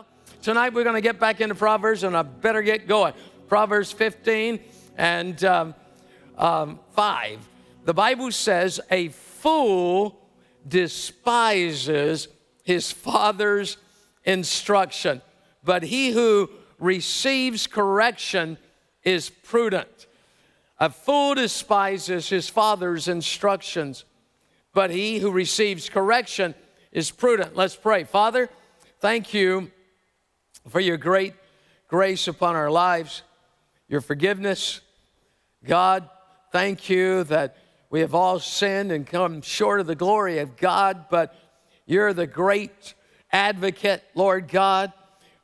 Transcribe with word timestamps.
Well, 0.00 0.06
tonight 0.40 0.72
we're 0.72 0.84
going 0.84 0.94
to 0.94 1.02
get 1.02 1.20
back 1.20 1.42
into 1.42 1.54
Proverbs, 1.54 2.04
and 2.04 2.16
I 2.16 2.22
better 2.22 2.62
get 2.62 2.88
going. 2.88 3.12
Proverbs 3.48 3.92
15 3.92 4.58
and 4.96 5.44
um, 5.44 5.74
um, 6.38 6.80
5. 6.92 7.46
The 7.84 7.92
Bible 7.92 8.32
says, 8.32 8.80
A 8.90 9.08
fool 9.08 10.18
despises 10.66 12.28
his 12.62 12.90
father's 12.90 13.76
instruction, 14.24 15.20
but 15.64 15.82
he 15.82 16.12
who 16.12 16.48
receives 16.78 17.66
correction 17.66 18.56
is 19.04 19.28
prudent. 19.28 20.06
A 20.78 20.88
fool 20.88 21.34
despises 21.34 22.30
his 22.30 22.48
father's 22.48 23.06
instructions, 23.06 24.06
but 24.72 24.90
he 24.90 25.18
who 25.18 25.30
receives 25.30 25.90
correction 25.90 26.54
is 26.90 27.10
prudent. 27.10 27.54
Let's 27.54 27.76
pray. 27.76 28.04
Father, 28.04 28.48
thank 29.00 29.34
you 29.34 29.70
for 30.70 30.80
your 30.80 30.96
great 30.96 31.34
grace 31.88 32.28
upon 32.28 32.54
our 32.54 32.70
lives, 32.70 33.22
your 33.88 34.00
forgiveness. 34.00 34.80
God, 35.64 36.08
thank 36.52 36.88
you 36.88 37.24
that 37.24 37.56
we 37.90 38.00
have 38.00 38.14
all 38.14 38.38
sinned 38.38 38.92
and 38.92 39.04
come 39.04 39.42
short 39.42 39.80
of 39.80 39.88
the 39.88 39.96
glory 39.96 40.38
of 40.38 40.56
God, 40.56 41.06
but 41.10 41.34
you're 41.86 42.12
the 42.12 42.28
great 42.28 42.94
advocate, 43.32 44.04
Lord 44.14 44.46
God. 44.46 44.92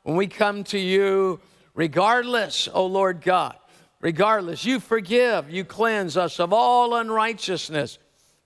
When 0.03 0.15
we 0.15 0.27
come 0.27 0.63
to 0.65 0.79
you, 0.79 1.41
regardless, 1.73 2.69
oh 2.73 2.85
Lord 2.85 3.21
God, 3.21 3.57
regardless, 3.99 4.63
you 4.63 4.79
forgive, 4.79 5.49
you 5.49 5.65
cleanse 5.65 6.15
us 6.15 6.39
of 6.39 6.53
all 6.53 6.95
unrighteousness. 6.95 7.97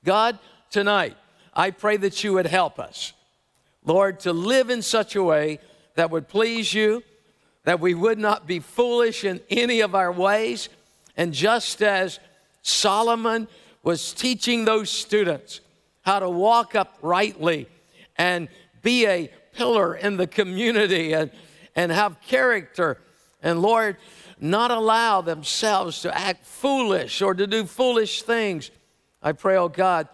God, 0.04 0.40
tonight, 0.72 1.16
I 1.54 1.70
pray 1.70 1.98
that 1.98 2.24
you 2.24 2.34
would 2.34 2.48
help 2.48 2.80
us, 2.80 3.14
Lord, 3.86 4.22
to 4.22 4.34
live 4.34 4.72
in 4.72 4.82
such 4.82 5.16
a 5.16 5.22
way 5.22 5.60
that 5.96 6.10
would 6.12 6.28
please 6.28 6.74
you, 6.74 7.04
that 7.64 7.80
we 7.80 7.94
would 7.94 8.18
not 8.18 8.48
be 8.48 8.60
foolish 8.60 9.24
in 9.24 9.40
any 9.50 9.82
of 9.82 9.96
our 9.96 10.12
ways. 10.12 10.70
And 11.18 11.34
just 11.34 11.82
as 11.82 12.20
Solomon 12.62 13.48
was 13.84 14.14
teaching 14.14 14.66
those 14.66 14.90
students 14.90 15.62
how 16.02 16.20
to 16.20 16.30
walk 16.30 16.76
uprightly 16.76 17.68
and 18.18 18.48
be 18.82 19.06
a 19.06 19.30
pillar 19.54 19.96
in 19.96 20.18
the 20.18 20.28
community 20.28 21.14
and, 21.14 21.32
and 21.76 21.92
have 21.92 22.20
character, 22.22 22.98
and 23.44 23.62
Lord, 23.62 23.98
not 24.40 24.72
allow 24.72 25.22
themselves 25.22 26.02
to 26.02 26.18
act 26.18 26.46
foolish 26.46 27.22
or 27.22 27.34
to 27.34 27.46
do 27.46 27.66
foolish 27.66 28.24
things. 28.24 28.72
I 29.22 29.34
pray, 29.34 29.58
oh 29.58 29.70
God, 29.70 30.08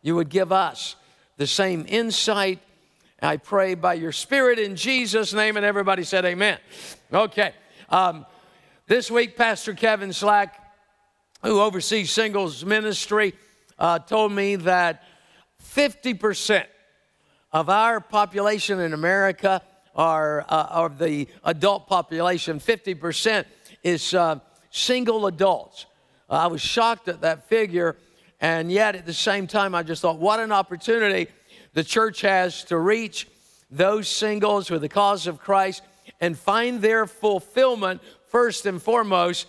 you 0.00 0.14
would 0.16 0.30
give 0.30 0.52
us 0.52 0.96
the 1.36 1.46
same 1.46 1.84
insight 1.88 2.60
I 3.24 3.38
pray 3.38 3.74
by 3.74 3.94
your 3.94 4.12
Spirit 4.12 4.58
in 4.58 4.76
Jesus' 4.76 5.32
name. 5.32 5.56
And 5.56 5.64
everybody 5.64 6.04
said, 6.04 6.24
Amen. 6.24 6.58
Okay. 7.12 7.52
Um, 7.88 8.26
this 8.86 9.10
week, 9.10 9.36
Pastor 9.36 9.72
Kevin 9.72 10.12
Slack, 10.12 10.60
who 11.42 11.60
oversees 11.60 12.10
singles 12.10 12.64
ministry, 12.64 13.34
uh, 13.78 13.98
told 13.98 14.32
me 14.32 14.56
that 14.56 15.04
50% 15.74 16.66
of 17.52 17.70
our 17.70 18.00
population 18.00 18.80
in 18.80 18.92
America 18.92 19.62
are, 19.94 20.44
uh, 20.48 20.66
of 20.70 20.98
the 20.98 21.28
adult 21.44 21.86
population, 21.86 22.58
50% 22.58 23.46
is 23.82 24.12
uh, 24.12 24.38
single 24.70 25.26
adults. 25.26 25.86
I 26.28 26.48
was 26.48 26.60
shocked 26.60 27.08
at 27.08 27.20
that 27.20 27.48
figure, 27.48 27.96
and 28.40 28.72
yet 28.72 28.96
at 28.96 29.06
the 29.06 29.14
same 29.14 29.46
time, 29.46 29.74
I 29.74 29.82
just 29.82 30.02
thought, 30.02 30.18
what 30.18 30.40
an 30.40 30.52
opportunity 30.52 31.28
the 31.74 31.84
church 31.84 32.22
has 32.22 32.64
to 32.64 32.78
reach 32.78 33.28
those 33.70 34.08
singles 34.08 34.70
with 34.70 34.80
the 34.80 34.88
cause 34.88 35.26
of 35.26 35.40
Christ 35.40 35.82
and 36.20 36.38
find 36.38 36.80
their 36.80 37.06
fulfillment 37.06 38.00
first 38.28 38.66
and 38.66 38.80
foremost 38.80 39.46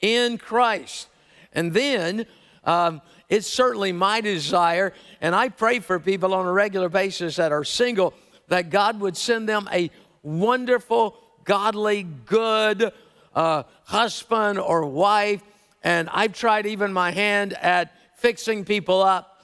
in 0.00 0.38
Christ. 0.38 1.08
And 1.52 1.72
then 1.72 2.26
um, 2.64 3.00
it's 3.28 3.46
certainly 3.46 3.92
my 3.92 4.20
desire, 4.20 4.92
and 5.20 5.34
I 5.34 5.48
pray 5.48 5.78
for 5.80 5.98
people 5.98 6.34
on 6.34 6.46
a 6.46 6.52
regular 6.52 6.88
basis 6.88 7.36
that 7.36 7.52
are 7.52 7.64
single, 7.64 8.14
that 8.48 8.70
God 8.70 9.00
would 9.00 9.16
send 9.16 9.48
them 9.48 9.68
a 9.72 9.90
wonderful, 10.22 11.16
godly, 11.44 12.02
good 12.02 12.92
uh, 13.34 13.62
husband 13.84 14.58
or 14.58 14.84
wife. 14.86 15.42
And 15.84 16.08
I've 16.10 16.32
tried 16.32 16.66
even 16.66 16.92
my 16.92 17.12
hand 17.12 17.52
at 17.54 17.94
fixing 18.16 18.64
people 18.64 19.00
up 19.00 19.37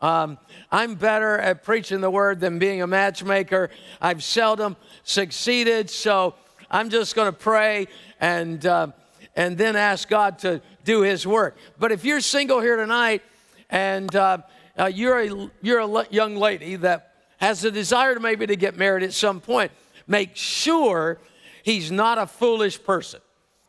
um, 0.00 0.38
I'm 0.70 0.94
better 0.94 1.38
at 1.38 1.64
preaching 1.64 2.00
the 2.00 2.10
word 2.10 2.40
than 2.40 2.58
being 2.58 2.82
a 2.82 2.86
matchmaker. 2.86 3.70
I've 4.00 4.22
seldom 4.22 4.76
succeeded, 5.02 5.90
so 5.90 6.34
I'm 6.70 6.88
just 6.88 7.16
going 7.16 7.30
to 7.30 7.36
pray 7.36 7.88
and 8.20 8.64
uh, 8.64 8.88
and 9.34 9.58
then 9.58 9.76
ask 9.76 10.08
God 10.08 10.38
to 10.40 10.60
do 10.84 11.02
His 11.02 11.26
work. 11.26 11.56
But 11.78 11.92
if 11.92 12.04
you're 12.04 12.20
single 12.20 12.60
here 12.60 12.76
tonight 12.76 13.22
and 13.70 14.14
uh, 14.14 14.38
uh, 14.78 14.86
you're 14.86 15.20
a 15.20 15.50
you're 15.62 15.80
a 15.80 16.06
young 16.10 16.36
lady 16.36 16.76
that 16.76 17.14
has 17.38 17.64
a 17.64 17.70
desire 17.70 18.14
to 18.14 18.20
maybe 18.20 18.46
to 18.46 18.56
get 18.56 18.76
married 18.76 19.02
at 19.02 19.12
some 19.12 19.40
point, 19.40 19.72
make 20.06 20.36
sure 20.36 21.18
he's 21.64 21.90
not 21.90 22.18
a 22.18 22.26
foolish 22.26 22.82
person. 22.82 23.20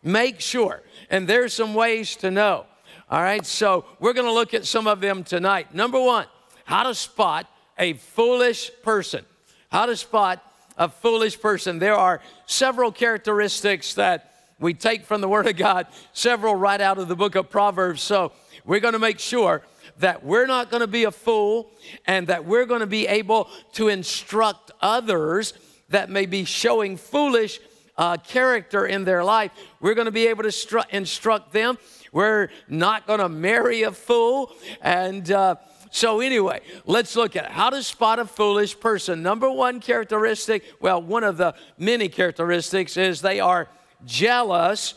Make 0.01 0.39
sure, 0.39 0.81
and 1.09 1.27
there's 1.27 1.53
some 1.53 1.73
ways 1.73 2.15
to 2.17 2.31
know. 2.31 2.65
All 3.11 3.23
right, 3.23 3.43
so 3.43 3.85
we're 3.99 4.13
going 4.13 4.27
to 4.27 4.31
look 4.31 4.53
at 4.53 4.67
some 4.67 4.85
of 4.85 5.01
them 5.01 5.23
tonight. 5.23 5.73
Number 5.73 5.99
one, 5.99 6.27
how 6.63 6.83
to 6.83 6.93
spot 6.93 7.49
a 7.75 7.93
foolish 7.93 8.69
person. 8.83 9.25
How 9.71 9.87
to 9.87 9.97
spot 9.97 10.43
a 10.77 10.89
foolish 10.89 11.41
person. 11.41 11.79
There 11.79 11.95
are 11.95 12.21
several 12.45 12.91
characteristics 12.91 13.95
that 13.95 14.31
we 14.59 14.75
take 14.75 15.05
from 15.05 15.21
the 15.21 15.27
Word 15.27 15.47
of 15.47 15.57
God, 15.57 15.87
several 16.13 16.53
right 16.53 16.79
out 16.79 16.99
of 16.99 17.07
the 17.07 17.15
book 17.15 17.33
of 17.33 17.49
Proverbs. 17.49 18.03
So 18.03 18.31
we're 18.63 18.79
going 18.79 18.93
to 18.93 18.99
make 18.99 19.17
sure 19.17 19.63
that 19.97 20.23
we're 20.23 20.45
not 20.45 20.69
going 20.69 20.81
to 20.81 20.87
be 20.87 21.05
a 21.05 21.11
fool 21.11 21.71
and 22.05 22.27
that 22.27 22.45
we're 22.45 22.67
going 22.67 22.81
to 22.81 22.85
be 22.85 23.07
able 23.07 23.49
to 23.73 23.87
instruct 23.87 24.69
others 24.81 25.53
that 25.89 26.11
may 26.11 26.27
be 26.27 26.45
showing 26.45 26.95
foolish 26.95 27.59
uh, 27.97 28.17
character 28.17 28.85
in 28.85 29.03
their 29.03 29.23
life. 29.23 29.51
We're 29.81 29.95
going 29.95 30.05
to 30.05 30.11
be 30.11 30.27
able 30.27 30.43
to 30.43 30.49
stru- 30.49 30.87
instruct 30.91 31.53
them 31.53 31.79
we're 32.11 32.49
not 32.67 33.07
going 33.07 33.19
to 33.19 33.29
marry 33.29 33.83
a 33.83 33.91
fool. 33.91 34.51
And 34.81 35.29
uh, 35.31 35.55
so, 35.91 36.19
anyway, 36.19 36.61
let's 36.85 37.15
look 37.15 37.35
at 37.35 37.51
how 37.51 37.69
to 37.71 37.81
spot 37.81 38.19
a 38.19 38.25
foolish 38.25 38.79
person. 38.79 39.23
Number 39.23 39.49
one 39.49 39.79
characteristic, 39.79 40.63
well, 40.79 41.01
one 41.01 41.23
of 41.23 41.37
the 41.37 41.55
many 41.77 42.09
characteristics 42.09 42.95
is 42.97 43.21
they 43.21 43.39
are 43.39 43.67
jealous 44.05 44.93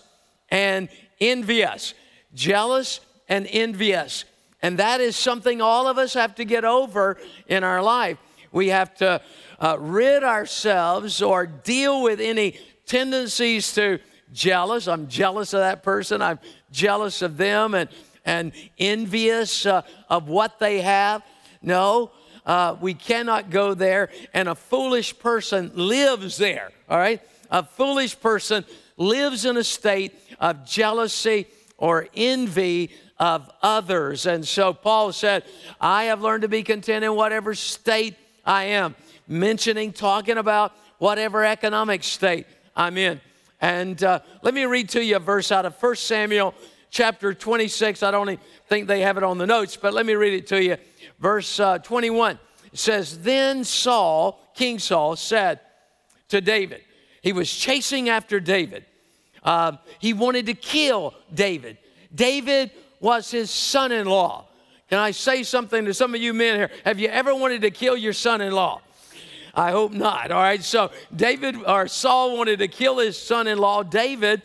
and 0.51 0.89
envious. 1.21 1.95
Jealous 2.35 3.01
and 3.29 3.47
envious. 3.51 4.25
And 4.61 4.79
that 4.79 5.01
is 5.01 5.17
something 5.17 5.61
all 5.61 5.89
of 5.89 5.99
us 5.99 6.15
have 6.15 6.35
to 6.37 6.45
get 6.45 6.65
over 6.65 7.17
in 7.49 7.65
our 7.65 7.83
life. 7.83 8.19
We 8.53 8.69
have 8.69 8.95
to 8.97 9.23
uh, 9.59 9.77
rid 9.81 10.23
ourselves 10.23 11.23
or 11.23 11.47
deal 11.47 12.03
with 12.03 12.21
any 12.21 12.59
tendencies 12.87 13.73
to 13.75 13.99
jealous. 14.33 14.89
I'm 14.89 15.09
jealous 15.09 15.55
of 15.55 15.61
that 15.61 15.83
person. 15.83 16.21
I'm 16.21 16.39
jealous 16.73 17.23
of 17.23 17.37
them 17.37 17.75
and, 17.75 17.89
and 18.25 18.53
envious 18.79 19.67
uh, 19.67 19.83
of 20.09 20.29
what 20.29 20.59
they 20.59 20.81
have. 20.81 21.23
No, 21.63 22.11
uh, 22.45 22.77
we 22.81 22.95
cannot 22.95 23.51
go 23.51 23.75
there. 23.75 24.09
And 24.35 24.49
a 24.49 24.55
foolish 24.55 25.19
person 25.19 25.71
lives 25.75 26.37
there, 26.37 26.71
all 26.89 26.99
right? 26.99 27.21
A 27.51 27.63
foolish 27.63 28.19
person 28.19 28.65
lives 28.97 29.45
in 29.45 29.57
a 29.57 29.65
state 29.65 30.15
of 30.41 30.65
jealousy 30.65 31.47
or 31.77 32.09
envy 32.15 32.91
of 33.19 33.51
others. 33.63 34.27
And 34.27 34.47
so 34.47 34.73
Paul 34.73 35.13
said, 35.13 35.45
I 35.81 36.05
have 36.05 36.23
learned 36.23 36.43
to 36.43 36.49
be 36.49 36.63
content 36.63 37.05
in 37.05 37.15
whatever 37.15 37.55
state 37.55 38.17
I 38.45 38.65
am, 38.65 38.97
mentioning, 39.29 39.93
talking 39.93 40.39
about 40.39 40.73
whatever 40.99 41.45
economic 41.45 42.03
state 42.03 42.47
I'm 42.75 42.97
in. 42.97 43.21
And 43.61 44.03
uh, 44.03 44.21
let 44.43 44.55
me 44.55 44.65
read 44.65 44.89
to 44.91 45.05
you 45.05 45.17
a 45.17 45.21
verse 45.21 45.53
out 45.53 45.65
of 45.65 45.81
1 45.81 45.97
Samuel 45.97 46.55
chapter 46.93 47.35
26. 47.35 48.05
I 48.05 48.13
don't 48.13 48.39
think 48.69 48.87
they 48.87 49.01
have 49.01 49.17
it 49.17 49.25
on 49.25 49.39
the 49.39 49.47
notes, 49.47 49.77
but 49.77 49.93
let 49.93 50.07
me 50.07 50.15
read 50.15 50.35
it 50.35 50.47
to 50.49 50.63
you. 50.63 50.77
Verse 51.19 51.59
uh, 51.59 51.79
21 51.79 52.39
it 52.73 52.79
says, 52.79 53.19
Then 53.19 53.65
Saul, 53.65 54.41
King 54.55 54.79
Saul, 54.79 55.17
said 55.17 55.59
to 56.29 56.41
David, 56.41 56.83
he 57.23 57.33
was 57.33 57.53
chasing 57.53 58.09
after 58.09 58.39
David. 58.39 58.85
Uh, 59.43 59.73
he 59.99 60.13
wanted 60.13 60.47
to 60.47 60.55
kill 60.55 61.15
David. 61.35 61.79
David 62.15 62.71
was 63.01 63.31
his 63.31 63.51
son 63.51 63.91
in 63.91 64.07
law. 64.07 64.47
Can 64.89 64.99
I 64.99 65.11
say 65.11 65.43
something 65.43 65.87
to 65.87 65.95
some 65.95 66.15
of 66.15 66.21
you 66.21 66.35
men 66.35 66.57
here? 66.57 66.71
Have 66.85 67.01
you 67.01 67.09
ever 67.09 67.35
wanted 67.35 67.63
to 67.63 67.71
kill 67.71 67.97
your 67.97 68.13
son 68.13 68.41
in 68.41 68.53
law? 68.53 68.83
I 69.55 69.71
hope 69.71 69.93
not. 69.93 70.31
All 70.31 70.41
right. 70.41 70.63
So 70.63 70.91
David 71.15 71.57
or 71.67 71.89
Saul 71.89 72.37
wanted 72.37 72.59
to 72.61 72.69
kill 72.69 72.99
his 72.99 73.19
son-in-law 73.19 73.85
David, 73.85 74.43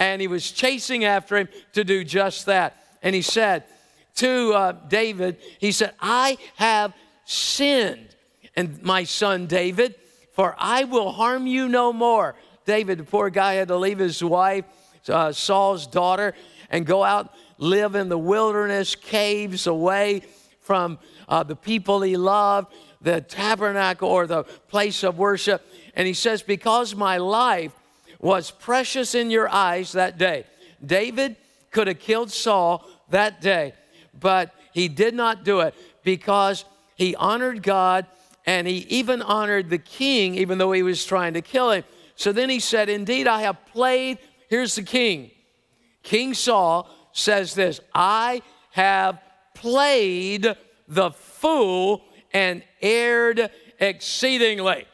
and 0.00 0.20
he 0.20 0.26
was 0.26 0.50
chasing 0.50 1.04
after 1.04 1.36
him 1.36 1.48
to 1.74 1.84
do 1.84 2.02
just 2.02 2.46
that. 2.46 2.76
And 3.00 3.14
he 3.14 3.22
said 3.22 3.62
to 4.16 4.52
uh, 4.52 4.72
David, 4.88 5.36
he 5.60 5.70
said, 5.70 5.94
"I 6.00 6.38
have 6.56 6.92
sinned, 7.24 8.16
and 8.56 8.82
my 8.82 9.04
son 9.04 9.46
David." 9.46 9.94
for 10.40 10.54
I 10.58 10.84
will 10.84 11.12
harm 11.12 11.46
you 11.46 11.68
no 11.68 11.92
more. 11.92 12.34
David, 12.64 12.96
the 12.96 13.04
poor 13.04 13.28
guy, 13.28 13.54
had 13.54 13.68
to 13.68 13.76
leave 13.76 13.98
his 13.98 14.24
wife, 14.24 14.64
uh, 15.06 15.32
Saul's 15.32 15.86
daughter, 15.86 16.34
and 16.70 16.86
go 16.86 17.04
out, 17.04 17.34
live 17.58 17.94
in 17.94 18.08
the 18.08 18.16
wilderness, 18.16 18.94
caves 18.94 19.66
away 19.66 20.22
from 20.60 20.98
uh, 21.28 21.42
the 21.42 21.56
people 21.56 22.00
he 22.00 22.16
loved, 22.16 22.72
the 23.02 23.20
tabernacle 23.20 24.08
or 24.08 24.26
the 24.26 24.44
place 24.44 25.02
of 25.02 25.18
worship. 25.18 25.62
And 25.94 26.06
he 26.06 26.14
says, 26.14 26.42
Because 26.42 26.94
my 26.94 27.18
life 27.18 27.72
was 28.20 28.50
precious 28.50 29.14
in 29.14 29.30
your 29.30 29.48
eyes 29.48 29.92
that 29.92 30.18
day. 30.18 30.44
David 30.84 31.36
could 31.70 31.86
have 31.86 31.98
killed 31.98 32.30
Saul 32.30 32.86
that 33.08 33.40
day, 33.40 33.74
but 34.18 34.54
he 34.72 34.88
did 34.88 35.14
not 35.14 35.44
do 35.44 35.60
it 35.60 35.74
because 36.04 36.64
he 36.94 37.16
honored 37.16 37.62
God 37.62 38.06
and 38.46 38.66
he 38.66 38.78
even 38.88 39.22
honored 39.22 39.70
the 39.70 39.78
king, 39.78 40.34
even 40.34 40.58
though 40.58 40.72
he 40.72 40.82
was 40.82 41.04
trying 41.04 41.34
to 41.34 41.42
kill 41.42 41.70
him. 41.70 41.84
So 42.14 42.32
then 42.32 42.50
he 42.50 42.60
said, 42.60 42.88
Indeed, 42.88 43.26
I 43.26 43.42
have 43.42 43.64
played. 43.66 44.18
Here's 44.48 44.74
the 44.74 44.82
king. 44.82 45.30
King 46.02 46.34
Saul 46.34 46.88
says 47.12 47.54
this 47.54 47.80
I 47.94 48.42
have 48.72 49.20
played 49.54 50.56
the 50.88 51.10
fool 51.10 52.02
and 52.32 52.62
erred 52.82 53.50
exceedingly. 53.78 54.86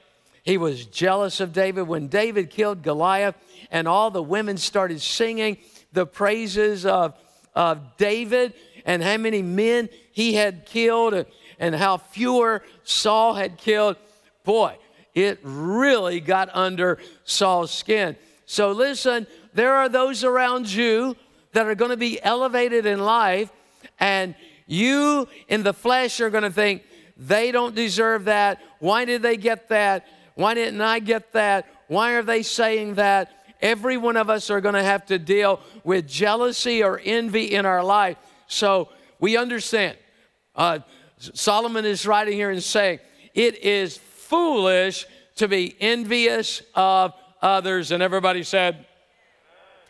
He 0.47 0.59
was 0.59 0.87
jealous 0.87 1.41
of 1.41 1.53
David. 1.53 1.89
When 1.89 2.07
David 2.07 2.51
killed 2.51 2.83
Goliath 2.83 3.35
and 3.73 3.89
all 3.89 4.13
the 4.13 4.23
women 4.23 4.57
started 4.57 5.03
singing 5.03 5.59
the 5.93 6.07
praises 6.07 6.87
of, 6.87 7.15
of 7.57 7.97
David 7.97 8.55
and 8.85 9.03
how 9.03 9.17
many 9.17 9.43
men 9.43 9.89
he 10.13 10.35
had 10.35 10.65
killed 10.65 11.27
and, 11.59 11.75
how 11.75 11.97
fewer 11.97 12.63
Saul 12.85 13.35
had 13.35 13.59
killed, 13.59 13.97
boy, 14.45 14.77
it 15.15 15.41
really 15.43 16.21
got 16.21 16.49
under 16.55 16.99
Saul's 17.25 17.73
skin. 17.73 18.15
So 18.45 18.71
listen, 18.71 19.27
there 19.53 19.75
are 19.75 19.89
those 19.89 20.23
around 20.23 20.73
you 20.73 21.17
that 21.55 21.67
are 21.67 21.75
going 21.75 21.91
to 21.91 21.97
be 21.97 22.23
elevated 22.23 22.87
in 22.87 23.01
life, 23.01 23.51
and 23.99 24.37
you 24.67 25.27
in 25.49 25.65
the 25.65 25.73
flesh 25.73 26.21
are 26.21 26.31
going 26.31 26.45
to 26.45 26.51
think, 26.51 26.85
they 27.17 27.51
don't 27.51 27.75
deserve 27.75 28.27
that. 28.27 28.61
Why 28.79 29.07
did 29.07 29.23
they 29.23 29.39
get 29.39 29.71
that? 29.71 30.07
Why 30.37 30.53
didn't 30.55 30.83
I 30.83 31.01
get 31.01 31.33
that? 31.33 31.67
Why 31.89 32.13
are 32.13 32.23
they 32.23 32.43
saying 32.43 32.95
that? 32.95 33.33
Every 33.63 33.97
one 33.97 34.19
of 34.19 34.29
us 34.29 34.51
are 34.51 34.61
going 34.61 34.75
to 34.75 34.83
have 34.83 35.07
to 35.07 35.19
deal 35.19 35.61
with 35.83 36.07
jealousy 36.07 36.83
or 36.83 37.01
envy 37.03 37.55
in 37.55 37.65
our 37.65 37.83
life. 37.83 38.19
So 38.47 38.91
we 39.19 39.39
understand. 39.39 39.97
Uh, 40.55 40.81
Solomon 41.19 41.87
is 41.87 42.07
writing 42.07 42.35
here 42.35 42.51
and 42.51 42.63
saying, 42.63 43.01
It 43.33 43.65
is 43.65 43.97
foolish 43.97 45.07
to 45.37 45.49
be 45.49 45.75
envious 45.81 46.61
of 46.75 47.15
others. 47.41 47.91
And 47.91 48.03
everybody 48.03 48.43
said, 48.43 48.85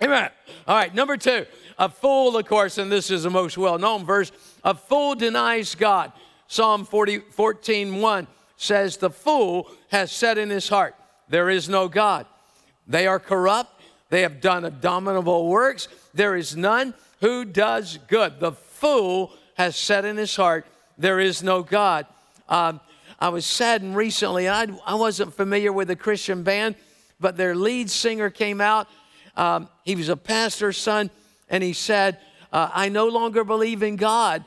Amen. 0.00 0.31
All 0.69 0.76
right, 0.76 0.94
number 0.94 1.16
two, 1.16 1.44
a 1.76 1.88
fool, 1.88 2.37
of 2.37 2.46
course, 2.46 2.78
and 2.78 2.93
this 2.93 3.10
is 3.10 3.25
the 3.25 3.31
most 3.31 3.58
well 3.58 3.78
known 3.78 4.04
verse, 4.04 4.31
a 4.62 4.75
fool 4.75 5.16
denies 5.16 5.75
God. 5.75 6.12
Psalm 6.46 6.84
40, 6.84 7.19
14, 7.19 8.00
1 8.00 8.26
says, 8.56 8.97
The 8.97 9.11
fool 9.11 9.70
has 9.88 10.11
said 10.12 10.38
in 10.38 10.50
his 10.50 10.69
heart, 10.69 10.94
There 11.29 11.50
is 11.50 11.69
no 11.69 11.88
God. 11.88 12.26
They 12.87 13.06
are 13.06 13.19
corrupt. 13.19 13.82
They 14.08 14.23
have 14.23 14.41
done 14.41 14.64
abominable 14.64 15.49
works. 15.49 15.88
There 16.14 16.37
is 16.37 16.56
none 16.56 16.94
who 17.20 17.44
does 17.44 17.99
good. 18.08 18.38
The 18.41 18.53
fool 18.53 19.32
has 19.55 19.76
said 19.76 20.05
in 20.05 20.17
his 20.17 20.35
heart, 20.37 20.67
There 20.99 21.20
is 21.20 21.43
no 21.43 21.62
God. 21.62 22.06
Um, 22.49 22.81
I 23.19 23.31
was 23.31 23.47
saddened 23.47 23.97
recently. 23.97 24.49
I, 24.49 24.67
I 24.85 24.94
wasn't 24.94 25.35
familiar 25.35 25.73
with 25.73 25.88
the 25.88 25.97
Christian 25.97 26.43
band, 26.43 26.76
but 27.19 27.37
their 27.37 27.55
lead 27.55 27.91
singer 27.91 28.31
came 28.31 28.61
out. 28.61 28.88
Um, 29.37 29.69
he 29.85 29.97
was 29.97 30.08
a 30.08 30.17
pastor's 30.17 30.76
son, 30.76 31.11
and 31.49 31.62
he 31.62 31.73
said, 31.73 32.19
uh, 32.53 32.70
I 32.73 32.88
no 32.88 33.08
longer 33.08 33.44
believe 33.44 33.82
in 33.82 33.97
God. 33.97 34.44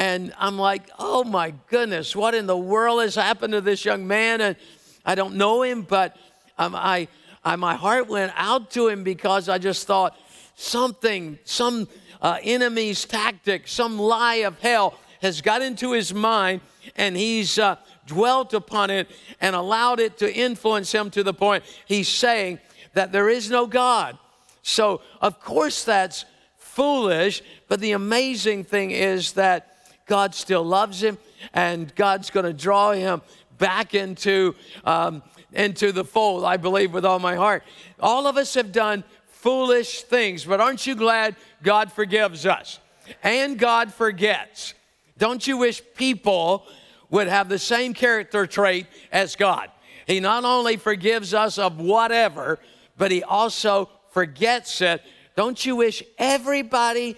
And 0.00 0.32
I'm 0.38 0.58
like, 0.58 0.88
oh 0.98 1.24
my 1.24 1.52
goodness, 1.66 2.16
what 2.16 2.34
in 2.34 2.46
the 2.46 2.56
world 2.56 3.02
has 3.02 3.16
happened 3.16 3.52
to 3.52 3.60
this 3.60 3.84
young 3.84 4.06
man? 4.06 4.40
And 4.40 4.56
I 5.04 5.14
don't 5.14 5.34
know 5.34 5.60
him, 5.62 5.82
but 5.82 6.16
um, 6.56 6.74
I, 6.74 7.06
I, 7.44 7.56
my 7.56 7.74
heart 7.74 8.08
went 8.08 8.32
out 8.34 8.70
to 8.70 8.88
him 8.88 9.04
because 9.04 9.50
I 9.50 9.58
just 9.58 9.86
thought 9.86 10.18
something, 10.54 11.38
some 11.44 11.86
uh, 12.22 12.38
enemy's 12.42 13.04
tactic, 13.04 13.68
some 13.68 13.98
lie 13.98 14.36
of 14.36 14.58
hell 14.60 14.94
has 15.20 15.42
got 15.42 15.60
into 15.60 15.92
his 15.92 16.14
mind 16.14 16.62
and 16.96 17.14
he's 17.14 17.58
uh, 17.58 17.76
dwelt 18.06 18.54
upon 18.54 18.88
it 18.88 19.06
and 19.38 19.54
allowed 19.54 20.00
it 20.00 20.16
to 20.16 20.34
influence 20.34 20.90
him 20.92 21.10
to 21.10 21.22
the 21.22 21.34
point 21.34 21.62
he's 21.84 22.08
saying 22.08 22.58
that 22.94 23.12
there 23.12 23.28
is 23.28 23.50
no 23.50 23.66
God. 23.66 24.16
So, 24.62 25.02
of 25.20 25.40
course, 25.40 25.84
that's 25.84 26.24
foolish, 26.56 27.42
but 27.68 27.80
the 27.80 27.92
amazing 27.92 28.64
thing 28.64 28.92
is 28.92 29.32
that 29.32 29.69
God 30.10 30.34
still 30.34 30.64
loves 30.64 31.00
him, 31.00 31.18
and 31.54 31.94
God's 31.94 32.30
going 32.30 32.44
to 32.44 32.52
draw 32.52 32.90
him 32.90 33.22
back 33.58 33.94
into, 33.94 34.56
um, 34.84 35.22
into 35.52 35.92
the 35.92 36.04
fold, 36.04 36.42
I 36.42 36.56
believe 36.56 36.92
with 36.92 37.04
all 37.04 37.20
my 37.20 37.36
heart. 37.36 37.62
All 38.00 38.26
of 38.26 38.36
us 38.36 38.54
have 38.54 38.72
done 38.72 39.04
foolish 39.28 40.02
things, 40.02 40.44
but 40.44 40.60
aren't 40.60 40.84
you 40.84 40.96
glad 40.96 41.36
God 41.62 41.92
forgives 41.92 42.44
us? 42.44 42.80
And 43.22 43.56
God 43.56 43.94
forgets. 43.94 44.74
Don't 45.16 45.46
you 45.46 45.58
wish 45.58 45.80
people 45.94 46.66
would 47.10 47.28
have 47.28 47.48
the 47.48 47.60
same 47.60 47.94
character 47.94 48.48
trait 48.48 48.88
as 49.12 49.36
God? 49.36 49.70
He 50.08 50.18
not 50.18 50.44
only 50.44 50.76
forgives 50.76 51.34
us 51.34 51.56
of 51.56 51.78
whatever, 51.78 52.58
but 52.98 53.12
He 53.12 53.22
also 53.22 53.88
forgets 54.10 54.80
it. 54.80 55.02
Don't 55.36 55.64
you 55.64 55.76
wish 55.76 56.02
everybody 56.18 57.16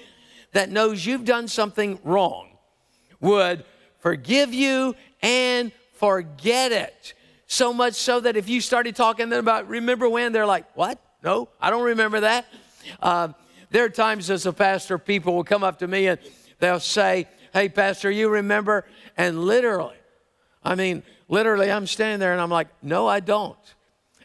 that 0.53 0.69
knows 0.71 1.07
you've 1.07 1.25
done 1.25 1.49
something 1.49 1.99
wrong 2.05 2.51
would 3.23 3.65
forgive 4.01 4.53
you 4.53 4.95
and 5.23 5.73
forget 5.95 6.73
it. 6.73 7.15
So 7.47 7.73
much 7.73 7.95
so 7.95 8.21
that 8.21 8.37
if 8.37 8.49
you 8.49 8.61
started 8.61 8.97
talking 8.97 9.27
to 9.27 9.37
them 9.37 9.45
about 9.45 9.69
remember 9.69 10.09
when, 10.09 10.33
they're 10.33 10.47
like, 10.47 10.67
What? 10.75 10.99
No, 11.23 11.49
I 11.61 11.71
don't 11.71 11.85
remember 11.85 12.21
that. 12.21 12.45
Um, 13.01 13.35
there 13.71 13.85
are 13.85 13.89
times 13.89 14.29
as 14.29 14.45
a 14.45 14.53
pastor, 14.53 14.99
people 14.99 15.35
will 15.35 15.45
come 15.45 15.63
up 15.63 15.79
to 15.79 15.87
me 15.87 16.09
and 16.09 16.19
they'll 16.59 16.81
say, 16.81 17.29
Hey, 17.53 17.69
Pastor, 17.69 18.11
you 18.11 18.29
remember? 18.29 18.85
And 19.17 19.45
literally, 19.45 19.97
I 20.65 20.75
mean, 20.75 21.03
literally, 21.29 21.71
I'm 21.71 21.87
standing 21.87 22.19
there 22.19 22.33
and 22.33 22.41
I'm 22.41 22.51
like, 22.51 22.69
No, 22.83 23.07
I 23.07 23.21
don't. 23.21 23.57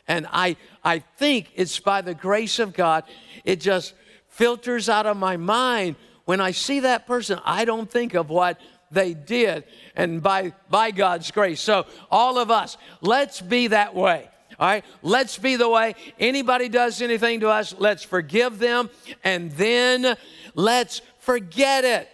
And 0.08 0.26
I, 0.32 0.56
I 0.84 1.00
think 1.00 1.52
it's 1.54 1.80
by 1.80 2.02
the 2.02 2.14
grace 2.14 2.60
of 2.60 2.74
God, 2.74 3.04
it 3.44 3.60
just 3.60 3.94
filters 4.30 4.88
out 4.88 5.06
of 5.06 5.18
my 5.18 5.38
mind. 5.38 5.96
When 6.26 6.42
I 6.42 6.52
see 6.52 6.82
that 6.82 7.08
person, 7.08 7.40
I 7.46 7.66
don't 7.66 7.90
think 7.90 8.14
of 8.14 8.30
what 8.30 8.60
they 8.92 9.14
did, 9.14 9.66
and 9.96 10.22
by, 10.22 10.54
by 10.70 10.92
God's 10.92 11.30
grace. 11.32 11.62
So, 11.62 11.86
all 12.10 12.38
of 12.38 12.52
us, 12.52 12.78
let's 13.02 13.42
be 13.42 13.68
that 13.68 13.94
way. 13.96 14.30
All 14.60 14.68
right, 14.68 14.86
let's 15.04 15.38
be 15.38 15.56
the 15.56 15.70
way. 15.70 15.94
Anybody 16.20 16.68
does 16.68 17.02
anything 17.02 17.42
to 17.42 17.50
us, 17.50 17.76
let's 17.78 18.04
forgive 18.04 18.58
them 18.58 18.90
and 19.24 19.52
then 19.52 20.18
let's 20.56 21.02
forget 21.20 21.84
it. 21.84 22.10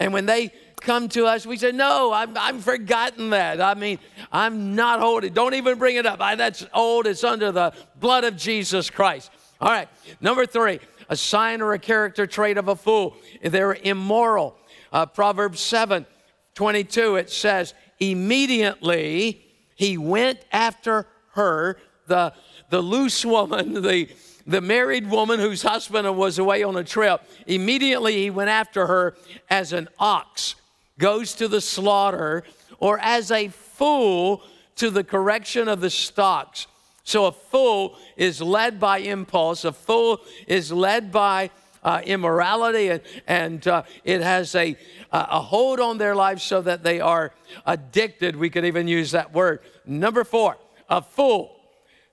And 0.00 0.12
when 0.12 0.26
they 0.26 0.52
come 0.80 1.08
to 1.10 1.26
us, 1.26 1.46
we 1.46 1.56
say, 1.56 1.70
No, 1.70 2.12
I'm, 2.12 2.36
I'm 2.36 2.58
forgotten 2.58 3.30
that. 3.30 3.60
I 3.60 3.74
mean, 3.74 4.00
I'm 4.32 4.74
not 4.74 4.98
holding. 4.98 5.32
Don't 5.32 5.54
even 5.54 5.78
bring 5.78 5.96
it 5.96 6.06
up. 6.06 6.20
I, 6.20 6.34
that's 6.34 6.66
old. 6.74 7.06
It's 7.06 7.22
under 7.22 7.52
the 7.52 7.72
blood 8.00 8.24
of 8.24 8.36
Jesus 8.36 8.90
Christ. 8.90 9.30
All 9.60 9.70
right, 9.70 9.88
number 10.20 10.46
three, 10.46 10.80
a 11.08 11.16
sign 11.16 11.62
or 11.62 11.74
a 11.74 11.78
character 11.78 12.26
trait 12.26 12.58
of 12.58 12.66
a 12.66 12.74
fool. 12.74 13.16
They're 13.42 13.74
immoral. 13.74 14.57
Uh, 14.92 15.06
Proverbs 15.06 15.60
7 15.60 16.06
22, 16.54 17.16
it 17.16 17.30
says, 17.30 17.74
Immediately 18.00 19.44
he 19.76 19.96
went 19.96 20.40
after 20.50 21.06
her, 21.34 21.78
the, 22.06 22.32
the 22.70 22.80
loose 22.80 23.24
woman, 23.24 23.74
the, 23.82 24.08
the 24.46 24.60
married 24.60 25.08
woman 25.08 25.38
whose 25.38 25.62
husband 25.62 26.16
was 26.16 26.38
away 26.38 26.62
on 26.62 26.76
a 26.76 26.82
trip. 26.82 27.22
Immediately 27.46 28.14
he 28.14 28.30
went 28.30 28.50
after 28.50 28.86
her 28.86 29.16
as 29.48 29.72
an 29.72 29.88
ox 29.98 30.56
goes 30.98 31.32
to 31.34 31.48
the 31.48 31.60
slaughter, 31.60 32.42
or 32.78 32.98
as 32.98 33.30
a 33.30 33.48
fool 33.48 34.42
to 34.76 34.90
the 34.90 35.04
correction 35.04 35.68
of 35.68 35.80
the 35.80 35.90
stocks. 35.90 36.66
So 37.04 37.26
a 37.26 37.32
fool 37.32 37.96
is 38.16 38.42
led 38.42 38.78
by 38.78 38.98
impulse, 38.98 39.64
a 39.64 39.72
fool 39.72 40.20
is 40.46 40.70
led 40.70 41.10
by 41.10 41.50
uh, 41.82 42.00
immorality, 42.04 42.88
and, 42.88 43.00
and 43.26 43.66
uh, 43.68 43.82
it 44.04 44.20
has 44.20 44.54
a, 44.54 44.76
a 45.12 45.40
hold 45.40 45.80
on 45.80 45.98
their 45.98 46.14
lives 46.14 46.42
so 46.42 46.60
that 46.62 46.82
they 46.82 47.00
are 47.00 47.32
addicted. 47.66 48.36
We 48.36 48.50
could 48.50 48.64
even 48.64 48.88
use 48.88 49.12
that 49.12 49.32
word. 49.32 49.60
Number 49.86 50.24
four, 50.24 50.56
a 50.88 51.02
fool 51.02 51.54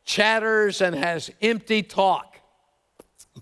chatters 0.05 0.81
and 0.81 0.95
has 0.95 1.31
empty 1.41 1.83
talk. 1.83 2.37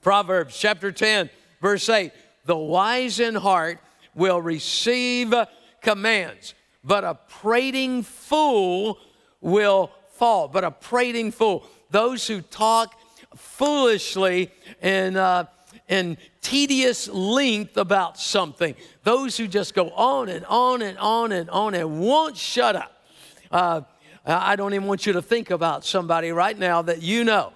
Proverbs 0.02 0.58
chapter 0.58 0.92
10, 0.92 1.30
verse 1.62 1.88
8 1.88 2.12
The 2.46 2.58
wise 2.58 3.20
in 3.20 3.36
heart 3.36 3.80
will 4.16 4.42
receive 4.42 5.34
commands, 5.82 6.54
but 6.84 7.04
a 7.04 7.16
prating 7.28 8.04
fool 8.04 8.98
will 9.42 9.92
fall, 10.14 10.48
but 10.48 10.64
a 10.64 10.72
prating 10.72 11.32
fool. 11.32 11.66
Those 11.90 12.26
who 12.28 12.42
talk 12.42 12.96
foolishly 13.36 14.52
and 14.82 15.18
uh, 15.18 15.46
in 15.88 16.18
tedious 16.42 17.08
length 17.08 17.78
about 17.78 18.20
something. 18.20 18.76
Those 19.04 19.38
who 19.38 19.48
just 19.48 19.74
go 19.74 19.90
on 19.92 20.30
and 20.30 20.46
on 20.46 20.82
and 20.82 20.98
on 20.98 21.32
and 21.32 21.50
on 21.50 21.76
and 21.76 22.00
won't 22.00 22.38
shut 22.38 22.76
up. 22.76 23.04
Uh, 23.52 23.82
I 24.26 24.56
don't 24.56 24.74
even 24.74 24.88
want 24.88 25.06
you 25.06 25.14
to 25.14 25.22
think 25.22 25.50
about 25.50 25.84
somebody 25.84 26.32
right 26.32 26.58
now 26.58 26.82
that 26.84 27.02
you 27.02 27.24
know. 27.24 27.54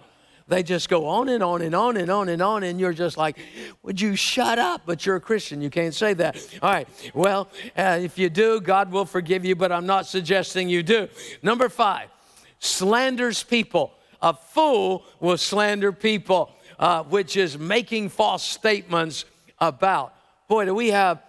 They 0.49 0.63
just 0.63 0.87
go 0.87 1.07
on 1.07 1.27
and 1.27 1.43
on 1.43 1.61
and 1.61 1.75
on 1.75 1.97
and 1.97 2.09
on 2.09 2.29
and 2.29 2.41
on, 2.41 2.63
and 2.63 2.79
you're 2.79 2.93
just 2.93 3.17
like, 3.17 3.37
Would 3.83 3.99
you 3.99 4.15
shut 4.15 4.57
up? 4.57 4.83
But 4.85 5.05
you're 5.05 5.17
a 5.17 5.21
Christian. 5.21 5.61
You 5.61 5.69
can't 5.69 5.93
say 5.93 6.13
that. 6.13 6.37
All 6.61 6.71
right. 6.71 6.87
Well, 7.13 7.49
uh, 7.77 7.99
if 8.01 8.17
you 8.17 8.29
do, 8.29 8.61
God 8.61 8.89
will 8.89 9.05
forgive 9.05 9.43
you, 9.43 9.57
but 9.57 9.73
I'm 9.73 9.85
not 9.85 10.05
suggesting 10.05 10.69
you 10.69 10.83
do. 10.83 11.09
Number 11.41 11.67
five, 11.67 12.09
slanders 12.59 13.43
people. 13.43 13.91
A 14.21 14.33
fool 14.33 15.03
will 15.19 15.37
slander 15.37 15.91
people, 15.91 16.51
uh, 16.79 17.03
which 17.03 17.37
is 17.37 17.57
making 17.57 18.09
false 18.09 18.43
statements 18.43 19.25
about. 19.59 20.13
Boy, 20.47 20.65
do 20.65 20.75
we 20.75 20.89
have 20.89 21.21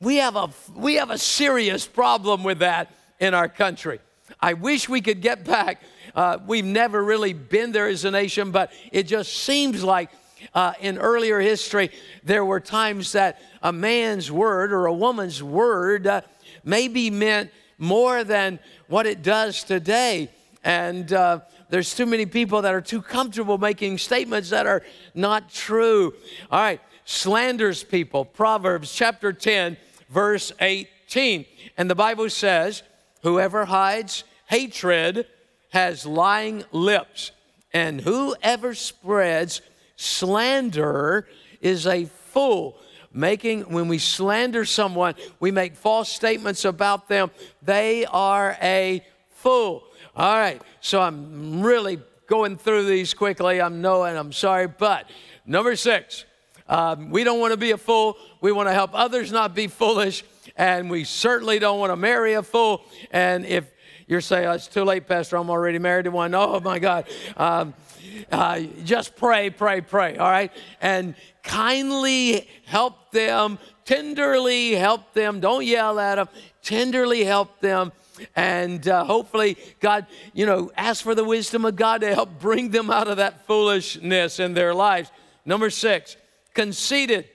we 0.00 0.16
have 0.16 0.36
a 0.36 0.50
we 0.74 0.94
have 0.94 1.10
a 1.10 1.18
serious 1.18 1.86
problem 1.86 2.42
with 2.42 2.58
that 2.58 2.90
in 3.20 3.34
our 3.34 3.48
country. 3.48 4.00
I 4.40 4.54
wish 4.54 4.88
we 4.88 5.00
could 5.00 5.20
get 5.20 5.44
back. 5.44 5.82
Uh, 6.14 6.38
we've 6.46 6.64
never 6.64 7.02
really 7.02 7.32
been 7.32 7.72
there 7.72 7.86
as 7.86 8.04
a 8.04 8.10
nation, 8.10 8.50
but 8.50 8.72
it 8.90 9.04
just 9.04 9.32
seems 9.32 9.84
like 9.84 10.10
uh, 10.54 10.72
in 10.80 10.98
earlier 10.98 11.40
history 11.40 11.90
there 12.24 12.44
were 12.44 12.60
times 12.60 13.12
that 13.12 13.40
a 13.62 13.72
man's 13.72 14.30
word 14.30 14.72
or 14.72 14.86
a 14.86 14.92
woman's 14.92 15.42
word 15.42 16.06
uh, 16.06 16.20
maybe 16.64 17.10
meant 17.10 17.50
more 17.78 18.24
than 18.24 18.58
what 18.88 19.06
it 19.06 19.22
does 19.22 19.64
today. 19.64 20.30
And 20.64 21.12
uh, 21.12 21.40
there's 21.72 21.94
too 21.94 22.04
many 22.04 22.26
people 22.26 22.60
that 22.60 22.74
are 22.74 22.82
too 22.82 23.00
comfortable 23.00 23.56
making 23.56 23.96
statements 23.96 24.50
that 24.50 24.66
are 24.66 24.82
not 25.14 25.50
true. 25.50 26.12
All 26.50 26.60
right, 26.60 26.82
slanders 27.06 27.82
people. 27.82 28.26
Proverbs 28.26 28.94
chapter 28.94 29.32
10, 29.32 29.78
verse 30.10 30.52
18. 30.60 31.46
And 31.78 31.88
the 31.88 31.94
Bible 31.94 32.28
says, 32.28 32.82
Whoever 33.22 33.64
hides 33.64 34.24
hatred 34.50 35.26
has 35.70 36.04
lying 36.04 36.62
lips, 36.72 37.30
and 37.72 38.02
whoever 38.02 38.74
spreads 38.74 39.62
slander 39.96 41.26
is 41.62 41.86
a 41.86 42.04
fool. 42.04 42.76
Making, 43.14 43.62
when 43.72 43.88
we 43.88 43.96
slander 43.96 44.66
someone, 44.66 45.14
we 45.40 45.50
make 45.50 45.76
false 45.76 46.10
statements 46.10 46.66
about 46.66 47.08
them, 47.08 47.30
they 47.62 48.04
are 48.04 48.58
a 48.60 49.02
fool. 49.30 49.84
All 50.14 50.34
right, 50.34 50.60
so 50.82 51.00
I'm 51.00 51.62
really 51.62 51.98
going 52.26 52.58
through 52.58 52.84
these 52.84 53.14
quickly. 53.14 53.62
I'm 53.62 53.80
knowing, 53.80 54.14
I'm 54.14 54.32
sorry, 54.32 54.66
but 54.66 55.08
number 55.46 55.74
six, 55.74 56.26
um, 56.68 57.08
we 57.08 57.24
don't 57.24 57.40
want 57.40 57.52
to 57.52 57.56
be 57.56 57.70
a 57.70 57.78
fool. 57.78 58.18
We 58.42 58.52
want 58.52 58.68
to 58.68 58.74
help 58.74 58.90
others 58.92 59.32
not 59.32 59.54
be 59.54 59.68
foolish 59.68 60.22
and 60.54 60.90
we 60.90 61.04
certainly 61.04 61.58
don't 61.58 61.78
want 61.78 61.92
to 61.92 61.96
marry 61.96 62.34
a 62.34 62.42
fool. 62.42 62.84
And 63.10 63.46
if 63.46 63.64
you're 64.06 64.20
saying, 64.20 64.48
oh, 64.48 64.52
it's 64.52 64.68
too 64.68 64.84
late, 64.84 65.08
Pastor, 65.08 65.36
I'm 65.36 65.48
already 65.48 65.78
married 65.78 66.04
to 66.04 66.10
one. 66.10 66.34
Oh, 66.34 66.60
my 66.60 66.78
God. 66.78 67.06
Um, 67.38 67.72
uh, 68.30 68.60
just 68.84 69.16
pray, 69.16 69.48
pray, 69.48 69.80
pray, 69.80 70.18
all 70.18 70.30
right? 70.30 70.52
And 70.82 71.14
kindly 71.42 72.48
help 72.66 73.12
them, 73.12 73.58
tenderly 73.86 74.72
help 74.72 75.14
them. 75.14 75.40
Don't 75.40 75.64
yell 75.64 75.98
at 75.98 76.16
them, 76.16 76.28
tenderly 76.62 77.24
help 77.24 77.60
them. 77.60 77.92
And 78.36 78.86
uh, 78.86 79.04
hopefully, 79.04 79.56
God, 79.80 80.06
you 80.32 80.46
know, 80.46 80.70
ask 80.76 81.02
for 81.02 81.14
the 81.14 81.24
wisdom 81.24 81.64
of 81.64 81.76
God 81.76 82.00
to 82.02 82.14
help 82.14 82.38
bring 82.38 82.70
them 82.70 82.90
out 82.90 83.08
of 83.08 83.18
that 83.18 83.46
foolishness 83.46 84.40
in 84.40 84.54
their 84.54 84.74
lives. 84.74 85.10
Number 85.44 85.70
six, 85.70 86.16
conceited 86.54 87.26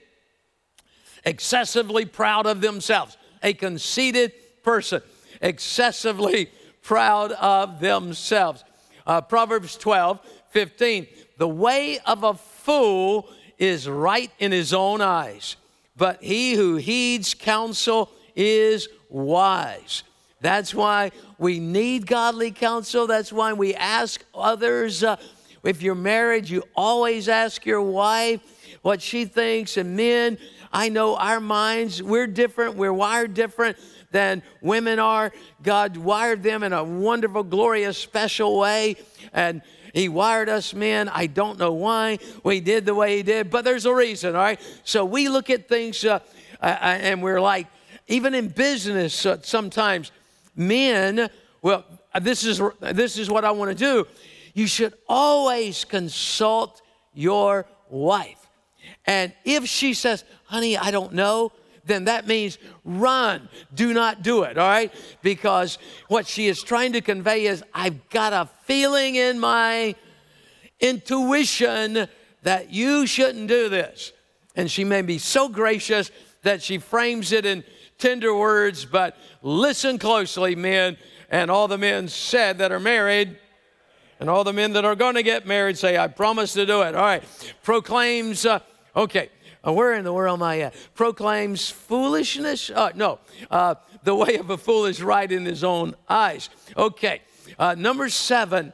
excessively 1.24 2.04
proud 2.04 2.46
of 2.46 2.60
themselves. 2.60 3.16
A 3.42 3.52
conceited 3.52 4.32
person, 4.62 5.02
excessively 5.40 6.50
proud 6.82 7.32
of 7.32 7.80
themselves. 7.80 8.64
Uh, 9.06 9.20
Proverbs 9.20 9.76
12, 9.76 10.20
15. 10.50 11.06
The 11.36 11.48
way 11.48 11.98
of 12.00 12.24
a 12.24 12.34
fool 12.34 13.28
is 13.58 13.88
right 13.88 14.30
in 14.38 14.52
his 14.52 14.72
own 14.72 15.00
eyes, 15.00 15.56
but 15.96 16.22
he 16.22 16.54
who 16.54 16.76
heeds 16.76 17.34
counsel 17.34 18.10
is 18.34 18.88
wise. 19.08 20.02
That's 20.40 20.74
why 20.74 21.10
we 21.36 21.58
need 21.58 22.06
godly 22.06 22.50
counsel. 22.50 23.06
That's 23.06 23.32
why 23.32 23.52
we 23.52 23.74
ask 23.74 24.24
others. 24.34 25.02
Uh, 25.02 25.16
if 25.64 25.82
you're 25.82 25.94
married, 25.94 26.48
you 26.48 26.62
always 26.76 27.28
ask 27.28 27.66
your 27.66 27.82
wife 27.82 28.40
what 28.82 29.02
she 29.02 29.24
thinks. 29.24 29.76
And 29.76 29.96
men, 29.96 30.38
I 30.72 30.88
know 30.88 31.16
our 31.16 31.40
minds, 31.40 32.02
we're 32.02 32.26
different, 32.26 32.76
we're 32.76 32.92
wired 32.92 33.34
different 33.34 33.76
than 34.10 34.42
women 34.62 34.98
are. 34.98 35.32
God 35.62 35.96
wired 35.96 36.42
them 36.42 36.62
in 36.62 36.72
a 36.72 36.84
wonderful, 36.84 37.42
glorious, 37.42 37.98
special 37.98 38.58
way. 38.58 38.96
And 39.32 39.62
he 39.92 40.08
wired 40.08 40.48
us 40.48 40.74
men. 40.74 41.08
I 41.08 41.26
don't 41.26 41.58
know 41.58 41.72
why 41.72 42.18
we 42.44 42.60
did 42.60 42.86
the 42.86 42.94
way 42.94 43.16
He 43.16 43.22
did, 43.22 43.50
but 43.50 43.64
there's 43.64 43.86
a 43.86 43.94
reason, 43.94 44.36
all 44.36 44.42
right? 44.42 44.60
So 44.84 45.04
we 45.04 45.28
look 45.28 45.50
at 45.50 45.68
things 45.68 46.04
uh, 46.04 46.20
uh, 46.60 46.66
and 46.66 47.22
we're 47.22 47.40
like, 47.40 47.66
even 48.06 48.34
in 48.34 48.48
business, 48.48 49.26
uh, 49.26 49.38
sometimes 49.42 50.12
men, 50.58 51.30
well, 51.62 51.84
this 52.20 52.44
is, 52.44 52.60
this 52.80 53.16
is 53.16 53.30
what 53.30 53.44
I 53.44 53.52
want 53.52 53.70
to 53.70 53.74
do. 53.74 54.06
You 54.52 54.66
should 54.66 54.94
always 55.08 55.84
consult 55.84 56.82
your 57.14 57.66
wife. 57.88 58.46
And 59.06 59.32
if 59.44 59.66
she 59.66 59.94
says, 59.94 60.24
honey, 60.44 60.76
I 60.76 60.90
don't 60.90 61.14
know, 61.14 61.52
then 61.84 62.04
that 62.04 62.26
means 62.26 62.58
run. 62.84 63.48
Do 63.74 63.94
not 63.94 64.22
do 64.22 64.42
it, 64.42 64.58
all 64.58 64.68
right? 64.68 64.92
Because 65.22 65.78
what 66.08 66.26
she 66.26 66.48
is 66.48 66.62
trying 66.62 66.92
to 66.92 67.00
convey 67.00 67.46
is, 67.46 67.62
I've 67.72 68.08
got 68.10 68.32
a 68.32 68.48
feeling 68.64 69.14
in 69.14 69.38
my 69.38 69.94
intuition 70.80 72.08
that 72.42 72.70
you 72.70 73.06
shouldn't 73.06 73.48
do 73.48 73.68
this. 73.68 74.12
And 74.54 74.70
she 74.70 74.84
may 74.84 75.02
be 75.02 75.18
so 75.18 75.48
gracious 75.48 76.10
that 76.42 76.62
she 76.62 76.78
frames 76.78 77.32
it 77.32 77.46
in 77.46 77.64
tender 77.98 78.34
words, 78.34 78.84
but 78.84 79.16
listen 79.42 79.98
closely, 79.98 80.54
men. 80.54 80.96
And 81.30 81.50
all 81.50 81.68
the 81.68 81.78
men 81.78 82.08
said 82.08 82.58
that 82.58 82.72
are 82.72 82.80
married, 82.80 83.36
and 84.18 84.30
all 84.30 84.44
the 84.44 84.52
men 84.52 84.72
that 84.72 84.84
are 84.84 84.96
going 84.96 85.14
to 85.16 85.22
get 85.22 85.46
married 85.46 85.76
say, 85.76 85.98
I 85.98 86.08
promise 86.08 86.54
to 86.54 86.64
do 86.64 86.82
it. 86.82 86.94
All 86.94 87.02
right. 87.02 87.22
Proclaims. 87.62 88.46
Uh, 88.46 88.60
Okay, 88.96 89.28
uh, 89.64 89.72
where 89.72 89.94
in 89.94 90.02
the 90.02 90.12
world 90.12 90.40
am 90.40 90.42
I 90.42 90.60
at? 90.60 90.74
Proclaims 90.94 91.70
foolishness? 91.70 92.68
Uh, 92.68 92.90
no, 92.96 93.20
uh, 93.48 93.76
the 94.02 94.14
way 94.14 94.36
of 94.38 94.50
a 94.50 94.58
fool 94.58 94.86
is 94.86 95.00
right 95.00 95.30
in 95.30 95.44
his 95.44 95.62
own 95.62 95.94
eyes. 96.08 96.50
Okay, 96.76 97.20
uh, 97.60 97.76
number 97.78 98.08
seven, 98.08 98.72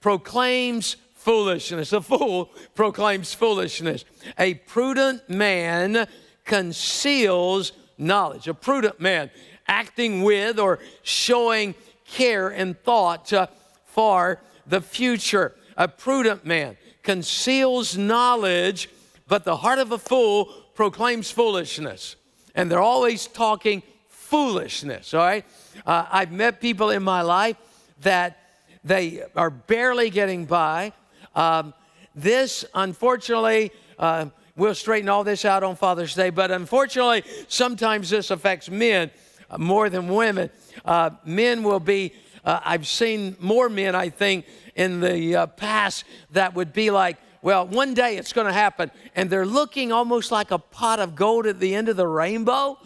proclaims 0.00 0.96
foolishness. 1.14 1.92
A 1.92 2.00
fool 2.00 2.50
proclaims 2.74 3.32
foolishness. 3.32 4.04
A 4.38 4.54
prudent 4.54 5.30
man 5.30 6.08
conceals 6.44 7.70
knowledge. 8.00 8.48
A 8.48 8.54
prudent 8.54 9.00
man 9.00 9.30
acting 9.68 10.22
with 10.22 10.58
or 10.58 10.80
showing 11.02 11.74
care 12.06 12.48
and 12.48 12.78
thought 12.82 13.32
uh, 13.32 13.46
for 13.84 14.40
the 14.66 14.80
future. 14.80 15.54
A 15.76 15.86
prudent 15.86 16.44
man 16.44 16.76
conceals 17.02 17.96
knowledge 17.96 18.88
but 19.30 19.44
the 19.44 19.56
heart 19.56 19.78
of 19.78 19.92
a 19.92 19.98
fool 19.98 20.46
proclaims 20.74 21.30
foolishness. 21.30 22.16
And 22.56 22.68
they're 22.68 22.80
always 22.80 23.28
talking 23.28 23.80
foolishness, 24.08 25.14
all 25.14 25.20
right? 25.20 25.44
Uh, 25.86 26.04
I've 26.10 26.32
met 26.32 26.60
people 26.60 26.90
in 26.90 27.04
my 27.04 27.22
life 27.22 27.56
that 28.00 28.38
they 28.82 29.22
are 29.36 29.50
barely 29.50 30.10
getting 30.10 30.46
by. 30.46 30.92
Um, 31.36 31.74
this, 32.16 32.64
unfortunately, 32.74 33.70
uh, 34.00 34.26
we'll 34.56 34.74
straighten 34.74 35.08
all 35.08 35.24
this 35.24 35.44
out 35.44 35.62
on 35.62 35.76
Father's 35.76 36.14
Day, 36.14 36.30
but 36.30 36.50
unfortunately, 36.50 37.24
sometimes 37.48 38.10
this 38.10 38.30
affects 38.30 38.70
men 38.70 39.10
more 39.58 39.88
than 39.88 40.08
women. 40.08 40.50
Uh, 40.84 41.10
men 41.24 41.62
will 41.62 41.80
be, 41.80 42.12
uh, 42.44 42.60
I've 42.64 42.86
seen 42.86 43.36
more 43.40 43.68
men, 43.68 43.94
I 43.94 44.08
think, 44.08 44.46
in 44.74 45.00
the 45.00 45.36
uh, 45.36 45.46
past 45.46 46.04
that 46.30 46.54
would 46.54 46.72
be 46.72 46.90
like, 46.90 47.16
well, 47.42 47.66
one 47.66 47.94
day 47.94 48.16
it's 48.16 48.32
going 48.32 48.46
to 48.46 48.52
happen. 48.52 48.90
And 49.16 49.30
they're 49.30 49.46
looking 49.46 49.92
almost 49.92 50.30
like 50.30 50.50
a 50.50 50.58
pot 50.58 51.00
of 51.00 51.14
gold 51.14 51.46
at 51.46 51.58
the 51.58 51.74
end 51.74 51.88
of 51.88 51.96
the 51.96 52.06
rainbow. 52.06 52.78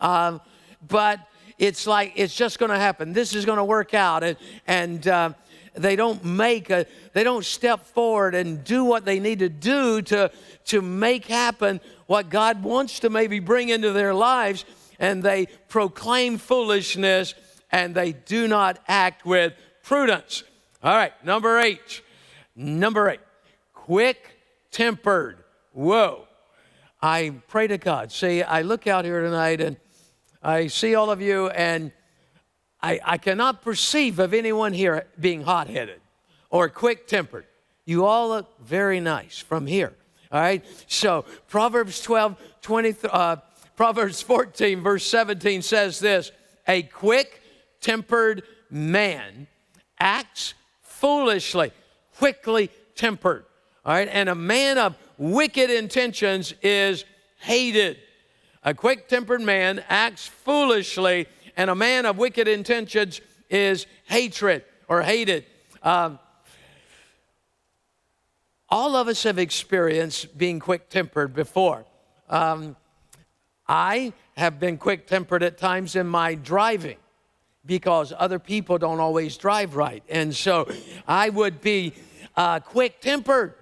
Um, 0.00 0.40
but 0.88 1.20
it's 1.58 1.86
like 1.86 2.12
it's 2.16 2.34
just 2.34 2.58
going 2.58 2.70
to 2.70 2.78
happen. 2.78 3.12
This 3.12 3.34
is 3.34 3.44
going 3.44 3.58
to 3.58 3.64
work 3.64 3.94
out. 3.94 4.24
And, 4.24 4.36
and 4.66 5.06
uh, 5.06 5.32
they 5.74 5.96
don't 5.96 6.24
make 6.24 6.70
a, 6.70 6.86
they 7.12 7.24
don't 7.24 7.44
step 7.44 7.86
forward 7.86 8.34
and 8.34 8.62
do 8.62 8.84
what 8.84 9.04
they 9.04 9.20
need 9.20 9.38
to 9.40 9.48
do 9.48 10.02
to, 10.02 10.30
to 10.66 10.82
make 10.82 11.26
happen 11.26 11.80
what 12.06 12.28
God 12.28 12.62
wants 12.62 13.00
to 13.00 13.10
maybe 13.10 13.38
bring 13.40 13.68
into 13.68 13.92
their 13.92 14.14
lives. 14.14 14.64
And 14.98 15.22
they 15.22 15.46
proclaim 15.68 16.38
foolishness 16.38 17.34
and 17.70 17.94
they 17.94 18.12
do 18.12 18.46
not 18.48 18.78
act 18.86 19.24
with 19.24 19.54
prudence. 19.82 20.44
All 20.82 20.94
right, 20.94 21.12
number 21.24 21.58
eight. 21.58 22.02
Number 22.54 23.08
eight, 23.08 23.20
quick 23.72 24.38
tempered. 24.70 25.42
Whoa. 25.72 26.26
I 27.00 27.34
pray 27.48 27.66
to 27.66 27.78
God. 27.78 28.12
See, 28.12 28.42
I 28.42 28.62
look 28.62 28.86
out 28.86 29.04
here 29.04 29.22
tonight 29.22 29.60
and 29.60 29.76
I 30.42 30.66
see 30.66 30.94
all 30.94 31.10
of 31.10 31.20
you, 31.20 31.48
and 31.50 31.92
I, 32.82 33.00
I 33.04 33.18
cannot 33.18 33.62
perceive 33.62 34.18
of 34.18 34.34
anyone 34.34 34.72
here 34.72 35.06
being 35.18 35.42
hot 35.42 35.68
headed 35.68 36.00
or 36.50 36.68
quick 36.68 37.06
tempered. 37.06 37.46
You 37.84 38.04
all 38.04 38.28
look 38.28 38.60
very 38.60 39.00
nice 39.00 39.38
from 39.38 39.66
here. 39.66 39.92
All 40.30 40.40
right. 40.40 40.64
So 40.86 41.24
Proverbs 41.48 42.00
12, 42.00 42.36
20, 42.62 42.94
uh, 43.04 43.36
Proverbs 43.76 44.22
14, 44.22 44.80
verse 44.80 45.06
17 45.06 45.62
says 45.62 45.98
this 45.98 46.32
A 46.66 46.82
quick 46.82 47.40
tempered 47.80 48.42
man 48.70 49.46
acts 49.98 50.54
foolishly, 50.82 51.72
quickly 52.16 52.70
tempered. 52.94 53.44
All 53.84 53.94
right. 53.94 54.08
And 54.10 54.28
a 54.28 54.34
man 54.34 54.78
of 54.78 54.96
wicked 55.18 55.70
intentions 55.70 56.54
is 56.62 57.04
hated. 57.40 57.98
A 58.64 58.74
quick 58.74 59.08
tempered 59.08 59.40
man 59.40 59.82
acts 59.88 60.26
foolishly, 60.26 61.26
and 61.56 61.70
a 61.70 61.74
man 61.74 62.06
of 62.06 62.18
wicked 62.18 62.48
intentions 62.48 63.20
is 63.50 63.86
hatred 64.04 64.64
or 64.88 65.02
hated. 65.02 65.44
Um, 65.82 66.18
all 68.68 68.96
of 68.96 69.08
us 69.08 69.22
have 69.24 69.38
experienced 69.38 70.36
being 70.38 70.58
quick 70.58 70.88
tempered 70.88 71.34
before. 71.34 71.84
Um, 72.28 72.76
I 73.68 74.12
have 74.36 74.58
been 74.58 74.78
quick 74.78 75.06
tempered 75.06 75.42
at 75.42 75.58
times 75.58 75.94
in 75.94 76.06
my 76.06 76.34
driving 76.34 76.96
because 77.64 78.12
other 78.16 78.38
people 78.38 78.78
don't 78.78 79.00
always 79.00 79.36
drive 79.36 79.76
right. 79.76 80.02
And 80.08 80.34
so 80.34 80.68
I 81.06 81.28
would 81.28 81.60
be 81.60 81.92
uh, 82.36 82.60
quick 82.60 83.00
tempered. 83.00 83.54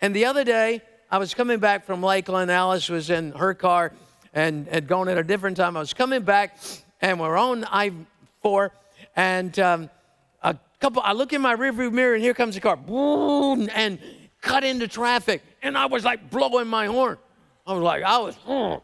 And 0.00 0.14
the 0.14 0.26
other 0.26 0.44
day, 0.44 0.82
I 1.10 1.18
was 1.18 1.34
coming 1.34 1.58
back 1.58 1.86
from 1.86 2.02
Lakeland. 2.02 2.50
Alice 2.50 2.88
was 2.88 3.10
in 3.10 3.32
her 3.32 3.54
car 3.54 3.92
and 4.34 4.68
had 4.68 4.86
gone 4.86 5.08
at 5.08 5.18
a 5.18 5.24
different 5.24 5.56
time. 5.56 5.76
I 5.76 5.80
was 5.80 5.94
coming 5.94 6.22
back, 6.22 6.58
and 7.00 7.20
we're 7.20 7.36
on 7.36 7.64
I 7.64 7.92
4, 8.42 8.72
and 9.16 9.58
um, 9.58 9.90
a 10.42 10.56
couple, 10.80 11.02
I 11.02 11.12
look 11.12 11.32
in 11.32 11.40
my 11.40 11.56
rearview 11.56 11.92
mirror, 11.92 12.14
and 12.14 12.22
here 12.22 12.34
comes 12.34 12.56
a 12.56 12.60
car, 12.60 12.76
boom, 12.76 13.68
and 13.74 13.98
cut 14.40 14.64
into 14.64 14.88
traffic. 14.88 15.42
And 15.62 15.76
I 15.76 15.86
was 15.86 16.04
like 16.04 16.30
blowing 16.30 16.68
my 16.68 16.86
horn. 16.86 17.18
I 17.66 17.72
was 17.72 17.82
like, 17.82 18.02
I 18.02 18.18
was, 18.18 18.36
oh. 18.46 18.82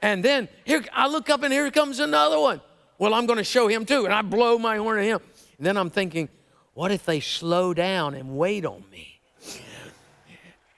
and 0.00 0.24
then 0.24 0.48
here 0.64 0.84
I 0.92 1.08
look 1.08 1.28
up, 1.30 1.42
and 1.42 1.52
here 1.52 1.70
comes 1.70 1.98
another 1.98 2.38
one. 2.38 2.60
Well, 2.98 3.12
I'm 3.12 3.26
going 3.26 3.38
to 3.38 3.44
show 3.44 3.68
him 3.68 3.84
too, 3.84 4.04
and 4.04 4.14
I 4.14 4.22
blow 4.22 4.58
my 4.58 4.78
horn 4.78 4.98
at 4.98 5.04
him. 5.04 5.20
And 5.58 5.66
then 5.66 5.76
I'm 5.76 5.90
thinking, 5.90 6.28
what 6.74 6.92
if 6.92 7.04
they 7.04 7.20
slow 7.20 7.74
down 7.74 8.14
and 8.14 8.36
wait 8.36 8.64
on 8.64 8.84
me? 8.90 9.20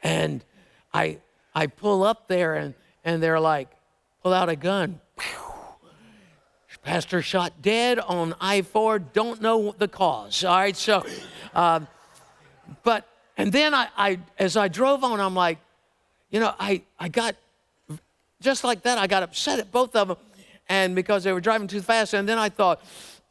And 0.03 0.45
I, 0.93 1.19
I 1.55 1.67
pull 1.67 2.05
up 2.05 2.29
there 2.29 2.55
and, 2.55 2.75
and 3.05 3.23
they're 3.23 3.41
like, 3.41 3.69
pull 4.23 4.33
out 4.33 4.49
a 4.49 4.57
gun. 4.57 5.01
Pastor 6.89 7.21
shot 7.21 7.61
dead 7.61 7.99
on 7.99 8.35
I 8.41 8.63
4, 8.63 8.99
don't 8.99 9.43
know 9.43 9.75
the 9.77 9.89
cause. 9.89 10.43
All 10.43 10.57
right, 10.57 10.75
so, 10.75 11.05
uh, 11.55 11.81
but, 12.83 13.07
and 13.37 13.53
then 13.53 13.75
I, 13.75 13.89
I, 13.95 14.19
as 14.39 14.57
I 14.57 14.69
drove 14.69 15.05
on, 15.05 15.21
I'm 15.21 15.35
like, 15.35 15.59
you 16.31 16.41
know, 16.41 16.55
I, 16.59 16.81
I 16.99 17.09
got, 17.09 17.37
just 18.41 18.65
like 18.65 18.85
that, 18.85 18.97
I 18.97 19.07
got 19.07 19.23
upset 19.23 19.59
at 19.59 19.71
both 19.71 19.95
of 19.95 20.09
them, 20.09 20.17
and 20.67 20.95
because 20.95 21.25
they 21.25 21.33
were 21.35 21.43
driving 21.43 21.69
too 21.69 21.83
fast. 21.83 22.15
And 22.15 22.27
then 22.27 22.39
I 22.39 22.49
thought, 22.49 22.83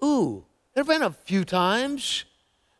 ooh, 0.03 0.45
there 0.75 0.83
have 0.83 0.87
been 0.87 1.01
a 1.01 1.09
few 1.25 1.43
times 1.43 2.25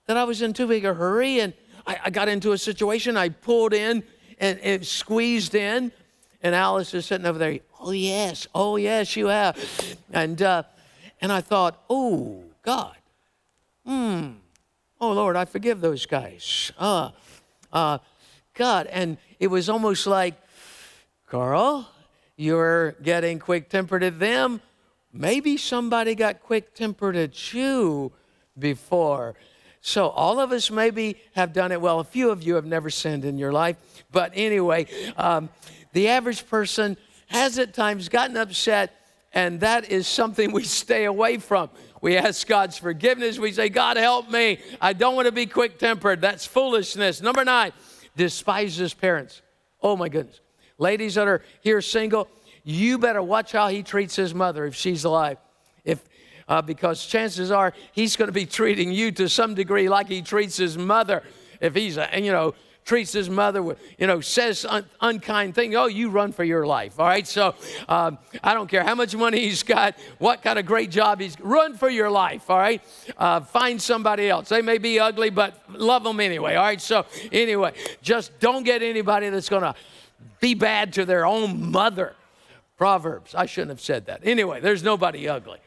that 0.05 0.15
I 0.15 0.25
was 0.25 0.43
in 0.43 0.53
too 0.53 0.67
big 0.67 0.86
a 0.86 0.93
hurry, 0.93 1.39
and 1.39 1.53
I, 1.88 1.98
I 2.03 2.10
got 2.12 2.27
into 2.27 2.51
a 2.51 2.57
situation, 2.60 3.17
I 3.17 3.29
pulled 3.29 3.74
in 3.74 4.03
and 4.38 4.60
it 4.62 4.86
squeezed 4.86 5.55
in, 5.55 5.91
and 6.48 6.55
Alice 6.55 6.94
is 6.94 7.05
sitting 7.05 7.27
over 7.27 7.38
there. 7.38 7.60
Oh, 7.79 7.92
yes, 7.92 8.48
oh, 8.55 8.77
yes, 8.77 9.16
you 9.16 9.27
have. 9.27 9.57
And, 10.12 10.42
uh, 10.42 10.64
and 11.22 11.31
I 11.31 11.42
thought, 11.42 11.83
oh, 11.90 12.44
God, 12.64 12.96
hmm, 13.86 14.31
oh, 15.00 15.12
Lord, 15.12 15.36
I 15.36 15.46
forgive 15.46 15.81
those 15.81 16.05
guys. 16.05 16.72
Uh, 16.77 17.12
uh, 17.72 17.98
God, 18.53 18.88
and 18.88 19.18
it 19.40 19.48
was 19.48 19.70
almost 19.70 20.07
like, 20.07 20.36
Carl, 21.27 21.90
you're 22.38 22.94
getting 23.03 23.40
quick 23.40 23.70
tempered 23.70 24.03
at 24.03 24.18
them. 24.18 24.62
Maybe 25.12 25.57
somebody 25.57 26.16
got 26.16 26.42
quick 26.42 26.74
tempered 26.74 27.18
at 27.18 27.53
you 27.53 28.14
before. 28.57 29.36
So, 29.81 30.09
all 30.09 30.40
of 30.40 30.51
us 30.51 30.70
maybe 30.70 31.18
have 31.33 31.53
done 31.53 31.72
it 31.72 31.79
well. 31.79 32.00
A 32.00 32.03
few 32.03 32.29
of 32.31 32.44
you 32.44 32.55
have 32.55 32.66
never 32.66 32.90
sinned 32.90 33.24
in 33.24 33.37
your 33.37 33.53
life. 33.53 33.77
But 34.11 34.31
anyway, 34.35 34.87
um, 35.16 35.50
the 35.94 36.09
average 36.09 36.48
person 36.48 36.98
has 37.27 37.57
at 37.59 37.74
times 37.74 38.09
gotten 38.09 38.37
upset, 38.37 38.94
and 39.33 39.59
that 39.61 39.92
is 39.92 40.07
something 40.07 40.51
we 40.51 40.63
stay 40.63 41.05
away 41.05 41.37
from. 41.37 41.70
We 42.01 42.18
ask 42.18 42.46
God's 42.48 42.77
forgiveness. 42.77 43.40
We 43.40 43.51
say, 43.51 43.70
God, 43.70 43.98
help 43.98 44.29
me. 44.29 44.59
I 44.81 44.94
don't 44.94 45.16
want 45.16 45.25
to 45.25 45.31
be 45.31 45.46
quick 45.46 45.79
tempered. 45.79 46.22
That's 46.22 46.46
foolishness. 46.46 47.22
Number 47.22 47.44
nine, 47.44 47.72
despises 48.16 48.94
parents. 48.94 49.42
Oh, 49.81 49.96
my 49.96 50.09
goodness. 50.09 50.40
Ladies 50.77 51.16
that 51.16 51.27
are 51.27 51.42
here 51.61 51.81
single, 51.81 52.27
you 52.63 52.98
better 52.98 53.22
watch 53.22 53.51
how 53.51 53.68
he 53.70 53.81
treats 53.83 54.16
his 54.16 54.33
mother 54.33 54.66
if 54.66 54.75
she's 54.75 55.05
alive. 55.05 55.37
If 55.83 56.03
uh, 56.48 56.62
because 56.62 57.05
chances 57.05 57.51
are 57.51 57.74
he's 57.92 58.16
going 58.16 58.27
to 58.27 58.33
be 58.33 58.46
treating 58.46 58.92
you 58.92 59.12
to 59.12 59.27
some 59.29 59.55
degree 59.55 59.90
like 59.90 60.07
he 60.07 60.22
treats 60.22 60.57
his 60.57 60.77
mother. 60.77 61.24
If 61.60 61.75
he's, 61.75 61.98
a, 61.98 62.10
you 62.20 62.31
know, 62.31 62.53
treats 62.86 63.12
his 63.12 63.29
mother 63.29 63.62
with, 63.62 63.79
you 64.00 64.07
know, 64.07 64.22
says 64.22 64.66
un- 64.66 64.86
unkind 65.01 65.53
things, 65.53 65.75
oh, 65.75 65.88
you 65.88 66.10
run 66.10 66.31
for 66.31 66.46
your 66.46 66.66
life. 66.66 67.00
All 67.00 67.05
right. 67.05 67.27
So 67.27 67.53
um, 67.90 68.18
I 68.42 68.53
don't 68.53 68.70
care 68.70 68.83
how 68.83 68.96
much 68.96 69.14
money 69.16 69.42
he's 69.42 69.62
got, 69.62 69.96
what 70.20 70.42
kind 70.42 70.57
of 70.57 70.66
great 70.66 70.90
job 70.90 71.20
he's, 71.20 71.38
run 71.42 71.75
for 71.75 71.90
your 71.90 72.10
life. 72.10 72.50
All 72.50 72.57
right. 72.57 72.81
Uh, 73.18 73.42
find 73.42 73.81
somebody 73.81 74.29
else. 74.29 74.50
They 74.50 74.62
may 74.62 74.77
be 74.77 75.00
ugly, 75.00 75.29
but 75.29 75.62
love 75.70 76.03
them 76.03 76.20
anyway. 76.20 76.55
All 76.55 76.64
right. 76.64 76.79
So 76.79 77.05
anyway, 77.31 77.74
just 78.01 78.40
don't 78.40 78.64
get 78.64 78.81
anybody 78.81 79.29
that's 79.29 79.50
going 79.50 79.64
to 79.64 79.75
be 80.40 80.53
bad 80.53 80.94
to 80.94 81.05
their 81.05 81.25
own 81.25 81.72
mother. 81.72 82.16
Proverbs. 82.77 83.33
I 83.33 83.48
shouldn't 83.48 83.72
have 83.72 83.81
said 83.81 84.05
that. 84.05 84.22
Anyway, 84.24 84.62
there's 84.62 84.83
nobody 84.83 85.27
ugly. 85.27 85.57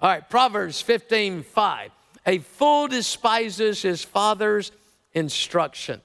All 0.00 0.10
right, 0.10 0.28
Proverbs 0.28 0.80
15 0.80 1.42
5. 1.42 1.90
A 2.26 2.38
fool 2.38 2.88
despises 2.88 3.82
his 3.82 4.02
father's 4.02 4.72
instruction, 5.12 6.00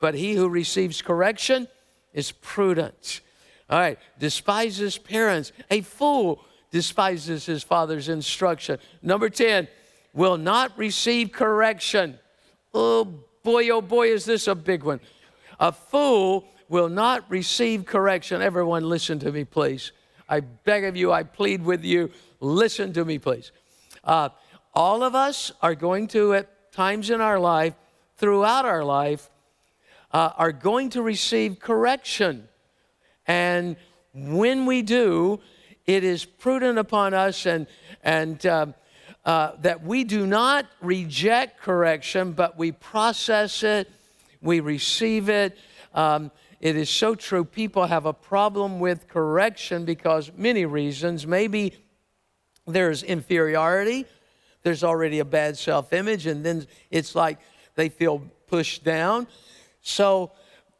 but 0.00 0.14
he 0.14 0.34
who 0.34 0.48
receives 0.48 1.02
correction 1.02 1.68
is 2.14 2.32
prudent. 2.32 3.20
All 3.68 3.78
right, 3.78 3.98
despises 4.18 4.96
parents. 4.96 5.52
A 5.70 5.80
fool 5.82 6.44
despises 6.70 7.44
his 7.46 7.62
father's 7.62 8.08
instruction. 8.08 8.78
Number 9.02 9.28
10, 9.28 9.68
will 10.12 10.36
not 10.36 10.76
receive 10.78 11.32
correction. 11.32 12.18
Oh 12.74 13.04
boy, 13.42 13.68
oh 13.70 13.80
boy, 13.80 14.08
is 14.08 14.24
this 14.24 14.46
a 14.46 14.54
big 14.54 14.82
one. 14.82 15.00
A 15.60 15.72
fool 15.72 16.48
will 16.68 16.88
not 16.88 17.24
receive 17.30 17.86
correction. 17.86 18.42
Everyone, 18.42 18.88
listen 18.88 19.18
to 19.20 19.32
me, 19.32 19.44
please. 19.44 19.92
I 20.28 20.40
beg 20.40 20.84
of 20.84 20.96
you, 20.96 21.12
I 21.12 21.22
plead 21.22 21.64
with 21.64 21.84
you, 21.84 22.10
listen 22.40 22.92
to 22.92 23.04
me, 23.04 23.18
please. 23.18 23.52
Uh, 24.04 24.30
all 24.74 25.02
of 25.02 25.14
us 25.14 25.52
are 25.62 25.74
going 25.74 26.06
to, 26.08 26.34
at 26.34 26.72
times 26.72 27.10
in 27.10 27.20
our 27.20 27.38
life, 27.38 27.74
throughout 28.16 28.64
our 28.64 28.84
life, 28.84 29.30
uh, 30.12 30.30
are 30.36 30.52
going 30.52 30.90
to 30.90 31.02
receive 31.02 31.58
correction. 31.58 32.48
And 33.26 33.76
when 34.14 34.66
we 34.66 34.82
do, 34.82 35.40
it 35.86 36.04
is 36.04 36.24
prudent 36.24 36.78
upon 36.78 37.14
us 37.14 37.46
and, 37.46 37.66
and 38.02 38.44
uh, 38.46 38.66
uh, 39.24 39.52
that 39.60 39.82
we 39.82 40.04
do 40.04 40.26
not 40.26 40.66
reject 40.80 41.60
correction, 41.60 42.32
but 42.32 42.56
we 42.56 42.72
process 42.72 43.62
it, 43.62 43.90
we 44.40 44.60
receive 44.60 45.28
it. 45.28 45.58
Um, 45.94 46.30
it 46.60 46.76
is 46.76 46.90
so 46.90 47.14
true. 47.14 47.44
People 47.44 47.86
have 47.86 48.06
a 48.06 48.12
problem 48.12 48.80
with 48.80 49.08
correction 49.08 49.84
because 49.84 50.32
many 50.36 50.64
reasons. 50.64 51.26
Maybe 51.26 51.74
there's 52.68 53.02
inferiority, 53.02 54.06
there's 54.62 54.84
already 54.84 55.18
a 55.18 55.24
bad 55.24 55.56
self 55.56 55.92
image, 55.92 56.26
and 56.26 56.44
then 56.44 56.66
it's 56.90 57.14
like 57.14 57.38
they 57.74 57.88
feel 57.88 58.22
pushed 58.46 58.84
down. 58.84 59.26
So, 59.82 60.32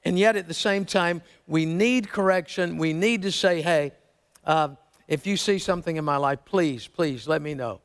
and 0.05 0.19
yet 0.19 0.37
at 0.37 0.49
the 0.49 0.55
same 0.55 0.85
time, 0.85 1.23
we 1.47 1.65
need 1.65 2.09
correction. 2.09 2.77
We 2.77 2.93
need 2.93 3.23
to 3.23 3.33
say, 3.33 3.63
hey, 3.63 3.93
uh, 4.45 4.71
if 5.07 5.27
you 5.27 5.37
see 5.37 5.59
something 5.59 5.97
in 5.97 6.05
my 6.05 6.17
life, 6.17 6.41
please, 6.45 6.87
please 6.87 7.27
let 7.27 7.41
me 7.41 7.55
know. 7.55 7.81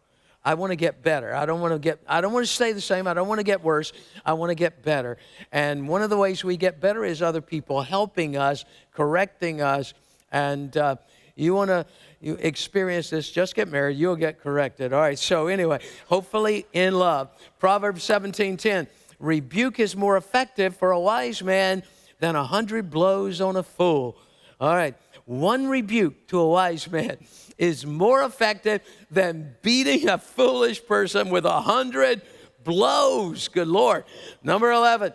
I 0.46 0.56
want 0.56 0.72
to 0.72 0.76
get 0.76 1.02
better. 1.02 1.34
I 1.34 1.46
don't 1.46 1.62
want 1.62 1.74
to 1.74 1.80
get 1.80 2.00
I 2.06 2.20
don't 2.20 2.34
want 2.34 2.46
to 2.46 2.52
stay 2.52 2.74
the 2.74 2.82
same. 2.82 3.08
I 3.08 3.14
don't 3.14 3.30
want 3.30 3.40
to 3.40 3.46
get 3.46 3.64
worse. 3.64 3.94
I 4.26 4.34
want 4.34 4.50
to 4.50 4.56
get 4.56 4.84
better. 4.84 5.18
And 5.54 5.88
one 5.88 6.02
of 6.02 6.10
the 6.10 6.18
ways 6.18 6.44
we 6.44 6.58
get 6.58 6.82
better 6.82 7.06
is 7.06 7.22
other 7.22 7.40
people 7.42 7.82
helping 7.82 8.36
us, 8.36 8.66
correcting 8.92 9.62
us, 9.62 9.94
and 10.32 10.76
uh, 10.76 10.98
You 11.36 11.56
want 11.56 11.70
to 11.70 11.86
you 12.24 12.38
experience 12.40 13.10
this, 13.10 13.30
just 13.30 13.54
get 13.54 13.70
married, 13.70 13.98
you'll 13.98 14.16
get 14.16 14.40
corrected. 14.40 14.94
All 14.94 15.02
right, 15.02 15.20
so 15.20 15.48
anyway, 15.48 15.80
hopefully 16.08 16.66
in 16.72 16.94
love. 16.94 17.30
Proverbs 17.60 18.02
17 18.04 18.56
10. 18.56 18.88
Rebuke 19.20 19.80
is 19.80 19.96
more 19.96 20.16
effective 20.16 20.76
for 20.78 20.92
a 20.92 21.00
wise 21.00 21.44
man 21.44 21.84
than 22.20 22.38
a 22.38 22.46
hundred 22.46 22.90
blows 22.90 23.42
on 23.42 23.58
a 23.58 23.64
fool. 23.64 24.18
All 24.62 24.74
right, 24.74 24.96
one 25.26 25.68
rebuke 25.68 26.28
to 26.28 26.40
a 26.40 26.48
wise 26.48 26.90
man 26.90 27.18
is 27.58 27.86
more 27.86 28.24
effective 28.24 28.82
than 29.12 29.56
beating 29.62 30.08
a 30.08 30.18
foolish 30.18 30.86
person 30.86 31.30
with 31.30 31.44
a 31.44 31.60
hundred 31.60 32.22
blows. 32.64 33.50
Good 33.50 33.68
Lord. 33.68 34.06
Number 34.42 34.72
11, 34.72 35.12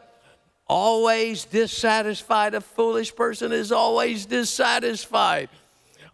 always 0.66 1.46
dissatisfied. 1.46 2.52
A 2.52 2.60
foolish 2.60 3.16
person 3.16 3.50
is 3.52 3.72
always 3.72 4.26
dissatisfied. 4.26 5.48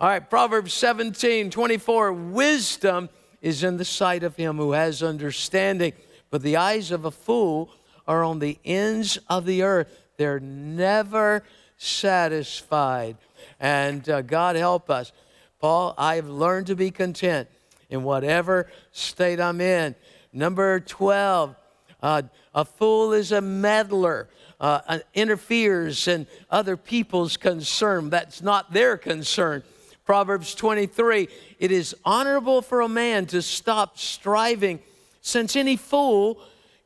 All 0.01 0.09
right, 0.09 0.29
Proverbs 0.29 0.75
17 0.75 1.51
24, 1.51 2.13
wisdom 2.13 3.09
is 3.41 3.63
in 3.63 3.77
the 3.77 3.85
sight 3.85 4.25
of 4.25 4.35
him 4.35 4.57
who 4.57 4.73
has 4.73 5.05
understanding, 5.05 5.93
but 6.31 6.43
the 6.43 6.57
eyes 6.57 6.91
of 6.91 7.05
a 7.05 7.13
fool 7.13 7.71
are 8.09 8.25
on 8.25 8.41
the 8.41 8.59
ends 8.65 9.19
of 9.31 9.47
the 9.47 9.63
earth. 9.63 9.87
They're 10.17 10.41
never 10.41 11.45
satisfied. 11.77 13.19
And 13.61 14.09
uh, 14.09 14.23
God 14.23 14.57
help 14.57 14.91
us. 14.91 15.13
Paul, 15.61 15.95
I've 15.97 16.29
learned 16.29 16.67
to 16.69 16.77
be 16.77 16.91
content 16.91 17.49
in 17.89 18.03
whatever 18.03 18.69
state 18.91 19.39
I'm 19.39 19.61
in. 19.61 19.95
Number 20.33 20.81
12, 20.81 21.55
uh, 22.03 22.23
a 22.53 22.65
fool 22.65 23.13
is 23.13 23.31
a 23.31 23.41
meddler, 23.41 24.29
uh, 24.61 24.99
interferes 25.15 26.09
in 26.09 26.27
other 26.51 26.77
people's 26.77 27.37
concern. 27.37 28.11
That's 28.11 28.43
not 28.43 28.73
their 28.73 28.97
concern. 28.97 29.63
Proverbs 30.05 30.55
23 30.55 31.29
It 31.59 31.73
is 31.73 31.97
honorable 32.05 32.63
for 32.63 32.83
a 32.83 32.89
man 32.89 33.27
to 33.27 33.41
stop 33.41 33.99
striving, 33.99 34.81
since 35.21 35.57
any 35.57 35.77
fool 35.77 36.39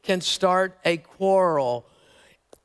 can 0.02 0.20
start 0.20 0.78
a 0.84 0.98
quarrel. 0.98 1.86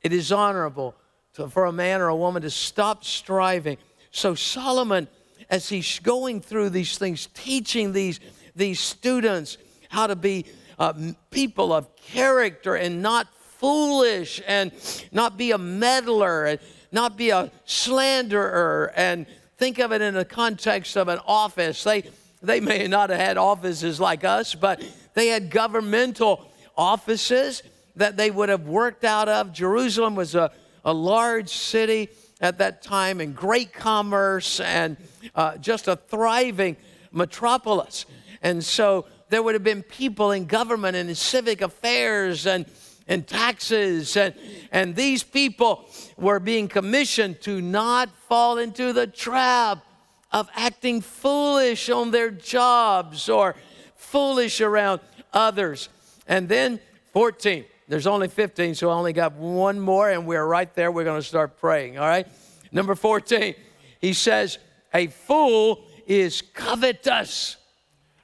It 0.02 0.12
is 0.12 0.30
honorable 0.30 0.94
to, 1.34 1.48
for 1.48 1.64
a 1.64 1.72
man 1.72 2.00
or 2.00 2.08
a 2.08 2.16
woman 2.16 2.42
to 2.42 2.50
stop 2.50 3.04
striving. 3.04 3.78
So, 4.12 4.34
Solomon, 4.34 5.08
as 5.50 5.68
he's 5.68 5.98
going 5.98 6.40
through 6.40 6.70
these 6.70 6.98
things, 6.98 7.28
teaching 7.34 7.92
these, 7.92 8.20
these 8.54 8.78
students 8.78 9.58
how 9.88 10.06
to 10.06 10.16
be 10.16 10.46
uh, 10.78 10.92
people 11.30 11.72
of 11.72 11.94
character 11.96 12.76
and 12.76 13.02
not 13.02 13.26
foolish 13.58 14.40
and 14.46 14.72
not 15.10 15.36
be 15.36 15.50
a 15.50 15.58
meddler 15.58 16.44
and 16.44 16.60
not 16.92 17.16
be 17.16 17.30
a 17.30 17.50
slanderer 17.64 18.92
and 18.94 19.26
think 19.56 19.78
of 19.78 19.92
it 19.92 20.02
in 20.02 20.14
the 20.14 20.24
context 20.24 20.96
of 20.96 21.08
an 21.08 21.20
office. 21.26 21.84
They, 21.84 22.04
they 22.42 22.60
may 22.60 22.86
not 22.86 23.10
have 23.10 23.20
had 23.20 23.36
offices 23.36 24.00
like 24.00 24.24
us, 24.24 24.54
but 24.54 24.82
they 25.14 25.28
had 25.28 25.50
governmental 25.50 26.50
offices 26.76 27.62
that 27.96 28.16
they 28.16 28.30
would 28.30 28.48
have 28.48 28.66
worked 28.66 29.04
out 29.04 29.28
of. 29.28 29.52
Jerusalem 29.52 30.14
was 30.14 30.34
a, 30.34 30.50
a 30.84 30.92
large 30.92 31.48
city 31.48 32.08
at 32.40 32.58
that 32.58 32.82
time 32.82 33.20
and 33.20 33.34
great 33.34 33.72
commerce 33.72 34.60
and 34.60 34.96
uh, 35.34 35.56
just 35.58 35.88
a 35.88 35.96
thriving 35.96 36.76
metropolis. 37.12 38.06
And 38.42 38.62
so 38.62 39.06
there 39.30 39.42
would 39.42 39.54
have 39.54 39.64
been 39.64 39.82
people 39.82 40.32
in 40.32 40.46
government 40.46 40.96
and 40.96 41.08
in 41.08 41.14
civic 41.14 41.62
affairs 41.62 42.46
and, 42.46 42.66
and 43.06 43.26
taxes. 43.26 44.16
And, 44.16 44.34
and 44.72 44.96
these 44.96 45.22
people 45.22 45.88
were 46.16 46.40
being 46.40 46.68
commissioned 46.68 47.40
to 47.42 47.60
not 47.60 48.10
fall 48.28 48.58
into 48.58 48.92
the 48.92 49.06
trap 49.06 49.84
of 50.32 50.48
acting 50.54 51.00
foolish 51.00 51.88
on 51.88 52.10
their 52.10 52.30
jobs 52.30 53.28
or 53.28 53.54
foolish 53.94 54.60
around 54.60 55.00
others. 55.32 55.88
And 56.26 56.48
then 56.48 56.80
14. 57.12 57.64
There's 57.86 58.06
only 58.06 58.28
15, 58.28 58.74
so 58.74 58.88
I 58.88 58.94
only 58.94 59.12
got 59.12 59.34
one 59.34 59.78
more, 59.78 60.10
and 60.10 60.26
we're 60.26 60.44
right 60.44 60.72
there. 60.74 60.90
We're 60.90 61.04
going 61.04 61.20
to 61.20 61.26
start 61.26 61.58
praying, 61.60 61.98
all 61.98 62.08
right? 62.08 62.26
Number 62.72 62.94
14, 62.94 63.54
he 64.00 64.12
says, 64.14 64.58
A 64.94 65.08
fool 65.08 65.84
is 66.06 66.42
covetous. 66.42 67.56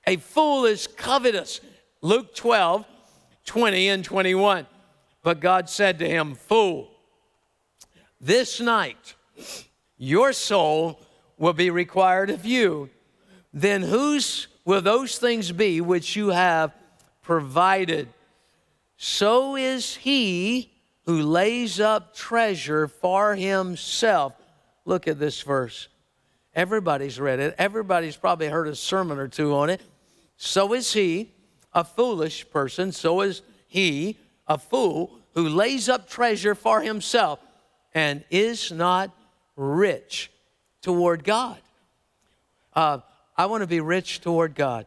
A 0.07 0.17
fool 0.17 0.65
is 0.65 0.87
covetous. 0.87 1.61
Luke 2.01 2.35
12, 2.35 2.87
20 3.45 3.89
and 3.89 4.05
21. 4.05 4.67
But 5.23 5.41
God 5.41 5.69
said 5.69 5.99
to 5.99 6.09
him, 6.09 6.35
Fool, 6.35 6.91
this 8.21 8.61
night 8.61 9.15
your 9.97 10.33
soul 10.33 11.01
will 11.39 11.53
be 11.53 11.71
required 11.71 12.31
of 12.31 12.45
you. 12.45 12.91
Then 13.53 13.83
whose 13.83 14.49
will 14.65 14.81
those 14.81 15.19
things 15.19 15.53
be 15.53 15.81
which 15.81 16.17
you 16.17 16.29
have 16.29 16.73
provided? 17.23 18.09
So 18.97 19.57
is 19.57 19.97
he 19.97 20.71
who 21.11 21.23
lays 21.23 21.81
up 21.81 22.15
treasure 22.15 22.87
for 22.87 23.35
himself. 23.35 24.35
Look 24.85 25.09
at 25.09 25.19
this 25.19 25.43
verse. 25.43 25.89
Everybody's 26.55 27.19
read 27.19 27.41
it. 27.41 27.55
Everybody's 27.59 28.17
probably 28.17 28.49
heard 28.49 28.69
a 28.69 28.77
sermon 28.77 29.19
or 29.19 29.27
two 29.27 29.55
on 29.55 29.71
it. 29.71 29.81
So 30.37 30.73
is 30.73 30.93
he, 30.93 31.33
a 31.73 31.85
foolish 31.85 32.49
person, 32.51 32.93
so 32.93 33.23
is 33.23 33.43
he, 33.67 34.19
a 34.51 34.59
fool, 34.59 35.13
who 35.35 35.49
lays 35.49 35.89
up 35.89 36.11
treasure 36.11 36.57
for 36.57 36.83
himself 36.83 37.39
and 37.95 38.25
is 38.31 38.73
not 38.73 39.15
rich 39.57 40.31
toward 40.83 41.23
God. 41.23 41.59
Uh, 42.75 42.99
I 43.39 43.47
want 43.47 43.63
to 43.63 43.69
be 43.69 43.81
rich 43.81 44.21
toward 44.21 44.57
God. 44.57 44.87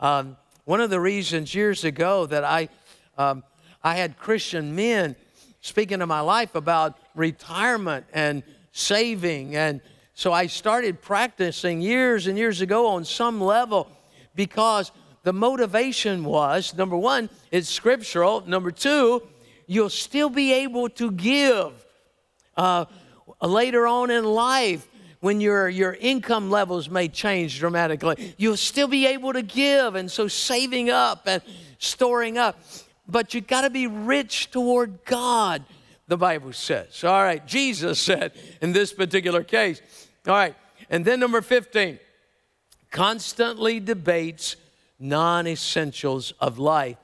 Um, 0.00 0.38
one 0.64 0.80
of 0.80 0.88
the 0.88 1.00
reasons 1.00 1.54
years 1.54 1.84
ago 1.84 2.24
that 2.26 2.44
I 2.44 2.70
um, 3.18 3.42
I 3.82 3.96
had 3.96 4.16
Christian 4.16 4.74
men 4.74 5.16
speaking 5.60 5.98
to 5.98 6.06
my 6.06 6.20
life 6.20 6.54
about 6.54 6.98
retirement 7.14 8.06
and 8.12 8.42
saving. 8.72 9.54
And 9.54 9.80
so 10.14 10.32
I 10.32 10.46
started 10.46 11.02
practicing 11.02 11.80
years 11.80 12.26
and 12.26 12.38
years 12.38 12.60
ago 12.60 12.86
on 12.86 13.04
some 13.04 13.40
level 13.40 13.90
because 14.34 14.92
the 15.22 15.32
motivation 15.32 16.24
was 16.24 16.74
number 16.74 16.96
one, 16.96 17.28
it's 17.50 17.68
scriptural. 17.68 18.42
Number 18.46 18.70
two, 18.70 19.22
you'll 19.66 19.90
still 19.90 20.30
be 20.30 20.52
able 20.52 20.88
to 20.90 21.10
give 21.10 21.72
uh, 22.56 22.86
later 23.42 23.86
on 23.86 24.10
in 24.10 24.24
life 24.24 24.88
when 25.20 25.40
your, 25.40 25.68
your 25.68 25.94
income 25.94 26.50
levels 26.50 26.88
may 26.88 27.08
change 27.08 27.58
dramatically. 27.58 28.34
You'll 28.36 28.56
still 28.56 28.88
be 28.88 29.06
able 29.06 29.32
to 29.32 29.42
give. 29.42 29.96
And 29.96 30.10
so 30.10 30.28
saving 30.28 30.90
up 30.90 31.26
and 31.26 31.42
storing 31.78 32.38
up 32.38 32.58
but 33.08 33.32
you 33.32 33.40
got 33.40 33.62
to 33.62 33.70
be 33.70 33.86
rich 33.86 34.50
toward 34.50 35.04
God, 35.04 35.64
the 36.06 36.16
Bible 36.16 36.52
says. 36.52 37.02
All 37.02 37.22
right, 37.22 37.44
Jesus 37.46 37.98
said 37.98 38.32
in 38.60 38.72
this 38.72 38.92
particular 38.92 39.42
case. 39.42 39.80
All 40.26 40.34
right, 40.34 40.54
and 40.90 41.04
then 41.04 41.18
number 41.18 41.40
15, 41.40 41.98
constantly 42.90 43.80
debates 43.80 44.56
non 44.98 45.46
essentials 45.46 46.32
of 46.40 46.58
life. 46.58 46.96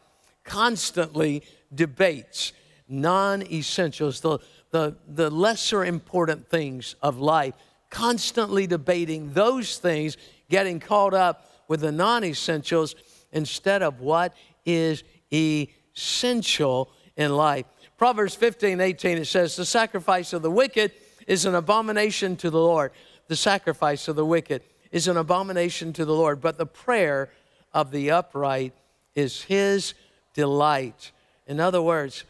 Constantly 0.44 1.42
debates 1.74 2.52
non 2.88 3.42
essentials, 3.42 4.20
the, 4.20 4.38
the, 4.70 4.96
the 5.06 5.30
lesser 5.30 5.84
important 5.84 6.48
things 6.48 6.96
of 7.02 7.18
life. 7.18 7.54
Constantly 7.90 8.66
debating 8.66 9.32
those 9.32 9.78
things, 9.78 10.16
getting 10.50 10.80
caught 10.80 11.14
up 11.14 11.48
with 11.68 11.80
the 11.80 11.92
non 11.92 12.24
essentials 12.24 12.94
instead 13.32 13.82
of 13.82 14.00
what 14.00 14.34
is 14.64 15.02
essential 15.32 16.90
in 17.16 17.34
life. 17.34 17.66
Proverbs 17.96 18.34
15, 18.34 18.80
18, 18.80 19.18
it 19.18 19.26
says, 19.26 19.56
The 19.56 19.64
sacrifice 19.64 20.32
of 20.32 20.42
the 20.42 20.50
wicked 20.50 20.92
is 21.26 21.46
an 21.46 21.54
abomination 21.54 22.36
to 22.36 22.50
the 22.50 22.60
Lord. 22.60 22.92
The 23.28 23.36
sacrifice 23.36 24.08
of 24.08 24.16
the 24.16 24.26
wicked 24.26 24.62
is 24.90 25.08
an 25.08 25.16
abomination 25.16 25.92
to 25.94 26.04
the 26.04 26.14
Lord, 26.14 26.40
but 26.40 26.58
the 26.58 26.66
prayer 26.66 27.30
of 27.74 27.90
the 27.90 28.12
upright 28.12 28.72
is 29.14 29.42
his 29.42 29.92
delight. 30.32 31.10
In 31.46 31.60
other 31.60 31.82
words, 31.82 32.24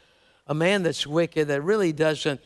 a 0.49 0.55
man 0.55 0.83
that's 0.83 1.07
wicked, 1.07 1.49
that 1.49 1.63
really 1.63 1.93
doesn't 1.93 2.41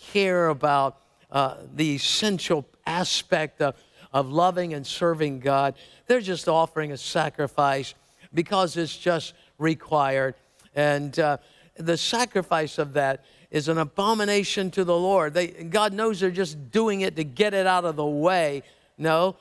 care 0.00 0.48
about 0.48 0.98
uh, 1.30 1.56
the 1.74 1.96
essential 1.96 2.66
aspect 2.86 3.60
of, 3.60 3.74
of 4.12 4.28
loving 4.28 4.72
and 4.72 4.86
serving 4.86 5.40
God, 5.40 5.74
they're 6.06 6.20
just 6.20 6.48
offering 6.48 6.92
a 6.92 6.96
sacrifice 6.96 7.94
because 8.32 8.76
it's 8.76 8.96
just 8.96 9.34
required. 9.58 10.34
And 10.74 11.18
uh, 11.18 11.38
the 11.76 11.96
sacrifice 11.96 12.78
of 12.78 12.92
that 12.94 13.24
is 13.50 13.68
an 13.68 13.78
abomination 13.78 14.70
to 14.72 14.84
the 14.84 14.96
Lord. 14.96 15.34
They, 15.34 15.48
God 15.48 15.92
knows 15.92 16.20
they're 16.20 16.30
just 16.30 16.70
doing 16.70 17.02
it 17.02 17.16
to 17.16 17.24
get 17.24 17.54
it 17.54 17.66
out 17.66 17.84
of 17.84 17.96
the 17.96 18.06
way. 18.06 18.62
No, 18.98 19.36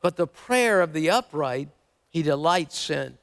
but 0.00 0.16
the 0.16 0.26
prayer 0.26 0.80
of 0.82 0.92
the 0.92 1.10
upright, 1.10 1.68
He 2.14 2.22
delights 2.22 2.90
in. 2.90 3.18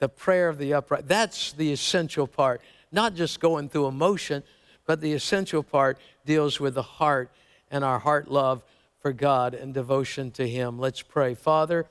The 0.00 0.08
prayer 0.08 0.50
of 0.50 0.58
the 0.58 0.74
upright. 0.74 1.08
That's 1.08 1.52
the 1.54 1.72
essential 1.72 2.26
part. 2.26 2.60
Not 2.92 3.14
just 3.14 3.40
going 3.40 3.70
through 3.70 3.86
emotion, 3.86 4.44
but 4.86 5.00
the 5.00 5.14
essential 5.14 5.62
part 5.62 5.98
deals 6.26 6.60
with 6.60 6.74
the 6.74 6.82
heart 6.82 7.32
and 7.70 7.82
our 7.82 7.98
heart 7.98 8.30
love 8.30 8.62
for 9.00 9.14
God 9.14 9.54
and 9.54 9.72
devotion 9.72 10.30
to 10.32 10.46
Him. 10.46 10.78
Let's 10.78 11.00
pray. 11.00 11.34
Father, 11.34 11.86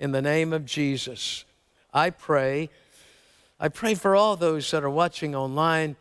in 0.00 0.10
the 0.10 0.20
name 0.20 0.52
of 0.52 0.66
Jesus, 0.66 1.44
I 1.94 2.10
pray. 2.10 2.68
I 3.60 3.68
pray 3.68 3.94
for 3.94 4.16
all 4.16 4.34
those 4.34 4.68
that 4.72 4.82
are 4.82 4.90
watching 4.90 5.36
online, 5.36 5.94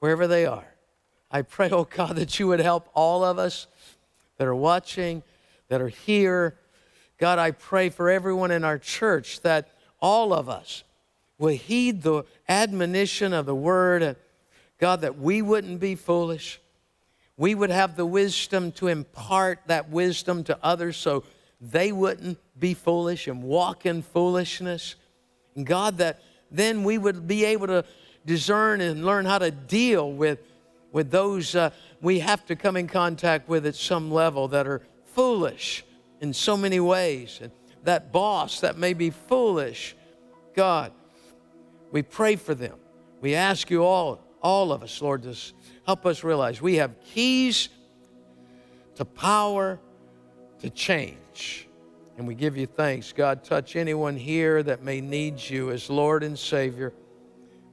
wherever 0.00 0.26
they 0.26 0.46
are. 0.46 0.74
I 1.30 1.42
pray, 1.42 1.70
oh 1.70 1.84
God, 1.84 2.16
that 2.16 2.40
you 2.40 2.48
would 2.48 2.60
help 2.60 2.90
all 2.92 3.24
of 3.24 3.38
us 3.38 3.68
that 4.36 4.48
are 4.48 4.54
watching, 4.54 5.22
that 5.68 5.80
are 5.80 5.88
here. 5.88 6.58
God, 7.22 7.38
I 7.38 7.52
pray 7.52 7.88
for 7.88 8.10
everyone 8.10 8.50
in 8.50 8.64
our 8.64 8.78
church 8.78 9.42
that 9.42 9.68
all 10.00 10.32
of 10.32 10.48
us 10.48 10.82
will 11.38 11.54
heed 11.54 12.02
the 12.02 12.24
admonition 12.48 13.32
of 13.32 13.46
the 13.46 13.54
word. 13.54 14.16
God, 14.80 15.02
that 15.02 15.20
we 15.20 15.40
wouldn't 15.40 15.78
be 15.78 15.94
foolish. 15.94 16.60
We 17.36 17.54
would 17.54 17.70
have 17.70 17.94
the 17.94 18.04
wisdom 18.04 18.72
to 18.72 18.88
impart 18.88 19.60
that 19.68 19.88
wisdom 19.88 20.42
to 20.42 20.58
others 20.64 20.96
so 20.96 21.22
they 21.60 21.92
wouldn't 21.92 22.38
be 22.58 22.74
foolish 22.74 23.28
and 23.28 23.44
walk 23.44 23.86
in 23.86 24.02
foolishness. 24.02 24.96
And 25.54 25.64
God, 25.64 25.98
that 25.98 26.20
then 26.50 26.82
we 26.82 26.98
would 26.98 27.28
be 27.28 27.44
able 27.44 27.68
to 27.68 27.84
discern 28.26 28.80
and 28.80 29.06
learn 29.06 29.26
how 29.26 29.38
to 29.38 29.52
deal 29.52 30.10
with, 30.10 30.40
with 30.90 31.12
those 31.12 31.54
uh, 31.54 31.70
we 32.00 32.18
have 32.18 32.44
to 32.46 32.56
come 32.56 32.76
in 32.76 32.88
contact 32.88 33.48
with 33.48 33.64
at 33.64 33.76
some 33.76 34.10
level 34.10 34.48
that 34.48 34.66
are 34.66 34.82
foolish 35.14 35.84
in 36.22 36.32
so 36.32 36.56
many 36.56 36.80
ways. 36.80 37.40
And 37.42 37.52
that 37.82 38.12
boss 38.12 38.60
that 38.60 38.78
may 38.78 38.94
be 38.94 39.10
foolish, 39.10 39.94
God, 40.54 40.92
we 41.90 42.00
pray 42.02 42.36
for 42.36 42.54
them. 42.54 42.78
We 43.20 43.34
ask 43.34 43.70
you 43.70 43.84
all, 43.84 44.24
all 44.40 44.72
of 44.72 44.82
us, 44.82 45.02
Lord, 45.02 45.24
to 45.24 45.36
help 45.84 46.06
us 46.06 46.24
realize 46.24 46.62
we 46.62 46.76
have 46.76 46.94
keys 47.04 47.68
to 48.94 49.04
power 49.04 49.78
to 50.60 50.70
change. 50.70 51.68
And 52.16 52.26
we 52.26 52.34
give 52.34 52.56
you 52.56 52.66
thanks. 52.66 53.12
God, 53.12 53.42
touch 53.42 53.74
anyone 53.74 54.16
here 54.16 54.62
that 54.62 54.82
may 54.82 55.00
need 55.00 55.40
you 55.40 55.70
as 55.70 55.90
Lord 55.90 56.22
and 56.22 56.38
Savior. 56.38 56.92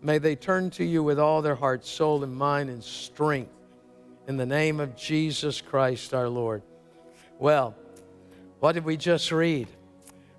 May 0.01 0.17
they 0.17 0.35
turn 0.35 0.69
to 0.71 0.83
you 0.83 1.03
with 1.03 1.19
all 1.19 1.41
their 1.41 1.55
heart, 1.55 1.85
soul, 1.85 2.23
and 2.23 2.35
mind 2.35 2.69
and 2.69 2.83
strength 2.83 3.51
in 4.27 4.37
the 4.37 4.45
name 4.45 4.79
of 4.79 4.95
Jesus 4.95 5.61
Christ 5.61 6.13
our 6.13 6.29
Lord. 6.29 6.63
Well, 7.37 7.75
what 8.59 8.73
did 8.73 8.83
we 8.83 8.97
just 8.97 9.31
read? 9.31 9.67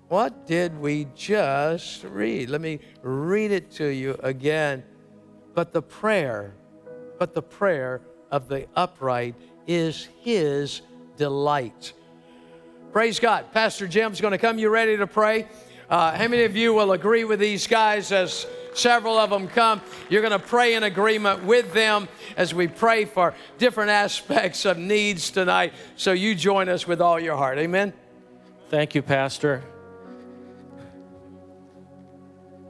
What 0.07 0.45
did 0.45 0.77
we 0.79 1.07
just 1.15 2.03
read? 2.03 2.49
Let 2.49 2.61
me 2.61 2.79
read 3.01 3.51
it 3.51 3.71
to 3.71 3.85
you 3.85 4.17
again. 4.21 4.83
But 5.53 5.71
the 5.71 5.81
prayer, 5.81 6.53
but 7.17 7.33
the 7.33 7.41
prayer 7.41 8.01
of 8.29 8.47
the 8.47 8.67
upright 8.75 9.35
is 9.67 10.07
his 10.21 10.81
delight. 11.17 11.93
Praise 12.91 13.19
God. 13.19 13.53
Pastor 13.53 13.87
Jim's 13.87 14.19
going 14.19 14.31
to 14.31 14.37
come. 14.37 14.59
You 14.59 14.69
ready 14.69 14.97
to 14.97 15.07
pray? 15.07 15.47
Uh, 15.89 16.11
how 16.11 16.27
many 16.27 16.43
of 16.43 16.55
you 16.55 16.73
will 16.73 16.91
agree 16.91 17.23
with 17.23 17.39
these 17.39 17.67
guys 17.67 18.11
as 18.11 18.45
several 18.73 19.17
of 19.17 19.29
them 19.29 19.47
come? 19.47 19.81
You're 20.09 20.21
going 20.21 20.31
to 20.31 20.39
pray 20.39 20.75
in 20.75 20.83
agreement 20.83 21.43
with 21.43 21.73
them 21.73 22.07
as 22.35 22.53
we 22.53 22.67
pray 22.67 23.05
for 23.05 23.33
different 23.57 23.91
aspects 23.91 24.65
of 24.65 24.77
needs 24.77 25.31
tonight. 25.31 25.73
So 25.95 26.11
you 26.11 26.35
join 26.35 26.69
us 26.69 26.85
with 26.85 27.01
all 27.01 27.19
your 27.19 27.37
heart. 27.37 27.57
Amen. 27.57 27.93
Thank 28.71 28.95
you, 28.95 29.01
Pastor. 29.01 29.65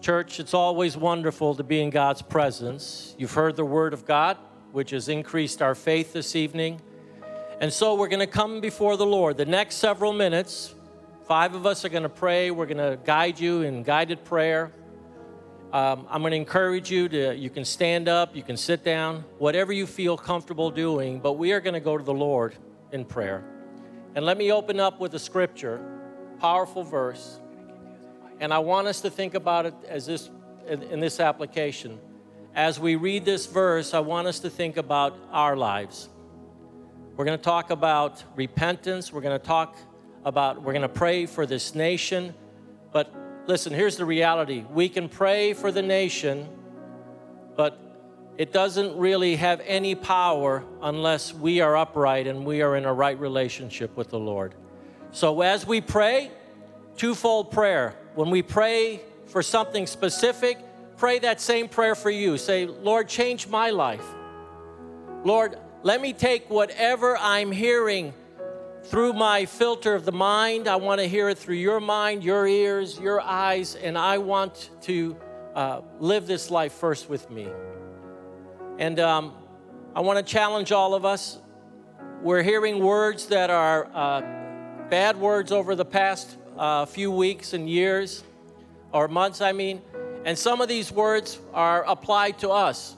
Church, 0.01 0.39
it's 0.39 0.55
always 0.55 0.97
wonderful 0.97 1.53
to 1.53 1.63
be 1.63 1.79
in 1.79 1.91
God's 1.91 2.23
presence. 2.23 3.13
You've 3.19 3.33
heard 3.33 3.55
the 3.55 3.65
word 3.65 3.93
of 3.93 4.03
God, 4.03 4.39
which 4.71 4.89
has 4.89 5.09
increased 5.09 5.61
our 5.61 5.75
faith 5.75 6.11
this 6.11 6.35
evening. 6.35 6.81
And 7.59 7.71
so 7.71 7.93
we're 7.93 8.07
going 8.07 8.19
to 8.19 8.25
come 8.25 8.61
before 8.61 8.97
the 8.97 9.05
Lord. 9.05 9.37
The 9.37 9.45
next 9.45 9.75
several 9.75 10.11
minutes, 10.11 10.73
five 11.27 11.53
of 11.53 11.67
us 11.67 11.85
are 11.85 11.89
going 11.89 12.01
to 12.01 12.09
pray. 12.09 12.49
We're 12.49 12.65
going 12.65 12.77
to 12.77 12.97
guide 13.05 13.39
you 13.39 13.61
in 13.61 13.83
guided 13.83 14.25
prayer. 14.25 14.71
Um, 15.71 16.07
I'm 16.09 16.21
going 16.21 16.31
to 16.31 16.37
encourage 16.37 16.89
you 16.89 17.09
to, 17.09 17.35
you 17.35 17.51
can 17.51 17.63
stand 17.63 18.09
up, 18.09 18.35
you 18.35 18.41
can 18.41 18.57
sit 18.57 18.83
down, 18.83 19.23
whatever 19.37 19.71
you 19.71 19.85
feel 19.85 20.17
comfortable 20.17 20.71
doing, 20.71 21.19
but 21.19 21.33
we 21.33 21.51
are 21.51 21.61
going 21.61 21.75
to 21.75 21.79
go 21.79 21.95
to 21.95 22.03
the 22.03 22.11
Lord 22.11 22.55
in 22.91 23.05
prayer. 23.05 23.50
And 24.13 24.25
let 24.25 24.37
me 24.37 24.51
open 24.51 24.79
up 24.79 24.99
with 24.99 25.13
a 25.13 25.19
scripture, 25.19 25.81
powerful 26.39 26.83
verse. 26.83 27.39
And 28.39 28.53
I 28.53 28.59
want 28.59 28.87
us 28.87 29.01
to 29.01 29.09
think 29.09 29.35
about 29.35 29.65
it 29.65 29.73
as 29.87 30.05
this 30.05 30.29
in, 30.67 30.99
this 30.99 31.19
application. 31.19 31.99
As 32.53 32.79
we 32.79 32.95
read 32.95 33.25
this 33.25 33.45
verse, 33.45 33.93
I 33.93 33.99
want 33.99 34.27
us 34.27 34.39
to 34.39 34.49
think 34.49 34.77
about 34.77 35.17
our 35.31 35.55
lives. 35.55 36.09
We're 37.15 37.25
going 37.25 37.37
to 37.37 37.43
talk 37.43 37.71
about 37.71 38.23
repentance. 38.35 39.11
We're 39.13 39.21
going 39.21 39.39
to 39.39 39.45
talk 39.45 39.77
about, 40.25 40.61
we're 40.61 40.73
going 40.73 40.81
to 40.81 40.89
pray 40.89 41.25
for 41.25 41.45
this 41.45 41.75
nation. 41.75 42.33
But 42.91 43.13
listen, 43.47 43.73
here's 43.73 43.97
the 43.97 44.05
reality 44.05 44.65
we 44.69 44.89
can 44.89 45.09
pray 45.09 45.53
for 45.53 45.71
the 45.71 45.81
nation, 45.81 46.47
it 48.41 48.51
doesn't 48.51 48.97
really 48.97 49.35
have 49.35 49.61
any 49.67 49.93
power 49.93 50.63
unless 50.81 51.31
we 51.31 51.61
are 51.61 51.77
upright 51.77 52.25
and 52.25 52.43
we 52.43 52.63
are 52.63 52.75
in 52.75 52.85
a 52.85 52.91
right 52.91 53.19
relationship 53.19 53.95
with 53.95 54.09
the 54.09 54.17
Lord. 54.17 54.55
So 55.11 55.41
as 55.41 55.67
we 55.67 55.79
pray, 55.79 56.31
twofold 56.97 57.51
prayer. 57.51 57.93
When 58.15 58.31
we 58.31 58.41
pray 58.41 59.01
for 59.27 59.43
something 59.43 59.85
specific, 59.85 60.57
pray 60.97 61.19
that 61.19 61.39
same 61.39 61.67
prayer 61.67 61.93
for 61.93 62.09
you. 62.09 62.35
Say, 62.39 62.65
Lord, 62.65 63.07
change 63.07 63.47
my 63.47 63.69
life. 63.69 64.07
Lord, 65.23 65.59
let 65.83 66.01
me 66.01 66.11
take 66.11 66.49
whatever 66.49 67.15
I'm 67.19 67.51
hearing 67.51 68.11
through 68.85 69.13
my 69.13 69.45
filter 69.45 69.93
of 69.93 70.03
the 70.03 70.11
mind. 70.11 70.67
I 70.67 70.77
want 70.77 70.99
to 70.99 71.07
hear 71.07 71.29
it 71.29 71.37
through 71.37 71.57
your 71.57 71.79
mind, 71.79 72.23
your 72.23 72.47
ears, 72.47 72.99
your 72.99 73.21
eyes, 73.21 73.75
and 73.75 73.95
I 73.95 74.17
want 74.17 74.71
to 74.81 75.15
uh, 75.53 75.81
live 75.99 76.25
this 76.25 76.49
life 76.49 76.73
first 76.73 77.07
with 77.07 77.29
me. 77.29 77.47
And 78.77 78.99
um, 78.99 79.33
I 79.95 80.01
want 80.01 80.17
to 80.17 80.23
challenge 80.23 80.71
all 80.71 80.93
of 80.93 81.05
us. 81.05 81.39
We're 82.21 82.43
hearing 82.43 82.83
words 82.83 83.27
that 83.27 83.49
are 83.49 83.89
uh, 83.93 84.21
bad 84.89 85.17
words 85.17 85.51
over 85.51 85.75
the 85.75 85.85
past 85.85 86.37
uh, 86.57 86.85
few 86.85 87.11
weeks 87.11 87.53
and 87.53 87.69
years, 87.69 88.23
or 88.91 89.07
months, 89.07 89.41
I 89.41 89.53
mean, 89.53 89.81
and 90.25 90.37
some 90.37 90.61
of 90.61 90.67
these 90.67 90.91
words 90.91 91.39
are 91.53 91.83
applied 91.83 92.39
to 92.39 92.49
us. 92.49 92.95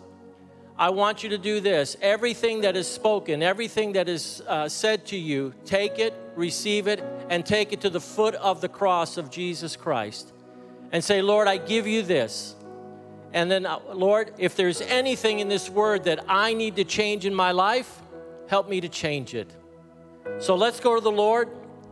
I 0.77 0.89
want 0.89 1.23
you 1.23 1.29
to 1.29 1.37
do 1.37 1.59
this. 1.59 1.95
Everything 2.01 2.61
that 2.61 2.75
is 2.75 2.87
spoken, 2.87 3.43
everything 3.43 3.93
that 3.93 4.09
is 4.09 4.41
uh, 4.47 4.67
said 4.67 5.05
to 5.07 5.17
you, 5.17 5.53
take 5.65 5.99
it, 5.99 6.13
receive 6.35 6.87
it, 6.87 7.03
and 7.29 7.45
take 7.45 7.71
it 7.71 7.81
to 7.81 7.89
the 7.89 8.01
foot 8.01 8.35
of 8.35 8.59
the 8.59 8.69
cross 8.69 9.17
of 9.17 9.29
Jesus 9.29 9.75
Christ. 9.75 10.33
And 10.91 11.03
say, 11.03 11.21
Lord, 11.21 11.47
I 11.47 11.57
give 11.57 11.87
you 11.87 12.01
this. 12.01 12.55
And 13.33 13.49
then, 13.49 13.65
uh, 13.65 13.79
Lord, 13.93 14.33
if 14.37 14.55
there's 14.55 14.81
anything 14.81 15.39
in 15.39 15.49
this 15.49 15.69
word 15.69 16.03
that 16.03 16.23
I 16.27 16.53
need 16.53 16.75
to 16.75 16.83
change 16.83 17.25
in 17.25 17.33
my 17.33 17.51
life, 17.51 18.01
help 18.47 18.69
me 18.69 18.79
to 18.81 18.89
change 18.89 19.33
it. 19.33 19.51
So 20.37 20.55
let's 20.55 20.79
go 20.79 20.95
to 20.95 21.01
the 21.01 21.11
Lord 21.11 21.49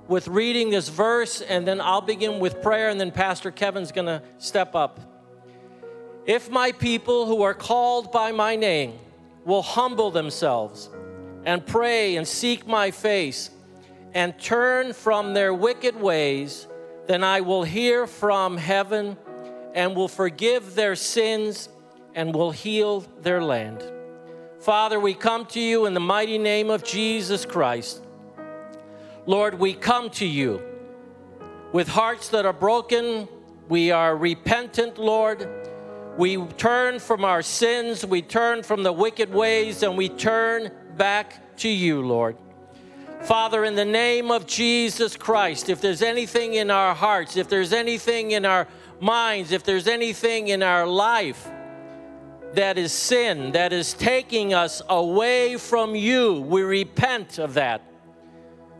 with 0.07 0.27
reading 0.27 0.69
this 0.69 0.89
verse, 0.89 1.41
and 1.41 1.67
then 1.67 1.81
I'll 1.81 2.01
begin 2.01 2.39
with 2.39 2.61
prayer, 2.61 2.89
and 2.89 2.99
then 2.99 3.11
Pastor 3.11 3.49
Kevin's 3.49 3.91
going 3.91 4.07
to 4.07 4.21
step 4.37 4.75
up. 4.75 4.99
If 6.25 6.49
my 6.49 6.71
people 6.71 7.25
who 7.25 7.41
are 7.41 7.53
called 7.53 8.11
by 8.11 8.31
my 8.31 8.55
name 8.55 8.99
will 9.43 9.63
humble 9.63 10.11
themselves 10.11 10.89
and 11.45 11.65
pray 11.65 12.15
and 12.17 12.27
seek 12.27 12.67
my 12.67 12.91
face 12.91 13.49
and 14.13 14.37
turn 14.39 14.93
from 14.93 15.33
their 15.33 15.53
wicked 15.53 15.99
ways, 15.99 16.67
then 17.07 17.23
I 17.23 17.41
will 17.41 17.63
hear 17.63 18.05
from 18.05 18.57
heaven 18.57 19.17
and 19.73 19.95
will 19.95 20.07
forgive 20.07 20.75
their 20.75 20.95
sins 20.95 21.69
and 22.15 22.33
will 22.33 22.51
heal 22.51 23.01
their 23.21 23.43
land. 23.43 23.83
Father, 24.59 24.99
we 24.99 25.13
come 25.13 25.45
to 25.47 25.59
you 25.59 25.85
in 25.85 25.93
the 25.93 25.99
mighty 25.99 26.37
name 26.37 26.69
of 26.69 26.83
Jesus 26.83 27.45
Christ. 27.45 28.03
Lord, 29.25 29.57
we 29.57 29.73
come 29.73 30.09
to 30.11 30.25
you 30.25 30.61
with 31.71 31.87
hearts 31.87 32.29
that 32.29 32.45
are 32.45 32.53
broken. 32.53 33.27
We 33.69 33.91
are 33.91 34.15
repentant, 34.15 34.97
Lord. 34.97 35.47
We 36.17 36.37
turn 36.57 36.99
from 36.99 37.23
our 37.23 37.41
sins, 37.41 38.05
we 38.05 38.21
turn 38.21 38.63
from 38.63 38.83
the 38.83 38.91
wicked 38.91 39.33
ways, 39.33 39.81
and 39.81 39.97
we 39.97 40.09
turn 40.09 40.69
back 40.97 41.57
to 41.57 41.69
you, 41.69 42.01
Lord. 42.05 42.35
Father, 43.21 43.63
in 43.63 43.75
the 43.75 43.85
name 43.85 44.29
of 44.29 44.45
Jesus 44.45 45.15
Christ, 45.15 45.69
if 45.69 45.79
there's 45.79 46.01
anything 46.01 46.55
in 46.55 46.69
our 46.69 46.93
hearts, 46.93 47.37
if 47.37 47.47
there's 47.47 47.71
anything 47.71 48.31
in 48.31 48.45
our 48.45 48.67
minds, 49.01 49.51
if 49.51 49.63
there's 49.63 49.87
anything 49.87 50.47
in 50.47 50.63
our 50.63 50.85
life 50.85 51.49
that 52.53 52.77
is 52.77 52.91
sin, 52.91 53.53
that 53.53 53.73
is 53.73 53.93
taking 53.93 54.53
us 54.53 54.81
away 54.89 55.57
from 55.57 55.95
you, 55.95 56.41
we 56.41 56.61
repent 56.61 57.39
of 57.39 57.55
that. 57.55 57.81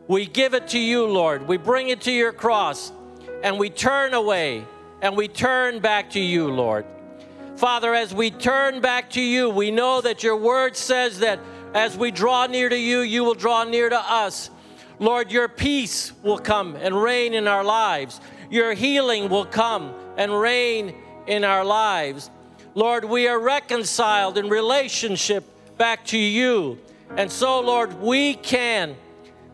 We 0.08 0.26
give 0.26 0.54
it 0.54 0.70
to 0.70 0.80
you, 0.80 1.06
Lord. 1.06 1.48
We 1.48 1.58
bring 1.58 1.90
it 1.90 2.02
to 2.02 2.12
your 2.12 2.34
cross 2.34 2.92
and 3.44 3.58
we 3.58 3.70
turn 3.70 4.14
away 4.14 4.66
and 5.02 5.16
we 5.16 5.28
turn 5.28 5.80
back 5.80 6.12
to 6.12 6.20
you, 6.20 6.50
Lord. 6.52 6.86
Father, 7.56 7.94
as 7.94 8.14
we 8.14 8.32
turn 8.32 8.82
back 8.82 9.12
to 9.12 9.22
you, 9.22 9.50
we 9.50 9.72
know 9.72 10.02
that 10.02 10.24
your 10.24 10.36
word 10.36 10.76
says 10.76 11.20
that 11.20 11.40
as 11.74 11.98
we 11.98 12.12
draw 12.12 12.48
near 12.48 12.70
to 12.70 12.78
you, 12.78 13.02
you 13.02 13.24
will 13.24 13.34
draw 13.34 13.64
near 13.64 13.90
to 13.90 14.00
us. 14.00 14.50
Lord, 15.00 15.32
your 15.32 15.48
peace 15.48 16.12
will 16.24 16.38
come 16.38 16.76
and 16.76 17.02
reign 17.02 17.34
in 17.34 17.48
our 17.48 17.64
lives. 17.64 18.20
Your 18.50 18.74
healing 18.74 19.30
will 19.30 19.46
come 19.46 19.94
and 20.22 20.40
reign 20.40 20.96
in 21.26 21.44
our 21.44 21.66
lives. 21.66 22.30
Lord, 22.76 23.06
we 23.06 23.28
are 23.28 23.40
reconciled 23.40 24.38
in 24.38 24.50
relationship 24.50 25.44
back 25.78 26.06
to 26.08 26.18
you. 26.18 26.78
And 27.18 27.32
so, 27.32 27.60
Lord, 27.60 28.00
we 28.00 28.36
can 28.36 28.96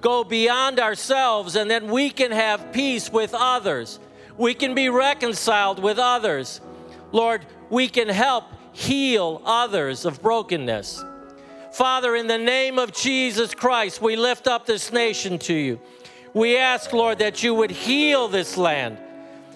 go 0.02 0.24
beyond 0.24 0.80
ourselves 0.80 1.56
and 1.56 1.72
then 1.72 1.88
we 1.88 2.10
can 2.10 2.32
have 2.32 2.74
peace 2.74 3.10
with 3.10 3.34
others. 3.34 4.00
We 4.38 4.54
can 4.54 4.76
be 4.76 4.90
reconciled 4.90 5.82
with 5.82 5.98
others. 5.98 6.62
Lord, 7.12 7.46
we 7.70 7.88
can 7.88 8.10
help 8.10 8.44
heal 8.74 9.42
others 9.46 10.06
of 10.06 10.22
brokenness. 10.22 11.04
Father, 11.72 12.16
in 12.16 12.28
the 12.28 12.38
name 12.38 12.78
of 12.78 12.92
Jesus 12.92 13.54
Christ, 13.54 14.02
we 14.02 14.16
lift 14.16 14.48
up 14.48 14.66
this 14.66 14.92
nation 14.92 15.40
to 15.40 15.54
you. 15.54 15.80
We 16.34 16.58
ask, 16.58 16.92
Lord, 16.92 17.20
that 17.20 17.42
you 17.42 17.56
would 17.56 17.72
heal 17.72 18.28
this 18.28 18.58
land, 18.58 18.98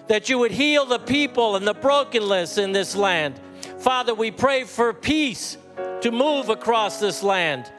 that 0.08 0.28
you 0.28 0.38
would 0.38 0.50
heal 0.50 0.84
the 0.84 0.98
people 0.98 1.56
and 1.56 1.66
the 1.66 1.74
brokenness 1.74 2.58
in 2.58 2.72
this 2.72 2.94
land. 2.96 3.40
Father, 3.78 4.14
we 4.14 4.30
pray 4.30 4.64
for 4.64 4.92
peace 4.92 5.56
to 6.00 6.10
move 6.10 6.48
across 6.48 7.00
this 7.00 7.22
land. 7.22 7.70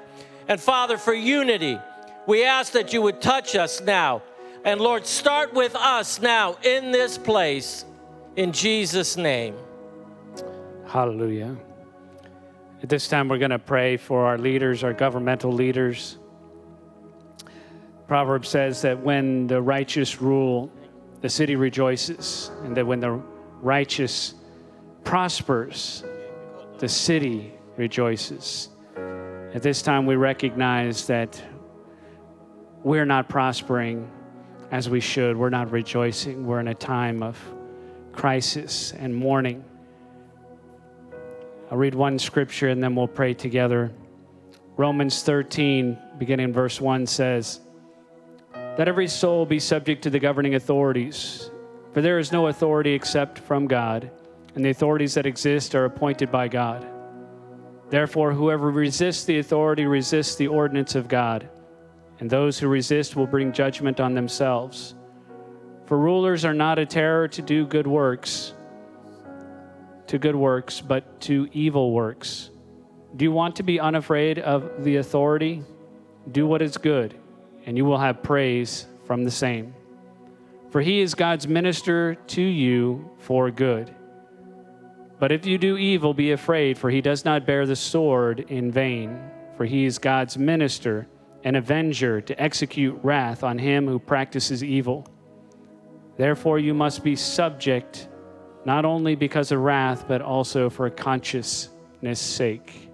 And 0.47 0.59
Father, 0.59 0.97
for 0.97 1.13
unity, 1.13 1.79
we 2.27 2.45
ask 2.45 2.73
that 2.73 2.93
you 2.93 3.01
would 3.01 3.21
touch 3.21 3.55
us 3.55 3.81
now. 3.81 4.21
And 4.65 4.79
Lord, 4.79 5.05
start 5.05 5.53
with 5.53 5.75
us 5.75 6.21
now 6.21 6.57
in 6.63 6.91
this 6.91 7.17
place. 7.17 7.85
In 8.35 8.51
Jesus' 8.51 9.17
name. 9.17 9.55
Hallelujah. 10.87 11.55
At 12.81 12.89
this 12.89 13.07
time, 13.07 13.27
we're 13.27 13.37
going 13.37 13.51
to 13.51 13.59
pray 13.59 13.97
for 13.97 14.25
our 14.25 14.37
leaders, 14.37 14.83
our 14.83 14.93
governmental 14.93 15.51
leaders. 15.51 16.17
Proverb 18.07 18.45
says 18.45 18.81
that 18.81 18.99
when 18.99 19.47
the 19.47 19.61
righteous 19.61 20.21
rule, 20.21 20.71
the 21.23 21.29
city 21.29 21.55
rejoices, 21.55 22.51
and 22.63 22.75
that 22.75 22.85
when 22.85 22.99
the 22.99 23.11
righteous 23.61 24.33
prospers, 25.05 26.03
the 26.79 26.89
city 26.89 27.53
rejoices. 27.77 28.67
At 29.53 29.63
this 29.63 29.81
time, 29.81 30.05
we 30.05 30.17
recognize 30.17 31.07
that 31.07 31.41
we're 32.83 33.05
not 33.05 33.29
prospering 33.29 34.11
as 34.69 34.89
we 34.89 34.99
should. 34.99 35.37
We're 35.37 35.49
not 35.49 35.71
rejoicing. 35.71 36.45
We're 36.45 36.59
in 36.59 36.67
a 36.67 36.75
time 36.75 37.23
of 37.23 37.39
crisis 38.11 38.91
and 38.91 39.15
mourning. 39.15 39.63
I'll 41.71 41.77
read 41.77 41.95
one 41.95 42.19
scripture 42.19 42.67
and 42.67 42.83
then 42.83 42.95
we'll 42.95 43.07
pray 43.07 43.33
together. 43.33 43.93
Romans 44.75 45.23
13, 45.23 45.97
beginning 46.17 46.51
verse 46.51 46.81
1, 46.81 47.07
says, 47.07 47.61
Let 48.77 48.87
every 48.87 49.07
soul 49.07 49.45
be 49.45 49.59
subject 49.59 50.01
to 50.03 50.09
the 50.09 50.19
governing 50.19 50.55
authorities, 50.55 51.51
for 51.93 52.01
there 52.01 52.19
is 52.19 52.31
no 52.31 52.47
authority 52.47 52.93
except 52.93 53.39
from 53.39 53.67
God, 53.67 54.09
and 54.55 54.65
the 54.65 54.71
authorities 54.71 55.13
that 55.13 55.25
exist 55.25 55.75
are 55.75 55.85
appointed 55.85 56.31
by 56.31 56.47
God. 56.47 56.87
Therefore, 57.89 58.33
whoever 58.33 58.71
resists 58.71 59.25
the 59.25 59.39
authority 59.39 59.85
resists 59.85 60.35
the 60.35 60.47
ordinance 60.47 60.95
of 60.95 61.07
God, 61.07 61.49
and 62.19 62.29
those 62.29 62.57
who 62.57 62.67
resist 62.67 63.15
will 63.15 63.27
bring 63.27 63.51
judgment 63.51 63.99
on 63.99 64.13
themselves. 64.13 64.95
For 65.85 65.97
rulers 65.97 66.45
are 66.45 66.53
not 66.53 66.79
a 66.79 66.85
terror 66.85 67.27
to 67.27 67.41
do 67.41 67.67
good 67.67 67.87
works 67.87 68.53
to 70.07 70.19
good 70.19 70.35
works, 70.35 70.79
but 70.79 71.19
to 71.21 71.47
evil 71.53 71.91
works. 71.91 72.51
Do 73.15 73.25
you 73.25 73.31
want 73.31 73.55
to 73.55 73.63
be 73.63 73.79
unafraid 73.79 74.37
of 74.37 74.83
the 74.83 74.97
authority? 74.97 75.63
Do 76.31 76.45
what 76.45 76.61
is 76.61 76.77
good, 76.77 77.15
and 77.65 77.77
you 77.77 77.85
will 77.85 77.97
have 77.97 78.23
praise 78.23 78.87
from 79.05 79.23
the 79.23 79.31
same. 79.31 79.73
For 80.69 80.81
he 80.81 81.01
is 81.01 81.13
God's 81.13 81.47
minister 81.47 82.15
to 82.15 82.41
you 82.41 83.09
for 83.19 83.51
good. 83.51 83.93
But 85.19 85.31
if 85.31 85.45
you 85.45 85.57
do 85.57 85.77
evil, 85.77 86.13
be 86.13 86.31
afraid, 86.31 86.77
for 86.77 86.89
he 86.89 86.99
does 86.99 87.23
not 87.23 87.45
bear 87.45 87.65
the 87.65 87.75
sword 87.75 88.41
in 88.49 88.71
vain, 88.71 89.19
for 89.55 89.65
he 89.65 89.85
is 89.85 89.99
God's 89.99 90.37
minister, 90.37 91.07
an 91.43 91.55
avenger 91.55 92.19
to 92.21 92.41
execute 92.41 92.99
wrath 93.03 93.43
on 93.43 93.57
him 93.57 93.87
who 93.87 93.99
practices 93.99 94.63
evil. 94.63 95.07
Therefore, 96.17 96.59
you 96.59 96.73
must 96.73 97.03
be 97.03 97.15
subject 97.15 98.09
not 98.65 98.85
only 98.85 99.15
because 99.15 99.51
of 99.51 99.59
wrath, 99.59 100.07
but 100.07 100.21
also 100.21 100.69
for 100.69 100.89
consciousness' 100.89 102.19
sake. 102.19 102.89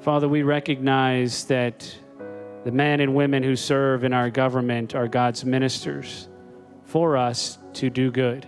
Father, 0.00 0.28
we 0.28 0.42
recognize 0.42 1.44
that 1.44 1.96
the 2.64 2.72
men 2.72 3.00
and 3.00 3.14
women 3.14 3.42
who 3.42 3.56
serve 3.56 4.04
in 4.04 4.12
our 4.12 4.30
government 4.30 4.94
are 4.94 5.08
God's 5.08 5.44
ministers 5.44 6.28
for 6.84 7.16
us 7.16 7.58
to 7.74 7.90
do 7.90 8.10
good. 8.10 8.46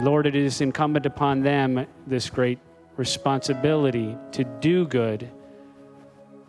Lord, 0.00 0.26
it 0.26 0.34
is 0.34 0.60
incumbent 0.60 1.06
upon 1.06 1.42
them 1.42 1.86
this 2.06 2.28
great 2.28 2.58
responsibility 2.96 4.16
to 4.32 4.44
do 4.44 4.86
good, 4.86 5.30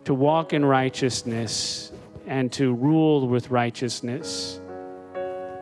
to 0.04 0.14
walk 0.14 0.52
in 0.52 0.64
righteousness, 0.64 1.92
and 2.26 2.52
to 2.52 2.74
rule 2.74 3.26
with 3.28 3.50
righteousness, 3.50 4.60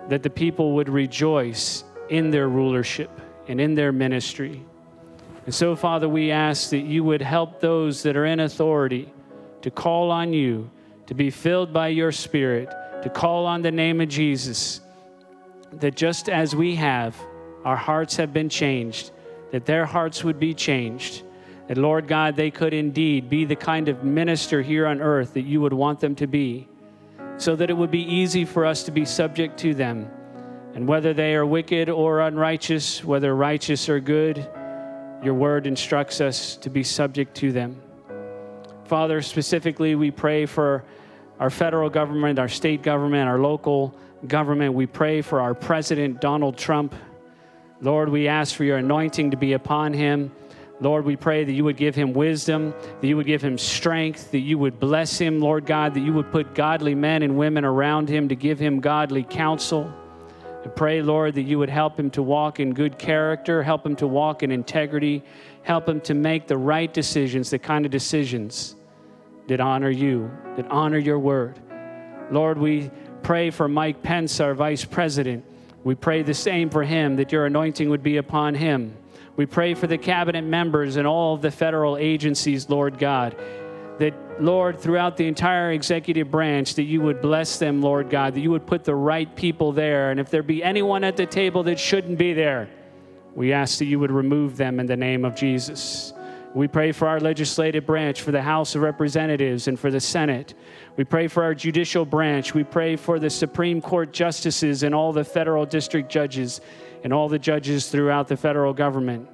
that 0.08 0.22
the 0.22 0.30
people 0.30 0.72
would 0.72 0.88
rejoice 0.88 1.84
in 2.08 2.30
their 2.30 2.48
rulership 2.48 3.10
and 3.48 3.60
in 3.60 3.74
their 3.74 3.92
ministry. 3.92 4.62
And 5.44 5.54
so, 5.54 5.76
Father, 5.76 6.08
we 6.08 6.30
ask 6.30 6.70
that 6.70 6.80
you 6.80 7.04
would 7.04 7.20
help 7.20 7.60
those 7.60 8.02
that 8.02 8.16
are 8.16 8.24
in 8.24 8.40
authority 8.40 9.12
to 9.60 9.70
call 9.70 10.10
on 10.10 10.32
you, 10.32 10.70
to 11.06 11.14
be 11.14 11.30
filled 11.30 11.72
by 11.72 11.88
your 11.88 12.12
Spirit, 12.12 12.70
to 13.02 13.10
call 13.10 13.46
on 13.46 13.62
the 13.62 13.70
name 13.70 14.00
of 14.00 14.08
Jesus, 14.08 14.80
that 15.72 15.94
just 15.94 16.28
as 16.28 16.54
we 16.54 16.76
have, 16.76 17.16
our 17.64 17.76
hearts 17.76 18.16
have 18.16 18.32
been 18.32 18.48
changed, 18.48 19.10
that 19.50 19.66
their 19.66 19.86
hearts 19.86 20.24
would 20.24 20.38
be 20.38 20.54
changed. 20.54 21.22
That, 21.68 21.78
Lord 21.78 22.06
God, 22.06 22.36
they 22.36 22.50
could 22.50 22.74
indeed 22.74 23.30
be 23.30 23.44
the 23.44 23.56
kind 23.56 23.88
of 23.88 24.04
minister 24.04 24.60
here 24.62 24.86
on 24.86 25.00
earth 25.00 25.34
that 25.34 25.42
you 25.42 25.60
would 25.60 25.72
want 25.72 26.00
them 26.00 26.14
to 26.16 26.26
be, 26.26 26.68
so 27.38 27.56
that 27.56 27.70
it 27.70 27.74
would 27.74 27.90
be 27.90 28.02
easy 28.02 28.44
for 28.44 28.66
us 28.66 28.82
to 28.84 28.90
be 28.90 29.04
subject 29.04 29.58
to 29.60 29.74
them 29.74 30.10
and 30.74 30.88
whether 30.88 31.14
they 31.14 31.34
are 31.36 31.46
wicked 31.46 31.88
or 31.88 32.20
unrighteous, 32.20 33.04
whether 33.04 33.34
righteous 33.34 33.88
or 33.88 34.00
good, 34.00 34.38
your 35.22 35.34
word 35.34 35.66
instructs 35.66 36.20
us 36.20 36.56
to 36.56 36.68
be 36.68 36.82
subject 36.82 37.36
to 37.36 37.52
them. 37.52 37.80
Father, 38.86 39.22
specifically, 39.22 39.94
we 39.94 40.10
pray 40.10 40.44
for 40.44 40.84
our 41.40 41.48
federal 41.48 41.88
government, 41.88 42.38
our 42.38 42.48
state 42.48 42.82
government, 42.82 43.28
our 43.28 43.38
local 43.38 43.96
government. 44.28 44.74
We 44.74 44.86
pray 44.86 45.22
for 45.22 45.40
our 45.40 45.54
president, 45.54 46.20
Donald 46.20 46.58
Trump. 46.58 46.94
Lord, 47.80 48.10
we 48.10 48.28
ask 48.28 48.54
for 48.54 48.64
your 48.64 48.76
anointing 48.76 49.30
to 49.30 49.38
be 49.38 49.54
upon 49.54 49.94
him. 49.94 50.32
Lord, 50.80 51.06
we 51.06 51.16
pray 51.16 51.44
that 51.44 51.52
you 51.52 51.64
would 51.64 51.78
give 51.78 51.94
him 51.94 52.12
wisdom, 52.12 52.74
that 53.00 53.06
you 53.06 53.16
would 53.16 53.26
give 53.26 53.42
him 53.42 53.56
strength, 53.56 54.32
that 54.32 54.40
you 54.40 54.58
would 54.58 54.78
bless 54.78 55.16
him, 55.16 55.40
Lord 55.40 55.64
God, 55.64 55.94
that 55.94 56.00
you 56.00 56.12
would 56.12 56.30
put 56.30 56.54
godly 56.54 56.94
men 56.94 57.22
and 57.22 57.38
women 57.38 57.64
around 57.64 58.10
him 58.10 58.28
to 58.28 58.36
give 58.36 58.58
him 58.58 58.80
godly 58.80 59.22
counsel. 59.22 59.90
I 60.64 60.68
pray, 60.68 61.00
Lord, 61.00 61.34
that 61.34 61.42
you 61.42 61.58
would 61.58 61.68
help 61.70 61.98
him 61.98 62.10
to 62.12 62.22
walk 62.22 62.60
in 62.60 62.74
good 62.74 62.98
character, 62.98 63.62
help 63.62 63.86
him 63.86 63.96
to 63.96 64.06
walk 64.06 64.42
in 64.42 64.50
integrity, 64.50 65.22
help 65.64 65.88
him 65.88 66.00
to 66.02 66.14
make 66.14 66.46
the 66.46 66.56
right 66.56 66.92
decisions, 66.94 67.50
the 67.50 67.58
kind 67.58 67.84
of 67.84 67.90
decisions 67.90 68.76
that 69.48 69.60
honor 69.60 69.90
you, 69.90 70.30
that 70.56 70.70
honor 70.70 70.98
your 70.98 71.18
word. 71.18 71.58
Lord, 72.30 72.56
we 72.56 72.90
pray 73.22 73.50
for 73.50 73.68
Mike 73.68 74.02
Pence, 74.02 74.40
our 74.40 74.54
vice 74.54 74.84
president. 74.84 75.44
We 75.82 75.94
pray 75.94 76.22
the 76.22 76.34
same 76.34 76.70
for 76.70 76.84
him, 76.84 77.16
that 77.16 77.32
your 77.32 77.46
anointing 77.46 77.90
would 77.90 78.02
be 78.02 78.18
upon 78.18 78.54
him. 78.54 78.96
We 79.36 79.46
pray 79.46 79.74
for 79.74 79.86
the 79.86 79.98
cabinet 79.98 80.44
members 80.44 80.96
and 80.96 81.06
all 81.06 81.34
of 81.34 81.42
the 81.42 81.50
federal 81.50 81.96
agencies, 81.96 82.70
Lord 82.70 82.98
God 82.98 83.36
that, 83.98 84.42
Lord, 84.42 84.80
throughout 84.80 85.16
the 85.16 85.26
entire 85.26 85.72
executive 85.72 86.30
branch, 86.30 86.74
that 86.74 86.82
you 86.82 87.00
would 87.02 87.20
bless 87.20 87.58
them, 87.58 87.80
Lord 87.80 88.10
God, 88.10 88.34
that 88.34 88.40
you 88.40 88.50
would 88.50 88.66
put 88.66 88.84
the 88.84 88.94
right 88.94 89.34
people 89.36 89.72
there. 89.72 90.10
And 90.10 90.18
if 90.18 90.30
there 90.30 90.42
be 90.42 90.62
anyone 90.62 91.04
at 91.04 91.16
the 91.16 91.26
table 91.26 91.62
that 91.64 91.78
shouldn't 91.78 92.18
be 92.18 92.32
there, 92.32 92.68
we 93.34 93.52
ask 93.52 93.78
that 93.78 93.86
you 93.86 93.98
would 93.98 94.12
remove 94.12 94.56
them 94.56 94.80
in 94.80 94.86
the 94.86 94.96
name 94.96 95.24
of 95.24 95.34
Jesus. 95.34 96.12
We 96.54 96.68
pray 96.68 96.92
for 96.92 97.08
our 97.08 97.18
legislative 97.18 97.84
branch, 97.84 98.22
for 98.22 98.30
the 98.30 98.42
House 98.42 98.76
of 98.76 98.82
Representatives, 98.82 99.66
and 99.66 99.78
for 99.78 99.90
the 99.90 99.98
Senate. 99.98 100.54
We 100.96 101.02
pray 101.02 101.26
for 101.26 101.42
our 101.42 101.52
judicial 101.52 102.04
branch. 102.04 102.54
We 102.54 102.62
pray 102.62 102.94
for 102.94 103.18
the 103.18 103.28
Supreme 103.28 103.80
Court 103.80 104.12
justices 104.12 104.84
and 104.84 104.94
all 104.94 105.12
the 105.12 105.24
federal 105.24 105.66
district 105.66 106.08
judges 106.10 106.60
and 107.02 107.12
all 107.12 107.28
the 107.28 107.40
judges 107.40 107.88
throughout 107.88 108.28
the 108.28 108.36
federal 108.36 108.72
government. 108.72 109.28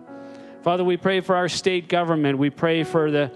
Father, 0.63 0.83
we 0.83 0.97
pray 0.97 1.21
for 1.21 1.37
our 1.37 1.49
state 1.49 1.89
government. 1.89 2.39
We 2.39 2.49
pray 2.49 2.85
for 2.85 3.11
the 3.11 3.31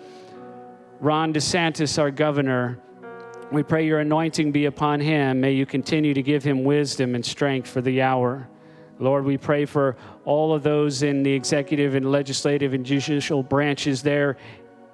Ron 1.01 1.35
DeSantis, 1.35 1.99
our 1.99 2.11
governor. 2.11 2.79
We 3.53 3.62
pray 3.62 3.87
your 3.87 4.01
anointing 4.01 4.53
be 4.53 4.65
upon 4.65 5.01
him. 5.01 5.43
May 5.43 5.53
you 5.53 5.67
continue 5.67 6.15
to 6.15 6.23
give 6.23 6.43
him 6.43 6.65
wisdom 6.65 7.15
and 7.15 7.25
strength 7.25 7.69
for 7.69 7.83
the 7.83 8.01
hour. 8.01 8.49
Lord, 8.99 9.24
we 9.24 9.36
pray 9.36 9.64
for 9.64 9.97
all 10.24 10.55
of 10.55 10.62
those 10.62 11.03
in 11.03 11.22
the 11.22 11.32
executive 11.32 11.95
and 11.95 12.11
legislative 12.11 12.74
and 12.74 12.86
judicial 12.86 13.42
branches 13.42 14.03
there 14.03 14.36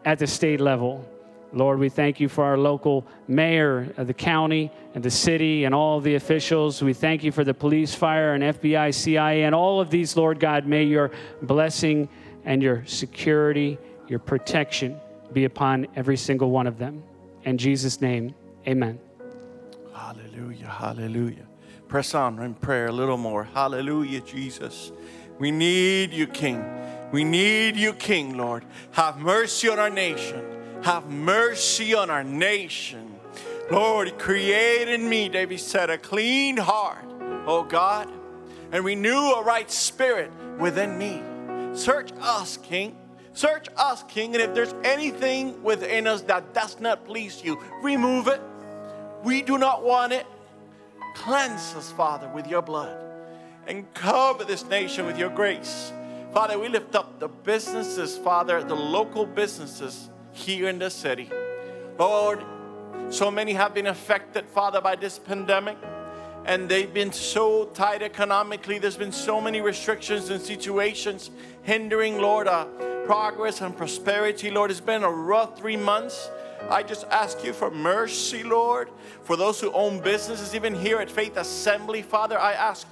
at 0.04 0.18
the 0.18 0.26
state 0.26 0.60
level. 0.60 1.04
Lord, 1.52 1.78
we 1.78 1.88
thank 1.88 2.20
you 2.20 2.28
for 2.28 2.44
our 2.44 2.56
local 2.56 3.04
mayor 3.26 3.92
of 3.96 4.06
the 4.06 4.14
county 4.14 4.70
and 4.94 5.02
the 5.02 5.10
city 5.10 5.64
and 5.64 5.74
all 5.74 6.00
the 6.00 6.14
officials. 6.14 6.80
We 6.80 6.94
thank 6.94 7.24
you 7.24 7.32
for 7.32 7.42
the 7.42 7.54
police, 7.54 7.94
fire, 7.94 8.34
and 8.34 8.42
FBI, 8.42 8.94
CIA, 8.94 9.42
and 9.42 9.54
all 9.54 9.80
of 9.80 9.90
these, 9.90 10.16
Lord 10.16 10.38
God. 10.38 10.66
May 10.66 10.84
your 10.84 11.10
blessing 11.42 12.08
and 12.44 12.62
your 12.62 12.84
security, 12.86 13.78
your 14.06 14.20
protection 14.20 14.98
be 15.32 15.44
upon 15.44 15.88
every 15.96 16.16
single 16.16 16.50
one 16.50 16.66
of 16.66 16.78
them. 16.78 17.02
In 17.44 17.58
Jesus' 17.58 18.00
name, 18.00 18.34
amen. 18.66 18.98
Hallelujah, 19.92 20.66
hallelujah. 20.66 21.49
Press 21.90 22.14
on 22.14 22.38
in 22.38 22.54
prayer 22.54 22.86
a 22.86 22.92
little 22.92 23.16
more. 23.16 23.42
Hallelujah, 23.42 24.20
Jesus. 24.20 24.92
We 25.40 25.50
need 25.50 26.12
you, 26.12 26.28
King. 26.28 26.64
We 27.10 27.24
need 27.24 27.74
you, 27.74 27.94
King, 27.94 28.36
Lord. 28.36 28.64
Have 28.92 29.18
mercy 29.18 29.68
on 29.68 29.80
our 29.80 29.90
nation. 29.90 30.40
Have 30.84 31.10
mercy 31.10 31.92
on 31.92 32.08
our 32.08 32.22
nation. 32.22 33.18
Lord, 33.72 34.16
create 34.20 34.86
in 34.86 35.08
me, 35.08 35.28
David 35.28 35.58
said, 35.58 35.90
a 35.90 35.98
clean 35.98 36.56
heart, 36.56 37.04
oh 37.44 37.64
God, 37.64 38.08
and 38.70 38.84
renew 38.84 39.32
a 39.32 39.42
right 39.42 39.68
spirit 39.68 40.30
within 40.60 40.96
me. 40.96 41.20
Search 41.76 42.12
us, 42.20 42.56
King. 42.56 42.96
Search 43.32 43.66
us, 43.76 44.04
King, 44.04 44.36
and 44.36 44.42
if 44.44 44.54
there's 44.54 44.76
anything 44.84 45.60
within 45.64 46.06
us 46.06 46.22
that 46.22 46.54
does 46.54 46.78
not 46.78 47.04
please 47.04 47.42
you, 47.42 47.60
remove 47.82 48.28
it. 48.28 48.40
We 49.24 49.42
do 49.42 49.58
not 49.58 49.82
want 49.82 50.12
it. 50.12 50.24
Cleanse 51.14 51.74
us, 51.74 51.92
Father, 51.92 52.28
with 52.28 52.46
your 52.46 52.62
blood 52.62 52.96
and 53.66 53.92
cover 53.94 54.44
this 54.44 54.64
nation 54.64 55.06
with 55.06 55.18
your 55.18 55.30
grace. 55.30 55.92
Father, 56.32 56.58
we 56.58 56.68
lift 56.68 56.94
up 56.94 57.18
the 57.18 57.28
businesses, 57.28 58.16
Father, 58.16 58.62
the 58.62 58.74
local 58.74 59.26
businesses 59.26 60.10
here 60.32 60.68
in 60.68 60.78
the 60.78 60.90
city. 60.90 61.30
Lord, 61.98 62.44
so 63.10 63.30
many 63.30 63.52
have 63.52 63.74
been 63.74 63.88
affected, 63.88 64.46
Father, 64.46 64.80
by 64.80 64.96
this 64.96 65.18
pandemic, 65.18 65.76
and 66.46 66.68
they've 66.68 66.92
been 66.92 67.12
so 67.12 67.66
tight 67.66 68.02
economically. 68.02 68.78
There's 68.78 68.96
been 68.96 69.12
so 69.12 69.40
many 69.40 69.60
restrictions 69.60 70.30
and 70.30 70.40
situations 70.40 71.30
hindering, 71.62 72.18
Lord, 72.18 72.46
uh, 72.46 72.64
progress 73.04 73.60
and 73.60 73.76
prosperity. 73.76 74.50
Lord, 74.50 74.70
it's 74.70 74.80
been 74.80 75.02
a 75.02 75.10
rough 75.10 75.58
three 75.58 75.76
months. 75.76 76.30
I 76.68 76.82
just 76.82 77.06
ask 77.06 77.44
you 77.44 77.52
for 77.52 77.70
mercy, 77.70 78.42
Lord, 78.42 78.90
for 79.22 79.36
those 79.36 79.60
who 79.60 79.72
own 79.72 80.00
businesses, 80.00 80.54
even 80.54 80.74
here 80.74 80.98
at 80.98 81.10
Faith 81.10 81.36
Assembly, 81.36 82.02
Father. 82.02 82.38
I 82.38 82.52
ask 82.52 82.86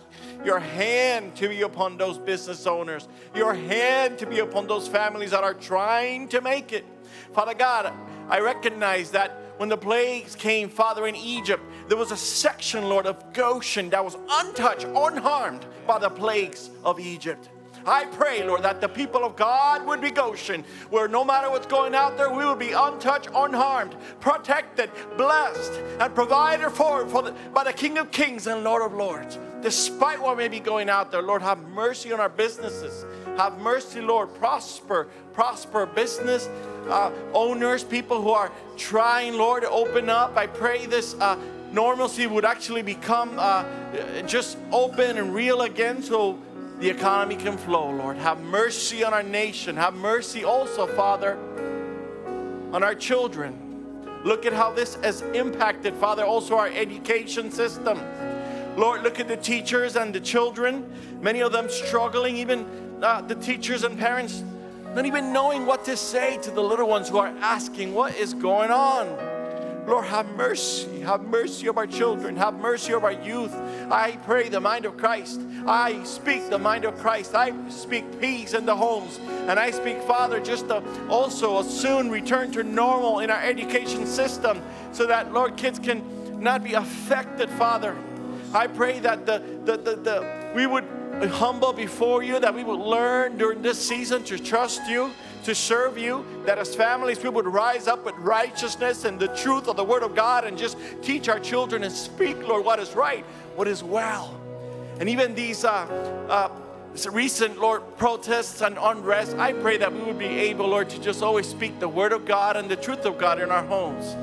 your 0.44 0.58
hand 0.58 1.36
to 1.36 1.48
be 1.48 1.62
upon 1.62 1.96
those 1.96 2.18
business 2.18 2.66
owners, 2.66 3.08
your 3.34 3.54
hand 3.54 4.18
to 4.18 4.26
be 4.26 4.38
upon 4.38 4.66
those 4.66 4.88
families 4.88 5.30
that 5.30 5.44
are 5.44 5.54
trying 5.54 6.28
to 6.28 6.40
make 6.40 6.72
it. 6.72 6.84
Father 7.32 7.54
God, 7.54 7.92
I 8.28 8.40
recognize 8.40 9.10
that 9.12 9.32
when 9.58 9.68
the 9.68 9.76
plagues 9.76 10.36
came, 10.36 10.68
Father, 10.68 11.06
in 11.06 11.16
Egypt, 11.16 11.62
there 11.88 11.96
was 11.96 12.12
a 12.12 12.16
section, 12.16 12.88
Lord, 12.88 13.06
of 13.06 13.32
Goshen 13.32 13.90
that 13.90 14.04
was 14.04 14.16
untouched, 14.30 14.86
unharmed 14.94 15.66
by 15.86 15.98
the 15.98 16.10
plagues 16.10 16.70
of 16.84 17.00
Egypt. 17.00 17.48
I 17.86 18.06
pray, 18.06 18.44
Lord, 18.44 18.62
that 18.62 18.80
the 18.80 18.88
people 18.88 19.24
of 19.24 19.36
God 19.36 19.86
would 19.86 20.00
be 20.00 20.10
Goshen, 20.10 20.64
where 20.90 21.08
no 21.08 21.24
matter 21.24 21.50
what's 21.50 21.66
going 21.66 21.94
out 21.94 22.16
there, 22.16 22.30
we 22.30 22.44
will 22.44 22.56
be 22.56 22.72
untouched, 22.72 23.30
unharmed, 23.34 23.96
protected, 24.20 24.90
blessed, 25.16 25.72
and 26.00 26.14
provided 26.14 26.70
for, 26.70 27.06
for 27.06 27.22
the, 27.22 27.32
by 27.52 27.64
the 27.64 27.72
King 27.72 27.98
of 27.98 28.10
Kings 28.10 28.46
and 28.46 28.64
Lord 28.64 28.82
of 28.82 28.94
Lords. 28.94 29.38
Despite 29.60 30.20
what 30.20 30.36
may 30.36 30.48
be 30.48 30.60
going 30.60 30.88
out 30.88 31.10
there, 31.10 31.22
Lord, 31.22 31.42
have 31.42 31.58
mercy 31.68 32.12
on 32.12 32.20
our 32.20 32.28
businesses. 32.28 33.04
Have 33.36 33.58
mercy, 33.60 34.00
Lord. 34.00 34.32
Prosper, 34.34 35.08
prosper 35.32 35.86
business 35.86 36.48
uh, 36.88 37.10
owners, 37.34 37.84
people 37.84 38.22
who 38.22 38.30
are 38.30 38.52
trying, 38.76 39.34
Lord, 39.34 39.62
to 39.62 39.70
open 39.70 40.08
up. 40.08 40.36
I 40.36 40.46
pray 40.46 40.86
this. 40.86 41.14
Uh, 41.14 41.38
normalcy 41.72 42.26
would 42.26 42.44
actually 42.44 42.82
become 42.82 43.30
uh, 43.38 43.64
just 44.22 44.56
open 44.72 45.18
and 45.18 45.34
real 45.34 45.62
again 45.62 46.02
so 46.02 46.38
the 46.80 46.88
economy 46.88 47.36
can 47.36 47.56
flow, 47.56 47.90
Lord. 47.90 48.16
Have 48.18 48.40
mercy 48.40 49.02
on 49.04 49.12
our 49.12 49.22
nation. 49.22 49.76
Have 49.76 49.94
mercy 49.94 50.44
also, 50.44 50.86
Father, 50.86 51.38
on 52.72 52.82
our 52.82 52.94
children. 52.94 53.56
Look 54.24 54.46
at 54.46 54.52
how 54.52 54.72
this 54.72 54.96
has 54.96 55.22
impacted, 55.22 55.94
Father, 55.94 56.24
also 56.24 56.56
our 56.56 56.68
education 56.68 57.50
system. 57.50 58.00
Lord, 58.76 59.02
look 59.02 59.18
at 59.18 59.28
the 59.28 59.36
teachers 59.36 59.96
and 59.96 60.14
the 60.14 60.20
children, 60.20 60.88
many 61.20 61.40
of 61.40 61.52
them 61.52 61.68
struggling, 61.68 62.36
even 62.36 62.64
uh, 63.02 63.22
the 63.22 63.34
teachers 63.34 63.84
and 63.84 63.98
parents 63.98 64.44
not 64.94 65.06
even 65.06 65.32
knowing 65.32 65.66
what 65.66 65.84
to 65.84 65.96
say 65.96 66.38
to 66.38 66.50
the 66.50 66.62
little 66.62 66.88
ones 66.88 67.08
who 67.08 67.18
are 67.18 67.32
asking, 67.40 67.94
What 67.94 68.16
is 68.16 68.34
going 68.34 68.70
on? 68.70 69.06
Lord, 69.88 70.04
have 70.04 70.28
mercy. 70.36 71.00
Have 71.00 71.22
mercy 71.22 71.66
of 71.66 71.78
our 71.78 71.86
children. 71.86 72.36
Have 72.36 72.54
mercy 72.54 72.92
of 72.92 73.04
our 73.04 73.12
youth. 73.12 73.54
I 73.90 74.18
pray 74.24 74.50
the 74.50 74.60
mind 74.60 74.84
of 74.84 74.98
Christ. 74.98 75.40
I 75.66 76.04
speak 76.04 76.50
the 76.50 76.58
mind 76.58 76.84
of 76.84 76.98
Christ. 76.98 77.34
I 77.34 77.52
speak 77.70 78.20
peace 78.20 78.52
in 78.52 78.66
the 78.66 78.76
homes. 78.76 79.18
And 79.48 79.58
I 79.58 79.70
speak, 79.70 80.02
Father, 80.02 80.40
just 80.40 80.66
a, 80.66 80.82
also 81.08 81.60
a 81.60 81.64
soon 81.64 82.10
return 82.10 82.52
to 82.52 82.62
normal 82.62 83.20
in 83.20 83.30
our 83.30 83.42
education 83.42 84.06
system 84.06 84.60
so 84.92 85.06
that, 85.06 85.32
Lord, 85.32 85.56
kids 85.56 85.78
can 85.78 86.02
not 86.38 86.62
be 86.62 86.74
affected, 86.74 87.48
Father. 87.50 87.96
I 88.52 88.66
pray 88.66 88.98
that 89.00 89.24
the, 89.24 89.42
the, 89.64 89.76
the, 89.78 89.96
the 89.96 90.52
we 90.54 90.66
would 90.66 90.84
humble 91.26 91.72
before 91.72 92.22
you, 92.22 92.38
that 92.40 92.54
we 92.54 92.62
would 92.62 92.78
learn 92.78 93.38
during 93.38 93.62
this 93.62 93.78
season 93.78 94.22
to 94.24 94.38
trust 94.38 94.86
you, 94.88 95.10
to 95.44 95.54
serve 95.54 95.98
you, 95.98 96.24
that 96.44 96.58
as 96.58 96.74
families 96.74 97.22
we 97.22 97.28
would 97.28 97.46
rise 97.46 97.86
up 97.86 98.04
with 98.04 98.14
righteousness 98.16 99.04
and 99.04 99.18
the 99.18 99.28
truth 99.28 99.68
of 99.68 99.76
the 99.76 99.84
Word 99.84 100.02
of 100.02 100.14
God 100.14 100.44
and 100.44 100.56
just 100.56 100.76
teach 101.02 101.28
our 101.28 101.40
children 101.40 101.84
and 101.84 101.92
speak, 101.92 102.46
Lord, 102.46 102.64
what 102.64 102.78
is 102.78 102.94
right, 102.94 103.24
what 103.54 103.68
is 103.68 103.82
well. 103.82 104.38
And 105.00 105.08
even 105.08 105.34
these 105.34 105.64
uh, 105.64 105.86
uh, 106.28 106.50
recent, 107.10 107.58
Lord, 107.60 107.82
protests 107.96 108.60
and 108.60 108.76
unrest, 108.80 109.36
I 109.36 109.52
pray 109.52 109.76
that 109.76 109.92
we 109.92 110.00
would 110.00 110.18
be 110.18 110.26
able, 110.26 110.68
Lord, 110.68 110.90
to 110.90 111.00
just 111.00 111.22
always 111.22 111.46
speak 111.46 111.78
the 111.78 111.88
Word 111.88 112.12
of 112.12 112.24
God 112.26 112.56
and 112.56 112.68
the 112.68 112.76
truth 112.76 113.04
of 113.04 113.18
God 113.18 113.40
in 113.40 113.50
our 113.50 113.64
homes. 113.64 114.14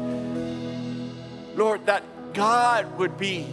Lord, 1.58 1.86
that 1.86 2.04
God 2.34 2.98
would 2.98 3.18
be 3.18 3.48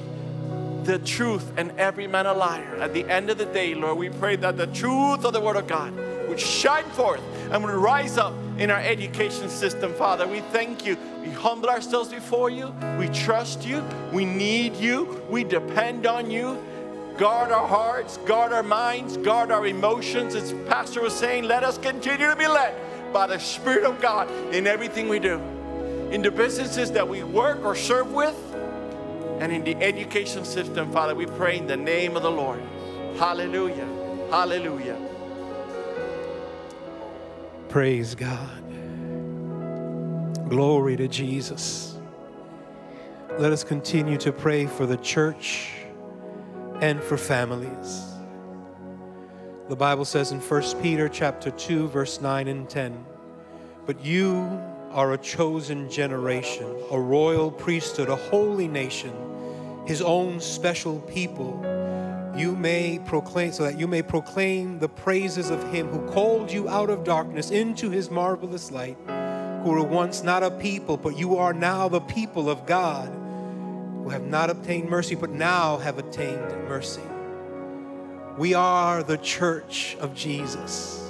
the 0.85 0.99
truth 0.99 1.53
and 1.57 1.71
every 1.79 2.07
man 2.09 2.27
a 2.27 2.33
liar. 2.33 2.77
At 2.81 2.93
the 2.93 3.05
end 3.05 3.31
of 3.31 3.39
the 3.39 3.47
day, 3.47 3.75
Lord, 3.75 3.99
we 3.99 4.09
pray 4.09 4.37
that 4.37 4.57
the 4.57 4.67
truth 4.67 5.25
of 5.25 5.33
the 5.33 5.41
Word 5.41 5.57
of 5.57 5.67
God 5.67 5.95
would 6.29 6.41
shine 6.41 6.85
forth 6.91 7.21
and 7.53 7.63
would 7.63 7.75
rise 7.75 8.17
up 8.17 8.33
in 8.59 8.71
our 8.71 8.81
education 8.81 9.51
system, 9.51 9.93
Father. 9.93 10.27
We 10.27 10.41
thank 10.41 10.87
you. 10.87 10.97
We 11.21 11.31
humble 11.31 11.69
ourselves 11.69 12.09
before 12.09 12.49
you. 12.49 12.75
We 12.99 13.09
trust 13.09 13.67
you. 13.67 13.85
We 14.11 14.25
need 14.25 14.75
you. 14.77 15.23
We 15.29 15.45
depend 15.45 16.07
on 16.07 16.31
you. 16.31 16.59
Guard 17.19 17.53
our 17.53 17.69
hearts, 17.69 18.17
guard 18.19 18.55
our 18.55 18.63
minds, 18.63 19.19
guard 19.19 19.51
our 19.51 19.67
emotions. 19.67 20.35
As 20.35 20.55
Pastor 20.67 21.03
was 21.03 21.15
saying, 21.15 21.45
let 21.45 21.63
us 21.63 21.77
continue 21.77 22.27
to 22.27 22.37
be 22.37 22.47
led 22.47 22.75
by 23.13 23.27
the 23.27 23.39
Spirit 23.39 23.85
of 23.85 24.01
God 24.01 24.31
in 24.55 24.67
everything 24.67 25.11
we 25.11 25.19
do. 25.19 25.39
In 26.11 26.23
the 26.23 26.31
businesses 26.31 26.91
that 26.93 27.07
we 27.07 27.23
work 27.23 27.63
or 27.65 27.77
serve 27.77 28.13
with, 28.13 28.37
and 29.41 29.53
in 29.53 29.63
the 29.63 29.77
education 29.77 30.47
system, 30.47 30.91
Father, 30.91 31.15
we 31.15 31.27
pray 31.27 31.59
in 31.59 31.67
the 31.67 31.77
name 31.77 32.17
of 32.17 32.23
the 32.23 32.31
Lord. 32.31 32.63
Hallelujah. 33.19 33.87
Hallelujah. 34.31 35.12
Praise 37.73 38.15
God. 38.15 38.63
Glory 40.51 40.95
to 40.99 41.09
Jesus. 41.09 41.97
Let 43.39 43.51
us 43.51 43.65
continue 43.65 44.19
to 44.19 44.31
pray 44.31 44.67
for 44.67 44.85
the 44.85 44.99
church 44.99 45.73
and 46.83 47.03
for 47.03 47.17
families. 47.17 48.03
The 49.71 49.77
Bible 49.77 50.05
says 50.05 50.33
in 50.33 50.41
1 50.41 50.83
Peter 50.83 51.09
chapter 51.09 51.51
2 51.51 51.89
verse 51.89 52.21
9 52.21 52.47
and 52.47 52.69
10, 52.69 53.07
"But 53.87 54.05
you 54.05 54.61
are 54.91 55.15
a 55.15 55.19
chosen 55.19 55.89
generation, 55.89 56.67
a 56.91 57.01
royal 57.01 57.51
priesthood, 57.51 58.11
a 58.11 58.17
holy 58.17 58.69
nation, 58.69 59.15
his 59.87 60.03
own 60.03 60.41
special 60.41 60.99
people. 61.01 61.59
You 62.37 62.57
may 62.57 62.99
proclaim, 63.05 63.53
so 63.53 63.65
that 63.65 63.79
you 63.79 63.87
may 63.87 64.03
proclaim 64.03 64.79
the 64.79 64.89
praises 64.89 65.51
of 65.51 65.63
him 65.73 65.89
who 65.89 66.11
called 66.13 66.51
you 66.51 66.69
out 66.69 66.89
of 66.91 67.05
darkness 67.05 67.51
into 67.51 67.91
his 67.91 68.11
marvelous 68.11 68.71
light, 68.71 68.97
who 69.63 69.71
were 69.71 69.83
once 69.83 70.23
not 70.23 70.43
a 70.43 70.51
people, 70.51 70.97
but 70.97 71.17
you 71.17 71.37
are 71.37 71.53
now 71.53 71.89
the 71.89 72.01
people 72.01 72.49
of 72.49 72.65
God, 72.65 73.09
who 73.09 74.09
have 74.09 74.27
not 74.27 74.51
obtained 74.51 74.89
mercy, 74.89 75.15
but 75.15 75.31
now 75.31 75.77
have 75.79 75.99
attained 75.99 76.51
mercy. 76.69 77.03
We 78.39 78.55
are 78.55 79.03
the 79.03 79.19
church 79.19 79.97
of 80.01 80.15
Jesus 80.15 81.03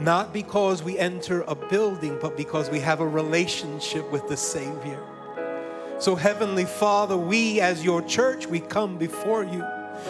not 0.00 0.32
because 0.32 0.82
we 0.82 0.98
enter 0.98 1.42
a 1.42 1.54
building, 1.54 2.18
but 2.20 2.36
because 2.36 2.70
we 2.70 2.80
have 2.80 3.00
a 3.00 3.06
relationship 3.06 4.10
with 4.10 4.26
the 4.28 4.36
Savior. 4.36 4.98
So, 5.98 6.14
Heavenly 6.14 6.64
Father, 6.64 7.16
we 7.16 7.60
as 7.60 7.84
your 7.84 8.00
church, 8.02 8.46
we 8.46 8.60
come 8.60 8.96
before 8.96 9.44
you. 9.44 9.62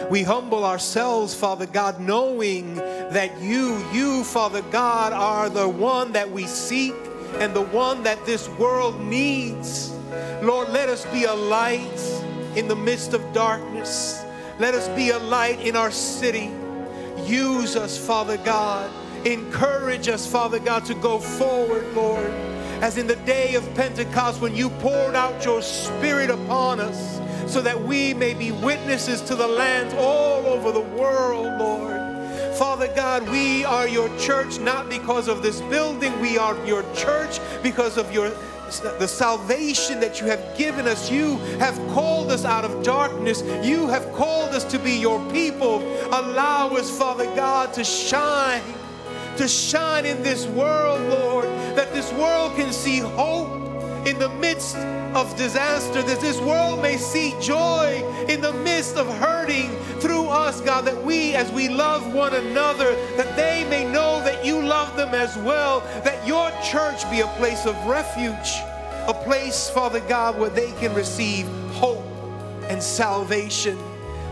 We 0.09 0.23
humble 0.23 0.65
ourselves, 0.65 1.33
Father 1.33 1.65
God, 1.65 1.99
knowing 1.99 2.75
that 2.75 3.39
you, 3.41 3.83
you, 3.91 4.23
Father 4.23 4.61
God, 4.63 5.13
are 5.13 5.49
the 5.49 5.67
one 5.67 6.11
that 6.13 6.29
we 6.29 6.45
seek 6.45 6.93
and 7.39 7.53
the 7.53 7.61
one 7.61 8.03
that 8.03 8.25
this 8.25 8.49
world 8.49 8.99
needs. 8.99 9.91
Lord, 10.41 10.69
let 10.69 10.89
us 10.89 11.05
be 11.07 11.23
a 11.23 11.33
light 11.33 12.23
in 12.55 12.67
the 12.67 12.75
midst 12.75 13.13
of 13.13 13.21
darkness. 13.33 14.23
Let 14.59 14.73
us 14.73 14.87
be 14.89 15.09
a 15.11 15.19
light 15.19 15.61
in 15.61 15.75
our 15.75 15.91
city. 15.91 16.51
Use 17.25 17.75
us, 17.75 17.97
Father 17.97 18.37
God. 18.37 18.91
Encourage 19.25 20.07
us, 20.07 20.25
Father 20.29 20.59
God, 20.59 20.83
to 20.85 20.93
go 20.95 21.19
forward, 21.19 21.85
Lord. 21.93 22.31
As 22.81 22.97
in 22.97 23.05
the 23.05 23.15
day 23.17 23.53
of 23.53 23.75
Pentecost, 23.75 24.41
when 24.41 24.55
you 24.55 24.69
poured 24.69 25.15
out 25.15 25.45
your 25.45 25.61
Spirit 25.61 26.29
upon 26.31 26.79
us, 26.79 27.19
so 27.51 27.61
that 27.61 27.81
we 27.81 28.13
may 28.13 28.33
be 28.33 28.51
witnesses 28.51 29.19
to 29.19 29.35
the 29.35 29.47
lands 29.47 29.93
all 29.97 30.45
over 30.45 30.71
the 30.71 30.79
world, 30.79 31.59
Lord. 31.59 32.55
Father 32.55 32.87
God, 32.95 33.27
we 33.29 33.65
are 33.65 33.87
your 33.87 34.07
church 34.17 34.57
not 34.59 34.87
because 34.87 35.27
of 35.27 35.43
this 35.43 35.59
building, 35.61 36.17
we 36.21 36.37
are 36.37 36.55
your 36.65 36.83
church 36.93 37.39
because 37.61 37.97
of 37.97 38.13
your 38.13 38.31
the 38.99 39.07
salvation 39.07 39.99
that 39.99 40.21
you 40.21 40.27
have 40.27 40.57
given 40.57 40.87
us. 40.87 41.11
You 41.11 41.35
have 41.59 41.75
called 41.89 42.31
us 42.31 42.45
out 42.45 42.63
of 42.63 42.83
darkness. 42.83 43.43
You 43.67 43.87
have 43.87 44.09
called 44.13 44.51
us 44.51 44.63
to 44.71 44.79
be 44.79 44.93
your 44.93 45.19
people. 45.29 45.81
Allow 46.05 46.69
us, 46.69 46.89
Father 46.97 47.25
God, 47.35 47.73
to 47.73 47.83
shine, 47.83 48.63
to 49.35 49.45
shine 49.45 50.05
in 50.05 50.23
this 50.23 50.47
world, 50.47 51.01
Lord, 51.09 51.47
that 51.75 51.91
this 51.93 52.13
world 52.13 52.55
can 52.55 52.71
see 52.71 52.99
hope 52.99 54.07
in 54.07 54.17
the 54.19 54.29
midst 54.39 54.77
of 55.15 55.35
disaster, 55.35 56.01
that 56.01 56.19
this 56.19 56.39
world 56.39 56.81
may 56.81 56.97
see 56.97 57.35
joy 57.41 58.03
in 58.29 58.41
the 58.41 58.53
midst 58.53 58.95
of 58.95 59.07
hurting 59.17 59.69
through 59.99 60.25
us, 60.25 60.61
God, 60.61 60.85
that 60.85 61.03
we, 61.03 61.33
as 61.35 61.51
we 61.51 61.69
love 61.69 62.13
one 62.13 62.33
another, 62.33 62.95
that 63.17 63.35
they 63.35 63.67
may 63.69 63.83
know 63.83 64.23
that 64.23 64.45
you 64.45 64.61
love 64.61 64.95
them 64.95 65.13
as 65.13 65.35
well, 65.37 65.81
that 66.03 66.25
your 66.25 66.49
church 66.63 67.09
be 67.11 67.19
a 67.19 67.27
place 67.37 67.65
of 67.65 67.75
refuge, 67.85 68.61
a 69.07 69.13
place, 69.25 69.69
Father 69.69 69.99
God, 70.01 70.39
where 70.39 70.49
they 70.49 70.71
can 70.73 70.93
receive 70.93 71.47
hope 71.73 72.05
and 72.69 72.81
salvation. 72.81 73.77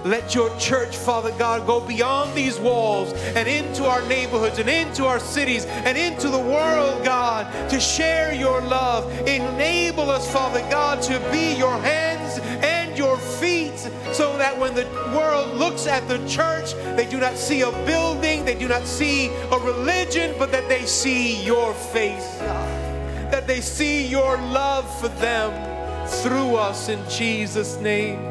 Let 0.05 0.33
your 0.33 0.55
church, 0.57 0.95
Father 0.95 1.31
God, 1.37 1.67
go 1.67 1.81
beyond 1.81 2.33
these 2.33 2.57
walls 2.57 3.11
and 3.35 3.47
into 3.47 3.83
our 3.85 4.01
neighborhoods 4.07 4.59
and 4.59 4.69
into 4.69 5.05
our 5.05 5.19
cities 5.19 5.65
and 5.65 5.97
into 5.97 6.29
the 6.29 6.39
world, 6.39 7.03
God, 7.03 7.69
to 7.69 7.79
share 7.79 8.33
your 8.33 8.61
love. 8.61 9.11
Enable 9.27 10.09
us, 10.09 10.31
Father 10.31 10.61
God, 10.69 11.01
to 11.03 11.19
be 11.31 11.55
your 11.55 11.77
hands 11.79 12.39
and 12.63 12.97
your 12.97 13.17
feet 13.17 13.77
so 14.13 14.37
that 14.37 14.57
when 14.57 14.73
the 14.73 14.85
world 15.15 15.57
looks 15.57 15.85
at 15.85 16.07
the 16.07 16.25
church, 16.27 16.73
they 16.95 17.07
do 17.09 17.19
not 17.19 17.35
see 17.35 17.61
a 17.61 17.71
building, 17.85 18.45
they 18.45 18.55
do 18.55 18.67
not 18.67 18.85
see 18.85 19.27
a 19.51 19.59
religion, 19.59 20.33
but 20.39 20.51
that 20.51 20.67
they 20.69 20.85
see 20.85 21.43
your 21.43 21.73
face, 21.73 22.37
God. 22.39 23.31
That 23.31 23.47
they 23.47 23.61
see 23.61 24.07
your 24.07 24.37
love 24.37 24.89
for 24.99 25.09
them 25.09 26.07
through 26.07 26.55
us 26.55 26.89
in 26.89 26.99
Jesus' 27.09 27.77
name. 27.77 28.28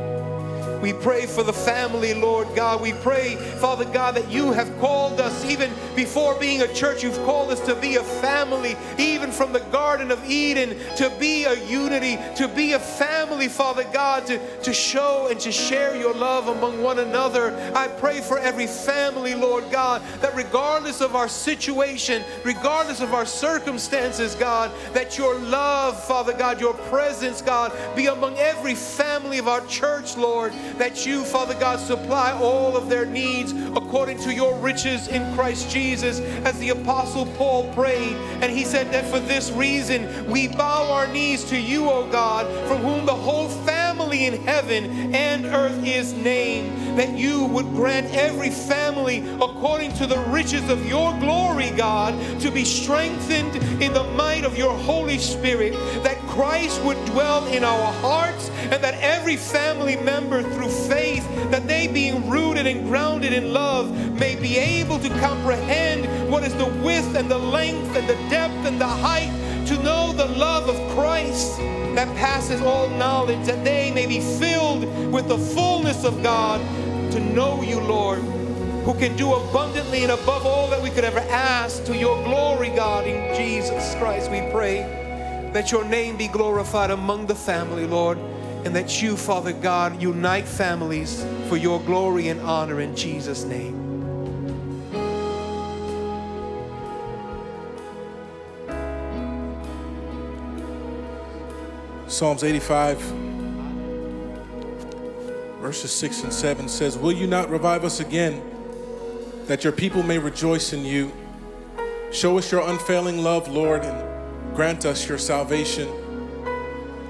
We 0.80 0.92
pray 0.92 1.26
for 1.26 1.42
the 1.42 1.52
family, 1.52 2.14
Lord 2.14 2.54
God. 2.54 2.80
We 2.80 2.92
pray, 2.92 3.34
Father 3.60 3.84
God, 3.84 4.14
that 4.14 4.30
you 4.30 4.52
have 4.52 4.78
called 4.78 5.20
us, 5.20 5.44
even 5.44 5.72
before 5.96 6.38
being 6.38 6.62
a 6.62 6.72
church, 6.72 7.02
you've 7.02 7.18
called 7.24 7.50
us 7.50 7.60
to 7.66 7.74
be 7.74 7.96
a 7.96 8.02
family, 8.02 8.76
even 8.96 9.32
from 9.32 9.52
the 9.52 9.60
Garden 9.72 10.12
of 10.12 10.24
Eden, 10.30 10.78
to 10.96 11.10
be 11.18 11.44
a 11.44 11.54
unity, 11.66 12.18
to 12.36 12.46
be 12.46 12.72
a 12.72 12.78
family, 12.78 13.48
Father 13.48 13.84
God, 13.92 14.26
to, 14.26 14.60
to 14.60 14.72
show 14.72 15.26
and 15.28 15.40
to 15.40 15.50
share 15.50 15.96
your 15.96 16.14
love 16.14 16.46
among 16.46 16.80
one 16.80 17.00
another. 17.00 17.56
I 17.74 17.88
pray 17.88 18.20
for 18.20 18.38
every 18.38 18.68
family, 18.68 19.34
Lord 19.34 19.64
God, 19.72 20.02
that 20.20 20.36
regardless 20.36 21.00
of 21.00 21.16
our 21.16 21.28
situation, 21.28 22.22
regardless 22.44 23.00
of 23.00 23.14
our 23.14 23.26
circumstances, 23.26 24.36
God, 24.36 24.70
that 24.92 25.18
your 25.18 25.36
love, 25.40 26.02
Father 26.04 26.32
God, 26.32 26.60
your 26.60 26.74
presence, 26.74 27.42
God, 27.42 27.72
be 27.96 28.06
among 28.06 28.38
every 28.38 28.76
family 28.76 29.38
of 29.38 29.48
our 29.48 29.66
church, 29.66 30.16
Lord 30.16 30.52
that 30.76 31.06
you, 31.06 31.24
Father 31.24 31.54
God, 31.54 31.78
supply 31.80 32.32
all 32.32 32.76
of 32.76 32.88
their 32.88 33.06
needs 33.06 33.52
according 33.52 34.18
to 34.18 34.34
your 34.34 34.54
riches 34.58 35.08
in 35.08 35.34
Christ 35.34 35.70
Jesus, 35.70 36.20
as 36.44 36.58
the 36.58 36.70
Apostle 36.70 37.26
Paul 37.36 37.72
prayed. 37.72 38.16
And 38.42 38.52
he 38.52 38.64
said 38.64 38.90
that 38.92 39.06
for 39.06 39.18
this 39.18 39.50
reason 39.52 40.30
we 40.30 40.48
bow 40.48 40.90
our 40.92 41.06
knees 41.06 41.44
to 41.44 41.58
you, 41.58 41.88
O 41.88 42.08
God, 42.10 42.46
from 42.68 42.78
whom 42.78 43.06
the 43.06 43.14
whole 43.14 43.48
family 43.48 44.26
in 44.26 44.42
heaven 44.42 45.14
and 45.14 45.46
earth 45.46 45.84
is 45.84 46.12
named, 46.12 46.98
that 46.98 47.16
you 47.16 47.44
would 47.46 47.66
grant 47.66 48.12
every 48.14 48.50
family 48.50 49.28
according 49.40 49.92
to 49.94 50.06
the 50.06 50.18
riches 50.28 50.68
of 50.68 50.86
your 50.86 51.16
glory, 51.18 51.70
God, 51.70 52.14
to 52.40 52.50
be 52.50 52.64
strengthened 52.64 53.56
in 53.82 53.92
the 53.92 54.04
might 54.14 54.44
of 54.44 54.56
your 54.58 54.76
Holy 54.78 55.18
Spirit, 55.18 55.72
that 56.02 56.18
Christ 56.28 56.82
would 56.82 57.02
dwell 57.06 57.46
in 57.46 57.64
our 57.64 57.92
hearts, 57.94 58.50
and 58.70 58.82
that 58.82 58.94
every 59.00 59.36
family 59.36 59.96
member 59.96 60.42
through 60.58 60.68
faith, 60.68 61.24
that 61.52 61.68
they 61.68 61.86
being 61.86 62.28
rooted 62.28 62.66
and 62.66 62.88
grounded 62.88 63.32
in 63.32 63.52
love 63.52 63.92
may 64.18 64.34
be 64.34 64.58
able 64.58 64.98
to 64.98 65.08
comprehend 65.20 66.30
what 66.30 66.42
is 66.42 66.52
the 66.54 66.66
width 66.82 67.14
and 67.14 67.30
the 67.30 67.38
length 67.38 67.94
and 67.94 68.08
the 68.08 68.16
depth 68.28 68.66
and 68.66 68.80
the 68.80 68.86
height, 68.86 69.30
to 69.66 69.80
know 69.84 70.12
the 70.12 70.26
love 70.26 70.68
of 70.68 70.96
Christ 70.96 71.58
that 71.94 72.08
passes 72.16 72.60
all 72.60 72.88
knowledge, 72.90 73.46
that 73.46 73.64
they 73.64 73.92
may 73.92 74.06
be 74.06 74.18
filled 74.18 74.84
with 75.12 75.28
the 75.28 75.38
fullness 75.38 76.04
of 76.04 76.22
God, 76.24 76.60
to 77.12 77.20
know 77.20 77.62
you, 77.62 77.78
Lord, 77.80 78.18
who 78.18 78.94
can 78.94 79.16
do 79.16 79.34
abundantly 79.34 80.02
and 80.02 80.10
above 80.10 80.44
all 80.44 80.68
that 80.70 80.82
we 80.82 80.90
could 80.90 81.04
ever 81.04 81.20
ask 81.20 81.84
to 81.84 81.96
your 81.96 82.20
glory, 82.24 82.70
God, 82.70 83.06
in 83.06 83.32
Jesus 83.36 83.94
Christ, 83.94 84.28
we 84.28 84.40
pray. 84.50 84.78
That 85.52 85.70
your 85.70 85.84
name 85.84 86.16
be 86.16 86.26
glorified 86.26 86.90
among 86.90 87.26
the 87.26 87.34
family, 87.34 87.86
Lord 87.86 88.18
and 88.68 88.76
that 88.76 89.00
you, 89.00 89.16
Father 89.16 89.54
God, 89.54 90.02
unite 90.02 90.44
families 90.44 91.24
for 91.48 91.56
your 91.56 91.80
glory 91.80 92.28
and 92.28 92.38
honor 92.42 92.82
in 92.82 92.94
Jesus' 92.94 93.44
name. 93.44 93.72
Psalms 102.08 102.44
85, 102.44 103.00
verses 105.62 105.90
6 105.90 106.24
and 106.24 106.32
7 106.34 106.68
says, 106.68 106.98
Will 106.98 107.12
you 107.12 107.26
not 107.26 107.48
revive 107.48 107.84
us 107.84 108.00
again, 108.00 108.42
that 109.46 109.64
your 109.64 109.72
people 109.72 110.02
may 110.02 110.18
rejoice 110.18 110.74
in 110.74 110.84
you? 110.84 111.10
Show 112.12 112.36
us 112.36 112.52
your 112.52 112.68
unfailing 112.68 113.22
love, 113.22 113.48
Lord, 113.48 113.82
and 113.82 114.54
grant 114.54 114.84
us 114.84 115.08
your 115.08 115.16
salvation. 115.16 115.88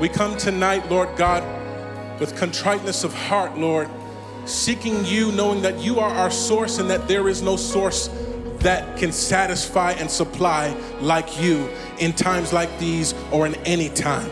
we 0.00 0.08
come 0.10 0.36
tonight, 0.36 0.90
Lord 0.90 1.16
God, 1.16 1.42
with 2.20 2.36
contriteness 2.36 3.02
of 3.02 3.14
heart, 3.14 3.56
Lord, 3.56 3.88
seeking 4.44 5.04
you, 5.06 5.32
knowing 5.32 5.62
that 5.62 5.78
you 5.78 5.98
are 6.00 6.10
our 6.10 6.30
source 6.30 6.78
and 6.78 6.90
that 6.90 7.08
there 7.08 7.28
is 7.28 7.40
no 7.40 7.56
source 7.56 8.10
that 8.58 8.98
can 8.98 9.10
satisfy 9.10 9.92
and 9.92 10.10
supply 10.10 10.76
like 11.00 11.40
you 11.40 11.68
in 11.98 12.12
times 12.12 12.52
like 12.52 12.78
these 12.78 13.14
or 13.32 13.46
in 13.46 13.54
any 13.66 13.88
time. 13.88 14.30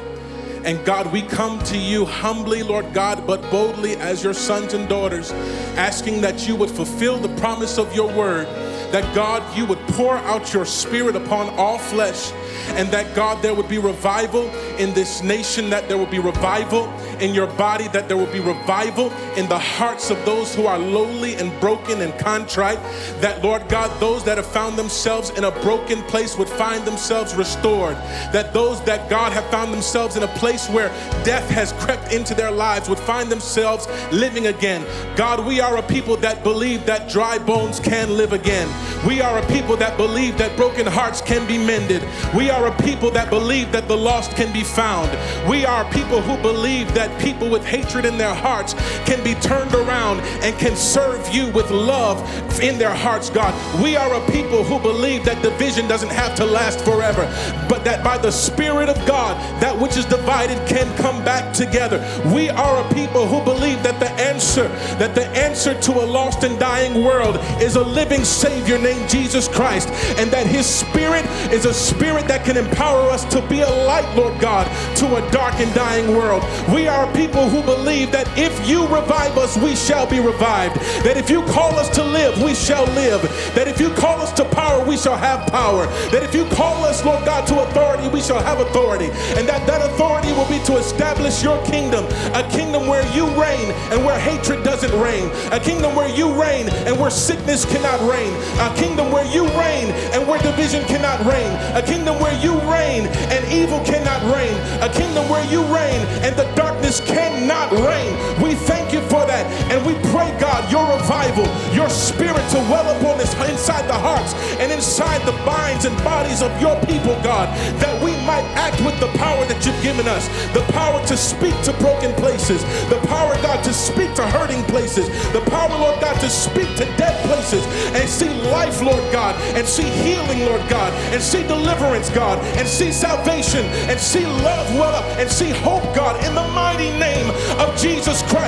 And 0.64 0.84
God, 0.84 1.12
we 1.12 1.22
come 1.22 1.62
to 1.64 1.78
you 1.78 2.04
humbly, 2.04 2.62
Lord 2.62 2.92
God, 2.92 3.26
but 3.26 3.50
boldly 3.50 3.96
as 3.96 4.22
your 4.22 4.34
sons 4.34 4.74
and 4.74 4.88
daughters, 4.88 5.30
asking 5.76 6.20
that 6.22 6.46
you 6.48 6.56
would 6.56 6.70
fulfill 6.70 7.18
the 7.18 7.34
promise 7.40 7.78
of 7.78 7.94
your 7.94 8.10
word, 8.14 8.46
that 8.95 9.12
God, 9.12 9.42
you 9.57 9.66
would 9.66 9.80
pour 9.88 10.18
out 10.18 10.55
your 10.55 10.64
spirit 10.64 11.16
upon 11.16 11.49
all 11.59 11.78
flesh 11.78 12.30
and 12.78 12.88
that 12.92 13.12
God, 13.16 13.42
there 13.42 13.53
would 13.53 13.66
be 13.66 13.78
revival 13.78 14.49
in 14.78 14.95
this 14.95 15.20
nation, 15.20 15.68
that 15.70 15.88
there 15.88 15.99
would 15.99 16.12
be 16.12 16.20
revival 16.20 16.84
in 17.24 17.34
your 17.34 17.46
body, 17.46 17.88
that 17.88 18.06
there 18.06 18.18
will 18.18 18.32
be 18.32 18.40
revival 18.40 19.10
in 19.36 19.48
the 19.48 19.58
hearts 19.58 20.10
of 20.10 20.22
those 20.26 20.54
who 20.54 20.66
are 20.66 20.78
lowly 20.78 21.34
and 21.36 21.58
broken 21.58 22.02
and 22.02 22.16
contrite, 22.18 22.78
that 23.20 23.42
Lord 23.42 23.66
God, 23.68 23.90
those 23.98 24.22
that 24.24 24.36
have 24.36 24.46
found 24.46 24.76
themselves 24.76 25.30
in 25.30 25.44
a 25.44 25.50
broken 25.62 26.02
place 26.02 26.36
would 26.36 26.48
find 26.48 26.84
themselves 26.84 27.34
restored, 27.34 27.96
that 28.32 28.52
those 28.52 28.82
that 28.84 29.08
God 29.08 29.32
have 29.32 29.46
found 29.50 29.72
themselves 29.72 30.16
in 30.16 30.22
a 30.22 30.28
place 30.28 30.68
where 30.68 30.88
death 31.24 31.48
has 31.48 31.72
crept 31.72 32.12
into 32.12 32.34
their 32.34 32.50
lives 32.50 32.88
would 32.88 32.98
find 32.98 33.30
themselves 33.30 33.88
living 34.12 34.48
again. 34.48 34.84
God, 35.16 35.46
we 35.46 35.60
are 35.60 35.78
a 35.78 35.82
people 35.82 36.16
that 36.18 36.42
believe 36.42 36.84
that 36.84 37.08
dry 37.08 37.38
bones 37.38 37.80
can 37.80 38.16
live 38.16 38.32
again. 38.34 38.68
We 39.06 39.22
are 39.22 39.38
a 39.38 39.46
people 39.46 39.76
that 39.78 39.96
believe 39.96 40.36
that 40.38 40.56
broken 40.56 40.86
hearts 40.86 41.22
can 41.22 41.46
be 41.46 41.56
mended. 41.56 42.02
We 42.36 42.50
are 42.50 42.66
a 42.66 42.76
people 42.82 43.10
that 43.12 43.30
believe 43.30 43.72
that 43.72 43.88
the 43.88 43.96
lost 43.96 44.36
can 44.36 44.52
be 44.52 44.62
found. 44.62 45.10
We 45.48 45.64
are 45.64 45.90
people 45.90 46.20
who 46.20 46.36
believe 46.42 46.92
that 46.94 47.13
people 47.14 47.48
with 47.48 47.64
hatred 47.64 48.04
in 48.04 48.18
their 48.18 48.34
hearts 48.34 48.74
can 49.04 49.22
be 49.24 49.34
turned 49.34 49.74
around 49.74 50.20
and 50.42 50.56
can 50.58 50.76
serve 50.76 51.32
you 51.34 51.50
with 51.52 51.70
love 51.70 52.20
in 52.60 52.78
their 52.78 52.94
hearts, 52.94 53.30
God. 53.30 53.54
We 53.82 53.96
are 53.96 54.14
a 54.14 54.30
people 54.30 54.62
who 54.62 54.78
believe 54.78 55.24
that 55.24 55.42
division 55.42 55.88
doesn't 55.88 56.10
have 56.10 56.34
to 56.36 56.44
last 56.44 56.84
forever, 56.84 57.24
but 57.68 57.84
that 57.84 58.04
by 58.04 58.18
the 58.18 58.30
Spirit 58.30 58.88
of 58.88 58.96
God, 59.06 59.36
that 59.60 59.76
which 59.78 59.96
is 59.96 60.04
divided 60.04 60.56
can 60.68 60.94
come 60.96 61.24
back 61.24 61.52
together. 61.52 61.98
We 62.32 62.48
are 62.50 62.84
a 62.84 62.94
people 62.94 63.26
who 63.26 63.42
believe 63.44 63.82
that 63.82 63.98
the 64.00 64.10
answer, 64.12 64.68
that 64.98 65.14
the 65.14 65.26
answer 65.28 65.78
to 65.82 65.92
a 65.92 66.04
lost 66.04 66.44
and 66.44 66.58
dying 66.58 67.04
world 67.04 67.36
is 67.60 67.76
a 67.76 67.82
living 67.82 68.24
Savior 68.24 68.78
named 68.78 69.08
Jesus 69.08 69.48
Christ, 69.48 69.88
and 70.18 70.30
that 70.30 70.46
His 70.46 70.66
Spirit 70.66 71.24
is 71.52 71.64
a 71.64 71.74
spirit 71.74 72.28
that 72.28 72.44
can 72.44 72.56
empower 72.56 73.10
us 73.10 73.24
to 73.26 73.40
be 73.48 73.60
a 73.60 73.70
light, 73.84 74.08
Lord 74.16 74.40
God, 74.40 74.66
to 74.96 75.16
a 75.16 75.30
dark 75.30 75.54
and 75.54 75.72
dying 75.74 76.16
world. 76.16 76.42
We 76.72 76.86
are 76.86 76.93
people 77.12 77.49
who 77.49 77.62
believe 77.62 78.12
that 78.12 78.26
if 78.38 78.55
you 78.68 78.82
revive 78.86 79.36
us, 79.36 79.57
we 79.57 79.74
shall 79.74 80.07
be 80.07 80.20
revived. 80.20 80.76
That 81.03 81.16
if 81.16 81.28
you 81.30 81.42
call 81.47 81.74
us 81.78 81.88
to 81.97 82.05
live, 82.05 82.40
we 82.42 82.55
shall 82.55 82.84
live. 82.95 83.22
That 83.55 83.66
if 83.66 83.80
you 83.80 83.90
call 83.90 84.20
us 84.20 84.32
to 84.34 84.45
power, 84.45 84.84
we 84.84 84.97
shall 84.97 85.16
have 85.16 85.47
power. 85.51 85.86
That 86.14 86.22
if 86.22 86.34
you 86.34 86.47
call 86.51 86.84
us, 86.84 87.05
Lord 87.05 87.24
God, 87.24 87.47
to 87.49 87.61
authority, 87.62 88.09
we 88.09 88.20
shall 88.20 88.40
have 88.40 88.61
authority. 88.61 89.11
And 89.34 89.49
that 89.49 89.66
that 89.66 89.82
authority 89.82 90.32
will 90.32 90.49
be 90.49 90.62
to 90.66 90.76
establish 90.76 91.42
your 91.42 91.59
kingdom, 91.66 92.05
a 92.34 92.47
kingdom 92.51 92.86
where 92.86 93.05
you 93.14 93.26
reign 93.40 93.70
and 93.90 94.05
where 94.05 94.18
hatred 94.18 94.62
doesn't 94.62 94.95
reign, 95.01 95.30
a 95.51 95.59
kingdom 95.59 95.95
where 95.97 96.09
you 96.09 96.30
reign 96.40 96.68
and 96.86 96.99
where 96.99 97.11
sickness 97.11 97.64
cannot 97.64 98.01
reign, 98.09 98.32
a 98.61 98.70
kingdom 98.76 99.11
where 99.11 99.26
you 99.34 99.45
reign 99.59 99.90
and 100.14 100.26
where 100.28 100.40
division 100.42 100.84
cannot 100.84 101.18
reign, 101.26 101.51
a 101.74 101.82
kingdom 101.82 102.20
where 102.20 102.36
you 102.40 102.53
reign 102.70 103.07
and 103.34 103.42
evil 103.53 103.80
cannot 103.84 104.22
reign, 104.34 104.55
a 104.82 104.88
kingdom 104.92 105.28
where 105.28 105.45
you 105.51 105.62
reign 105.74 106.01
and 106.22 106.36
the 106.36 106.45
darkness 106.55 106.84
cannot 106.93 107.72
reign. 107.72 108.14
We 108.43 108.55
thank 108.55 108.93
you 108.93 109.01
for 109.09 109.13
that 109.35 109.45
and 109.70 109.82
we 109.82 109.95
pray, 110.14 110.30
God, 110.39 110.70
your 110.70 110.87
revival, 110.95 111.47
your 111.74 111.91
spirit 111.91 112.45
to 112.55 112.59
well 112.70 112.87
upon 112.97 113.18
this 113.18 113.35
inside 113.51 113.89
the 113.89 113.99
hearts 113.99 114.35
and 114.62 114.70
inside 114.70 115.20
the 115.26 115.35
minds 115.43 115.85
and 115.85 115.97
bodies 116.05 116.43
of 116.43 116.51
your 116.61 116.78
people, 116.87 117.18
God, 117.26 117.51
that 117.82 117.95
we 118.03 118.12
might 118.22 118.47
act 118.55 118.78
with 118.87 118.99
the 119.01 119.11
power 119.18 119.45
that 119.47 119.59
you've 119.66 119.82
given 119.82 120.07
us, 120.07 120.28
the 120.55 120.62
power 120.72 121.05
to 121.07 121.16
speak 121.16 121.55
to 121.66 121.72
broken 121.82 122.14
places, 122.14 122.62
the 122.89 123.01
power, 123.11 123.35
God, 123.43 123.62
to 123.64 123.72
speak 123.72 124.14
to 124.14 124.24
hurting 124.28 124.62
places, 124.70 125.09
the 125.32 125.43
power, 125.51 125.74
Lord 125.74 126.01
God, 126.01 126.14
to 126.20 126.30
speak 126.30 126.70
to 126.78 126.87
dead 126.97 127.16
places 127.26 127.66
and 127.99 128.09
see 128.09 128.30
life, 128.51 128.80
Lord 128.80 129.03
God, 129.11 129.35
and 129.57 129.66
see 129.66 129.89
healing, 130.05 130.47
Lord 130.47 130.62
God, 130.68 130.93
and 131.12 131.22
see 131.22 131.43
deliverance, 131.47 132.11
God, 132.11 132.39
and 132.59 132.68
see 132.68 132.93
salvation, 132.93 133.64
and 133.91 133.99
see 133.99 134.26
love 134.26 134.68
well 134.74 134.95
up, 134.95 135.05
and 135.18 135.28
see 135.28 135.51
hope, 135.51 135.85
God, 135.95 136.22
in 136.24 136.35
the 136.35 136.47
mighty 136.55 136.91
name 136.99 137.30
of 137.59 137.74
Jesus 137.76 138.22
Christ. 138.30 138.43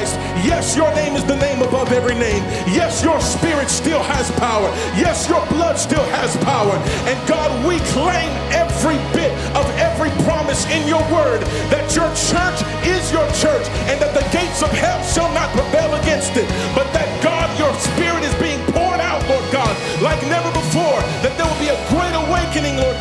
Yes, 0.46 0.76
your 0.76 0.94
name 0.94 1.16
is 1.16 1.24
the 1.24 1.34
name 1.36 1.60
above 1.60 1.90
every 1.92 2.14
name. 2.14 2.42
Yes, 2.70 3.02
your 3.02 3.20
spirit 3.20 3.68
still 3.68 4.02
has 4.02 4.30
power. 4.38 4.70
Yes, 4.94 5.28
your 5.28 5.44
blood 5.46 5.76
still 5.76 6.06
has 6.14 6.36
power. 6.46 6.78
And 7.10 7.18
God, 7.26 7.50
we 7.66 7.82
claim 7.90 8.30
every 8.54 8.94
bit 9.10 9.34
of 9.58 9.66
every 9.74 10.10
promise 10.22 10.62
in 10.70 10.86
your 10.86 11.02
word 11.10 11.42
that 11.74 11.90
your 11.98 12.06
church 12.14 12.62
is 12.86 13.10
your 13.10 13.26
church 13.34 13.66
and 13.90 13.98
that 13.98 14.14
the 14.14 14.22
gates 14.30 14.62
of 14.62 14.70
hell 14.70 15.02
shall 15.02 15.30
not 15.34 15.50
prevail 15.50 15.90
against 15.98 16.38
it. 16.38 16.46
But 16.78 16.86
that 16.94 17.10
God, 17.26 17.50
your 17.58 17.74
spirit 17.82 18.22
is 18.22 18.34
being 18.38 18.62
poured 18.70 19.02
out, 19.02 19.18
Lord 19.26 19.44
God, 19.50 19.74
like 19.98 20.22
never 20.30 20.48
before. 20.54 21.00
That 21.26 21.34
there 21.34 21.46
will 21.46 21.58
be 21.58 21.74
a 21.74 21.78
great 21.90 22.14
awakening, 22.14 22.78
Lord 22.78 22.95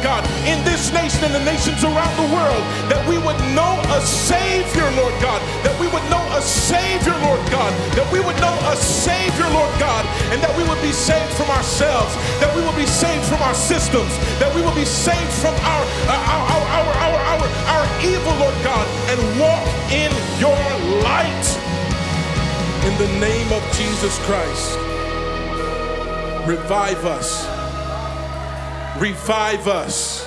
in 0.45 0.61
this 0.63 0.93
nation 0.93 1.25
and 1.25 1.33
the 1.33 1.43
nations 1.43 1.83
around 1.83 2.13
the 2.21 2.29
world. 2.29 2.61
That 2.87 3.01
we 3.09 3.17
would 3.17 3.37
know 3.57 3.81
a 3.97 3.99
Savior, 4.05 4.85
Lord 4.93 5.13
God. 5.17 5.41
That 5.65 5.73
we 5.81 5.89
would 5.89 6.05
know 6.13 6.21
a 6.37 6.41
Savior, 6.41 7.17
Lord 7.25 7.41
God. 7.49 7.73
That 7.97 8.05
we 8.13 8.21
would 8.21 8.37
know 8.37 8.53
a 8.69 8.77
Savior, 8.77 9.49
Lord 9.49 9.73
God. 9.81 10.05
And 10.29 10.41
that 10.45 10.53
we 10.53 10.63
would 10.69 10.81
be 10.85 10.93
saved 10.93 11.33
from 11.33 11.49
ourselves. 11.49 12.13
That 12.37 12.53
we 12.53 12.61
will 12.61 12.77
be 12.77 12.85
saved 12.85 13.25
from 13.25 13.41
our 13.41 13.57
systems. 13.57 14.13
That 14.37 14.53
we 14.53 14.61
will 14.61 14.75
be 14.77 14.85
saved 14.85 15.33
from 15.41 15.57
our, 15.65 15.83
uh, 16.05 16.33
our, 16.35 16.63
our, 16.77 16.89
our, 17.09 17.19
our, 17.33 17.45
our 17.73 17.85
evil, 18.05 18.33
Lord 18.37 18.57
God. 18.61 18.85
And 19.09 19.17
walk 19.41 19.65
in 19.89 20.13
your 20.37 20.61
light. 21.01 21.45
In 22.85 22.93
the 23.01 23.09
name 23.17 23.49
of 23.49 23.65
Jesus 23.73 24.13
Christ. 24.29 24.77
Revive 26.45 27.03
us. 27.05 27.49
Revive 29.01 29.67
us. 29.67 30.24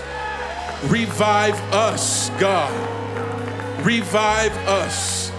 Revive 0.85 1.61
us, 1.75 2.31
God. 2.39 2.73
Revive 3.85 4.57
us. 4.69 5.31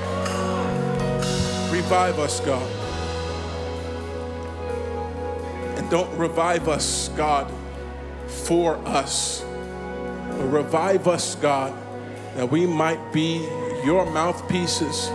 Revive 1.72 2.20
us, 2.20 2.42
God. 2.42 2.70
And 5.78 5.90
don't 5.90 6.14
revive 6.18 6.68
us, 6.68 7.08
God, 7.16 7.50
for 8.28 8.76
us. 8.86 9.46
But 10.32 10.46
revive 10.52 11.08
us, 11.08 11.36
God, 11.36 11.74
that 12.36 12.52
we 12.52 12.68
might 12.68 13.14
be 13.14 13.48
your 13.86 14.06
mouthpieces, 14.12 15.08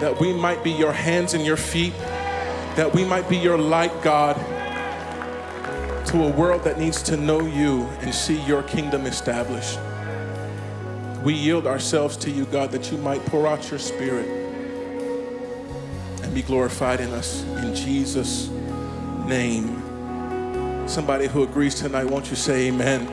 that 0.00 0.18
we 0.18 0.32
might 0.32 0.64
be 0.64 0.72
your 0.72 0.92
hands 0.92 1.34
and 1.34 1.46
your 1.46 1.56
feet, 1.56 1.94
that 2.74 2.92
we 2.92 3.04
might 3.04 3.28
be 3.28 3.36
your 3.36 3.58
light, 3.58 3.92
God, 4.02 4.36
to 6.06 6.24
a 6.24 6.30
world 6.30 6.64
that 6.64 6.78
needs 6.78 7.02
to 7.02 7.16
know 7.16 7.40
you 7.40 7.82
and 8.00 8.14
see 8.14 8.40
your 8.42 8.62
kingdom 8.62 9.06
established. 9.06 9.78
We 11.22 11.34
yield 11.34 11.66
ourselves 11.66 12.16
to 12.18 12.30
you, 12.30 12.46
God, 12.46 12.70
that 12.72 12.90
you 12.90 12.98
might 12.98 13.24
pour 13.26 13.46
out 13.46 13.70
your 13.70 13.78
spirit 13.78 14.26
and 16.22 16.34
be 16.34 16.42
glorified 16.42 17.00
in 17.00 17.10
us. 17.10 17.44
In 17.44 17.74
Jesus' 17.74 18.48
name. 19.26 19.78
Somebody 20.88 21.28
who 21.28 21.44
agrees 21.44 21.76
tonight, 21.76 22.04
won't 22.04 22.28
you 22.28 22.36
say 22.36 22.68
amen? 22.68 23.06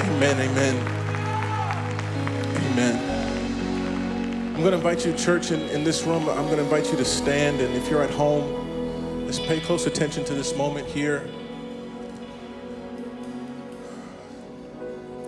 Amen, 0.00 0.40
amen. 0.40 0.76
Amen. 2.72 4.54
I'm 4.54 4.60
going 4.62 4.72
to 4.72 4.76
invite 4.76 5.04
you, 5.04 5.12
church, 5.14 5.50
in, 5.50 5.60
in 5.70 5.84
this 5.84 6.04
room. 6.04 6.28
I'm 6.28 6.46
going 6.46 6.56
to 6.56 6.62
invite 6.62 6.90
you 6.90 6.96
to 6.98 7.04
stand. 7.04 7.60
And 7.60 7.74
if 7.74 7.90
you're 7.90 8.02
at 8.02 8.10
home, 8.10 8.65
let's 9.26 9.40
pay 9.40 9.58
close 9.58 9.86
attention 9.86 10.24
to 10.24 10.34
this 10.34 10.54
moment 10.54 10.86
here. 10.86 11.28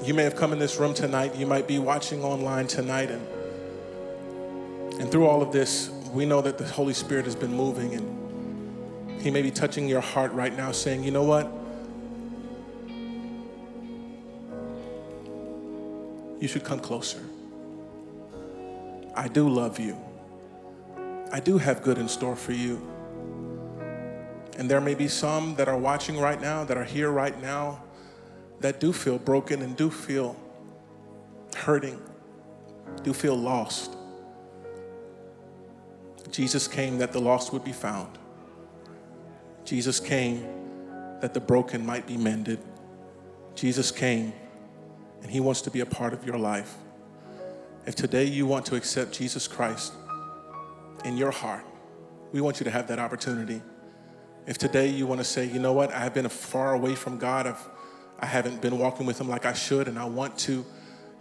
You 0.05 0.15
may 0.15 0.23
have 0.23 0.37
come 0.37 0.53
in 0.53 0.61
this 0.61 0.79
room 0.79 0.95
tonight. 0.95 1.35
You 1.35 1.47
might 1.47 1.67
be 1.67 1.81
watching 1.81 2.23
online 2.23 2.69
tonight. 2.69 3.11
And, 3.11 3.27
and 5.01 5.11
through 5.11 5.27
all 5.27 5.43
of 5.43 5.51
this, 5.51 5.91
we 6.13 6.27
know 6.27 6.41
that 6.41 6.59
the 6.59 6.65
Holy 6.65 6.95
Spirit 6.95 7.25
has 7.25 7.35
been 7.35 7.53
moving. 7.53 7.95
And 7.95 9.21
He 9.21 9.33
may 9.33 9.43
be 9.43 9.51
touching 9.51 9.89
your 9.89 10.01
heart 10.01 10.31
right 10.33 10.57
now, 10.57 10.71
saying, 10.71 11.03
you 11.03 11.11
know 11.11 11.25
what? 11.25 11.53
You 16.41 16.47
should 16.47 16.63
come 16.63 16.79
closer. 16.79 17.21
I 19.17 19.27
do 19.27 19.49
love 19.49 19.81
you. 19.81 19.99
I 21.33 21.41
do 21.41 21.59
have 21.59 21.83
good 21.83 21.99
in 21.99 22.07
store 22.09 22.37
for 22.37 22.53
you. 22.53 22.81
And 24.59 24.69
there 24.69 24.81
may 24.81 24.95
be 24.95 25.07
some 25.07 25.55
that 25.55 25.69
are 25.69 25.79
watching 25.79 26.19
right 26.19 26.41
now, 26.41 26.65
that 26.65 26.77
are 26.77 26.85
here 26.85 27.11
right 27.11 27.41
now, 27.41 27.81
that 28.61 28.81
do 28.81 28.93
feel 28.93 29.17
broken 29.17 29.63
and 29.63 29.77
do 29.77 29.89
feel 29.89 30.37
hurting, 31.57 32.01
do 33.05 33.13
feel 33.15 33.37
lost. 33.37 33.97
Jesus 36.33 36.67
came 36.67 36.99
that 36.99 37.13
the 37.13 37.21
lost 37.21 37.53
would 37.53 37.65
be 37.65 37.73
found. 37.73 38.19
Jesus 39.65 40.01
came 40.01 40.45
that 41.21 41.35
the 41.35 41.41
broken 41.41 41.87
might 41.87 42.07
be 42.07 42.17
mended. 42.17 42.59
Jesus 43.55 43.93
came 43.93 44.33
and 45.23 45.31
he 45.31 45.41
wants 45.41 45.63
to 45.63 45.71
be 45.71 45.81
a 45.81 45.87
part 45.87 46.13
of 46.13 46.25
your 46.27 46.37
life. 46.37 46.75
If 47.87 47.95
today 47.95 48.25
you 48.25 48.47
want 48.47 48.67
to 48.67 48.77
accept 48.77 49.13
Jesus 49.13 49.47
Christ 49.47 49.93
in 51.05 51.17
your 51.17 51.31
heart, 51.31 51.65
we 52.33 52.41
want 52.41 52.61
you 52.61 52.65
to 52.65 52.71
have 52.71 52.89
that 52.89 52.99
opportunity. 52.99 53.63
If 54.49 54.57
today 54.57 54.89
you 54.89 55.07
want 55.07 55.21
to 55.21 55.25
say, 55.25 55.45
you 55.45 55.59
know 55.59 55.75
what, 55.75 55.93
I've 55.93 56.15
been 56.15 56.27
far 56.27 56.73
away 56.73 56.95
from 56.95 57.19
God, 57.19 57.47
I've, 57.47 57.69
I 58.19 58.25
haven't 58.25 58.63
been 58.63 58.79
walking 58.79 59.05
with 59.05 59.21
Him 59.21 59.29
like 59.29 59.45
I 59.45 59.53
should, 59.53 59.89
and 59.89 59.99
I 59.99 60.07
want 60.07 60.39
to, 60.39 60.65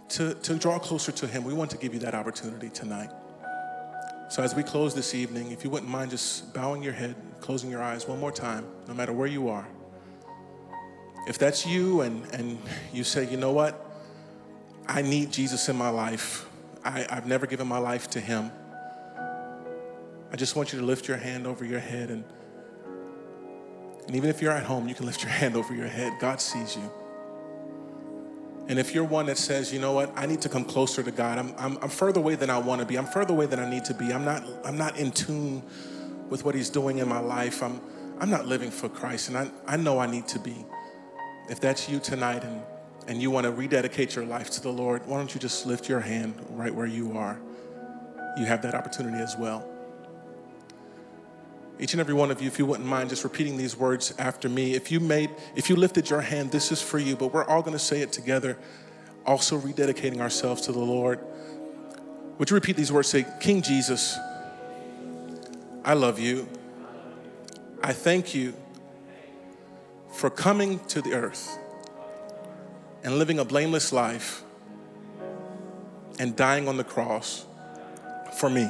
to, 0.08 0.32
to 0.32 0.54
draw 0.54 0.78
closer 0.78 1.12
to 1.12 1.26
Him, 1.26 1.44
we 1.44 1.52
want 1.52 1.70
to 1.72 1.76
give 1.76 1.92
you 1.92 2.00
that 2.00 2.14
opportunity 2.14 2.70
tonight. 2.70 3.10
So 4.30 4.42
as 4.42 4.54
we 4.54 4.62
close 4.62 4.94
this 4.94 5.14
evening, 5.14 5.50
if 5.50 5.62
you 5.62 5.68
wouldn't 5.68 5.90
mind 5.90 6.10
just 6.10 6.54
bowing 6.54 6.82
your 6.82 6.94
head, 6.94 7.16
closing 7.40 7.70
your 7.70 7.82
eyes 7.82 8.08
one 8.08 8.18
more 8.18 8.32
time, 8.32 8.64
no 8.86 8.94
matter 8.94 9.12
where 9.12 9.26
you 9.26 9.50
are. 9.50 9.68
If 11.26 11.36
that's 11.36 11.66
you 11.66 12.00
and, 12.00 12.24
and 12.32 12.58
you 12.94 13.04
say, 13.04 13.30
you 13.30 13.36
know 13.36 13.52
what, 13.52 13.92
I 14.86 15.02
need 15.02 15.32
Jesus 15.32 15.68
in 15.68 15.76
my 15.76 15.90
life. 15.90 16.48
I, 16.82 17.06
I've 17.10 17.26
never 17.26 17.46
given 17.46 17.68
my 17.68 17.78
life 17.78 18.08
to 18.10 18.20
Him. 18.20 18.50
I 20.32 20.36
just 20.36 20.56
want 20.56 20.72
you 20.72 20.78
to 20.78 20.84
lift 20.86 21.08
your 21.08 21.18
hand 21.18 21.46
over 21.46 21.62
your 21.62 21.80
head 21.80 22.08
and 22.08 22.24
And 24.08 24.16
even 24.16 24.30
if 24.30 24.40
you're 24.40 24.52
at 24.52 24.64
home, 24.64 24.88
you 24.88 24.94
can 24.94 25.04
lift 25.04 25.22
your 25.22 25.30
hand 25.30 25.54
over 25.54 25.74
your 25.74 25.86
head. 25.86 26.14
God 26.18 26.40
sees 26.40 26.74
you. 26.74 26.90
And 28.68 28.78
if 28.78 28.94
you're 28.94 29.04
one 29.04 29.26
that 29.26 29.38
says, 29.38 29.72
you 29.72 29.78
know 29.78 29.92
what, 29.92 30.12
I 30.16 30.26
need 30.26 30.40
to 30.42 30.48
come 30.48 30.64
closer 30.64 31.02
to 31.02 31.10
God, 31.10 31.38
I'm, 31.38 31.54
I'm, 31.58 31.78
I'm 31.82 31.88
further 31.88 32.20
away 32.20 32.34
than 32.34 32.50
I 32.50 32.58
want 32.58 32.80
to 32.80 32.86
be, 32.86 32.96
I'm 32.96 33.06
further 33.06 33.32
away 33.32 33.46
than 33.46 33.58
I 33.58 33.68
need 33.68 33.84
to 33.86 33.94
be, 33.94 34.12
I'm 34.12 34.26
not, 34.26 34.44
I'm 34.64 34.76
not 34.76 34.98
in 34.98 35.10
tune 35.10 35.62
with 36.28 36.44
what 36.44 36.54
He's 36.54 36.68
doing 36.68 36.98
in 36.98 37.08
my 37.08 37.18
life, 37.18 37.62
I'm, 37.62 37.80
I'm 38.18 38.28
not 38.28 38.46
living 38.46 38.70
for 38.70 38.90
Christ, 38.90 39.28
and 39.28 39.38
I, 39.38 39.50
I 39.66 39.78
know 39.78 39.98
I 39.98 40.06
need 40.06 40.28
to 40.28 40.38
be. 40.38 40.66
If 41.48 41.60
that's 41.60 41.88
you 41.88 41.98
tonight 41.98 42.44
and, 42.44 42.60
and 43.06 43.22
you 43.22 43.30
want 43.30 43.44
to 43.44 43.52
rededicate 43.52 44.14
your 44.14 44.26
life 44.26 44.50
to 44.50 44.60
the 44.60 44.70
Lord, 44.70 45.06
why 45.06 45.16
don't 45.16 45.32
you 45.32 45.40
just 45.40 45.64
lift 45.64 45.88
your 45.88 46.00
hand 46.00 46.34
right 46.50 46.74
where 46.74 46.86
you 46.86 47.16
are? 47.16 47.40
You 48.36 48.44
have 48.44 48.60
that 48.62 48.74
opportunity 48.74 49.16
as 49.16 49.34
well. 49.38 49.66
Each 51.80 51.92
and 51.92 52.00
every 52.00 52.14
one 52.14 52.30
of 52.30 52.42
you, 52.42 52.48
if 52.48 52.58
you 52.58 52.66
wouldn't 52.66 52.88
mind 52.88 53.10
just 53.10 53.22
repeating 53.22 53.56
these 53.56 53.76
words 53.76 54.12
after 54.18 54.48
me. 54.48 54.74
If 54.74 54.90
you 54.90 54.98
made, 54.98 55.30
if 55.54 55.70
you 55.70 55.76
lifted 55.76 56.10
your 56.10 56.20
hand, 56.20 56.50
this 56.50 56.72
is 56.72 56.82
for 56.82 56.98
you, 56.98 57.14
but 57.14 57.32
we're 57.32 57.44
all 57.44 57.62
gonna 57.62 57.78
say 57.78 58.00
it 58.00 58.10
together, 58.12 58.58
also 59.24 59.58
rededicating 59.58 60.20
ourselves 60.20 60.62
to 60.62 60.72
the 60.72 60.80
Lord. 60.80 61.20
Would 62.38 62.50
you 62.50 62.54
repeat 62.54 62.76
these 62.76 62.92
words? 62.92 63.08
Say, 63.08 63.26
King 63.40 63.62
Jesus, 63.62 64.16
I 65.84 65.94
love 65.94 66.18
you. 66.18 66.48
I 67.82 67.92
thank 67.92 68.34
you 68.34 68.54
for 70.12 70.30
coming 70.30 70.80
to 70.86 71.00
the 71.00 71.14
earth 71.14 71.58
and 73.04 73.18
living 73.18 73.38
a 73.38 73.44
blameless 73.44 73.92
life 73.92 74.42
and 76.18 76.34
dying 76.34 76.66
on 76.66 76.76
the 76.76 76.84
cross 76.84 77.46
for 78.38 78.50
me. 78.50 78.68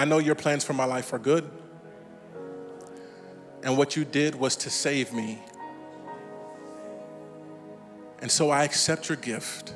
I 0.00 0.06
know 0.06 0.16
your 0.16 0.34
plans 0.34 0.64
for 0.64 0.72
my 0.72 0.86
life 0.86 1.12
are 1.12 1.18
good. 1.18 1.44
And 3.62 3.76
what 3.76 3.96
you 3.96 4.06
did 4.06 4.34
was 4.34 4.56
to 4.56 4.70
save 4.70 5.12
me. 5.12 5.38
And 8.22 8.30
so 8.30 8.48
I 8.48 8.64
accept 8.64 9.10
your 9.10 9.16
gift. 9.16 9.74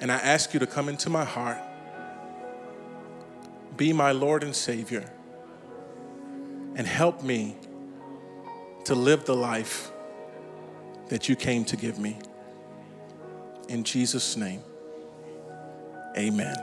And 0.00 0.12
I 0.12 0.18
ask 0.18 0.54
you 0.54 0.60
to 0.60 0.68
come 0.68 0.88
into 0.88 1.10
my 1.10 1.24
heart, 1.24 1.58
be 3.76 3.92
my 3.92 4.12
Lord 4.12 4.44
and 4.44 4.54
Savior, 4.54 5.10
and 6.76 6.86
help 6.86 7.24
me 7.24 7.56
to 8.84 8.94
live 8.94 9.24
the 9.24 9.34
life 9.34 9.90
that 11.08 11.28
you 11.28 11.34
came 11.34 11.64
to 11.64 11.76
give 11.76 11.98
me. 11.98 12.18
In 13.68 13.82
Jesus' 13.82 14.36
name, 14.36 14.62
amen. 16.16 16.56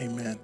Amen. 0.00 0.38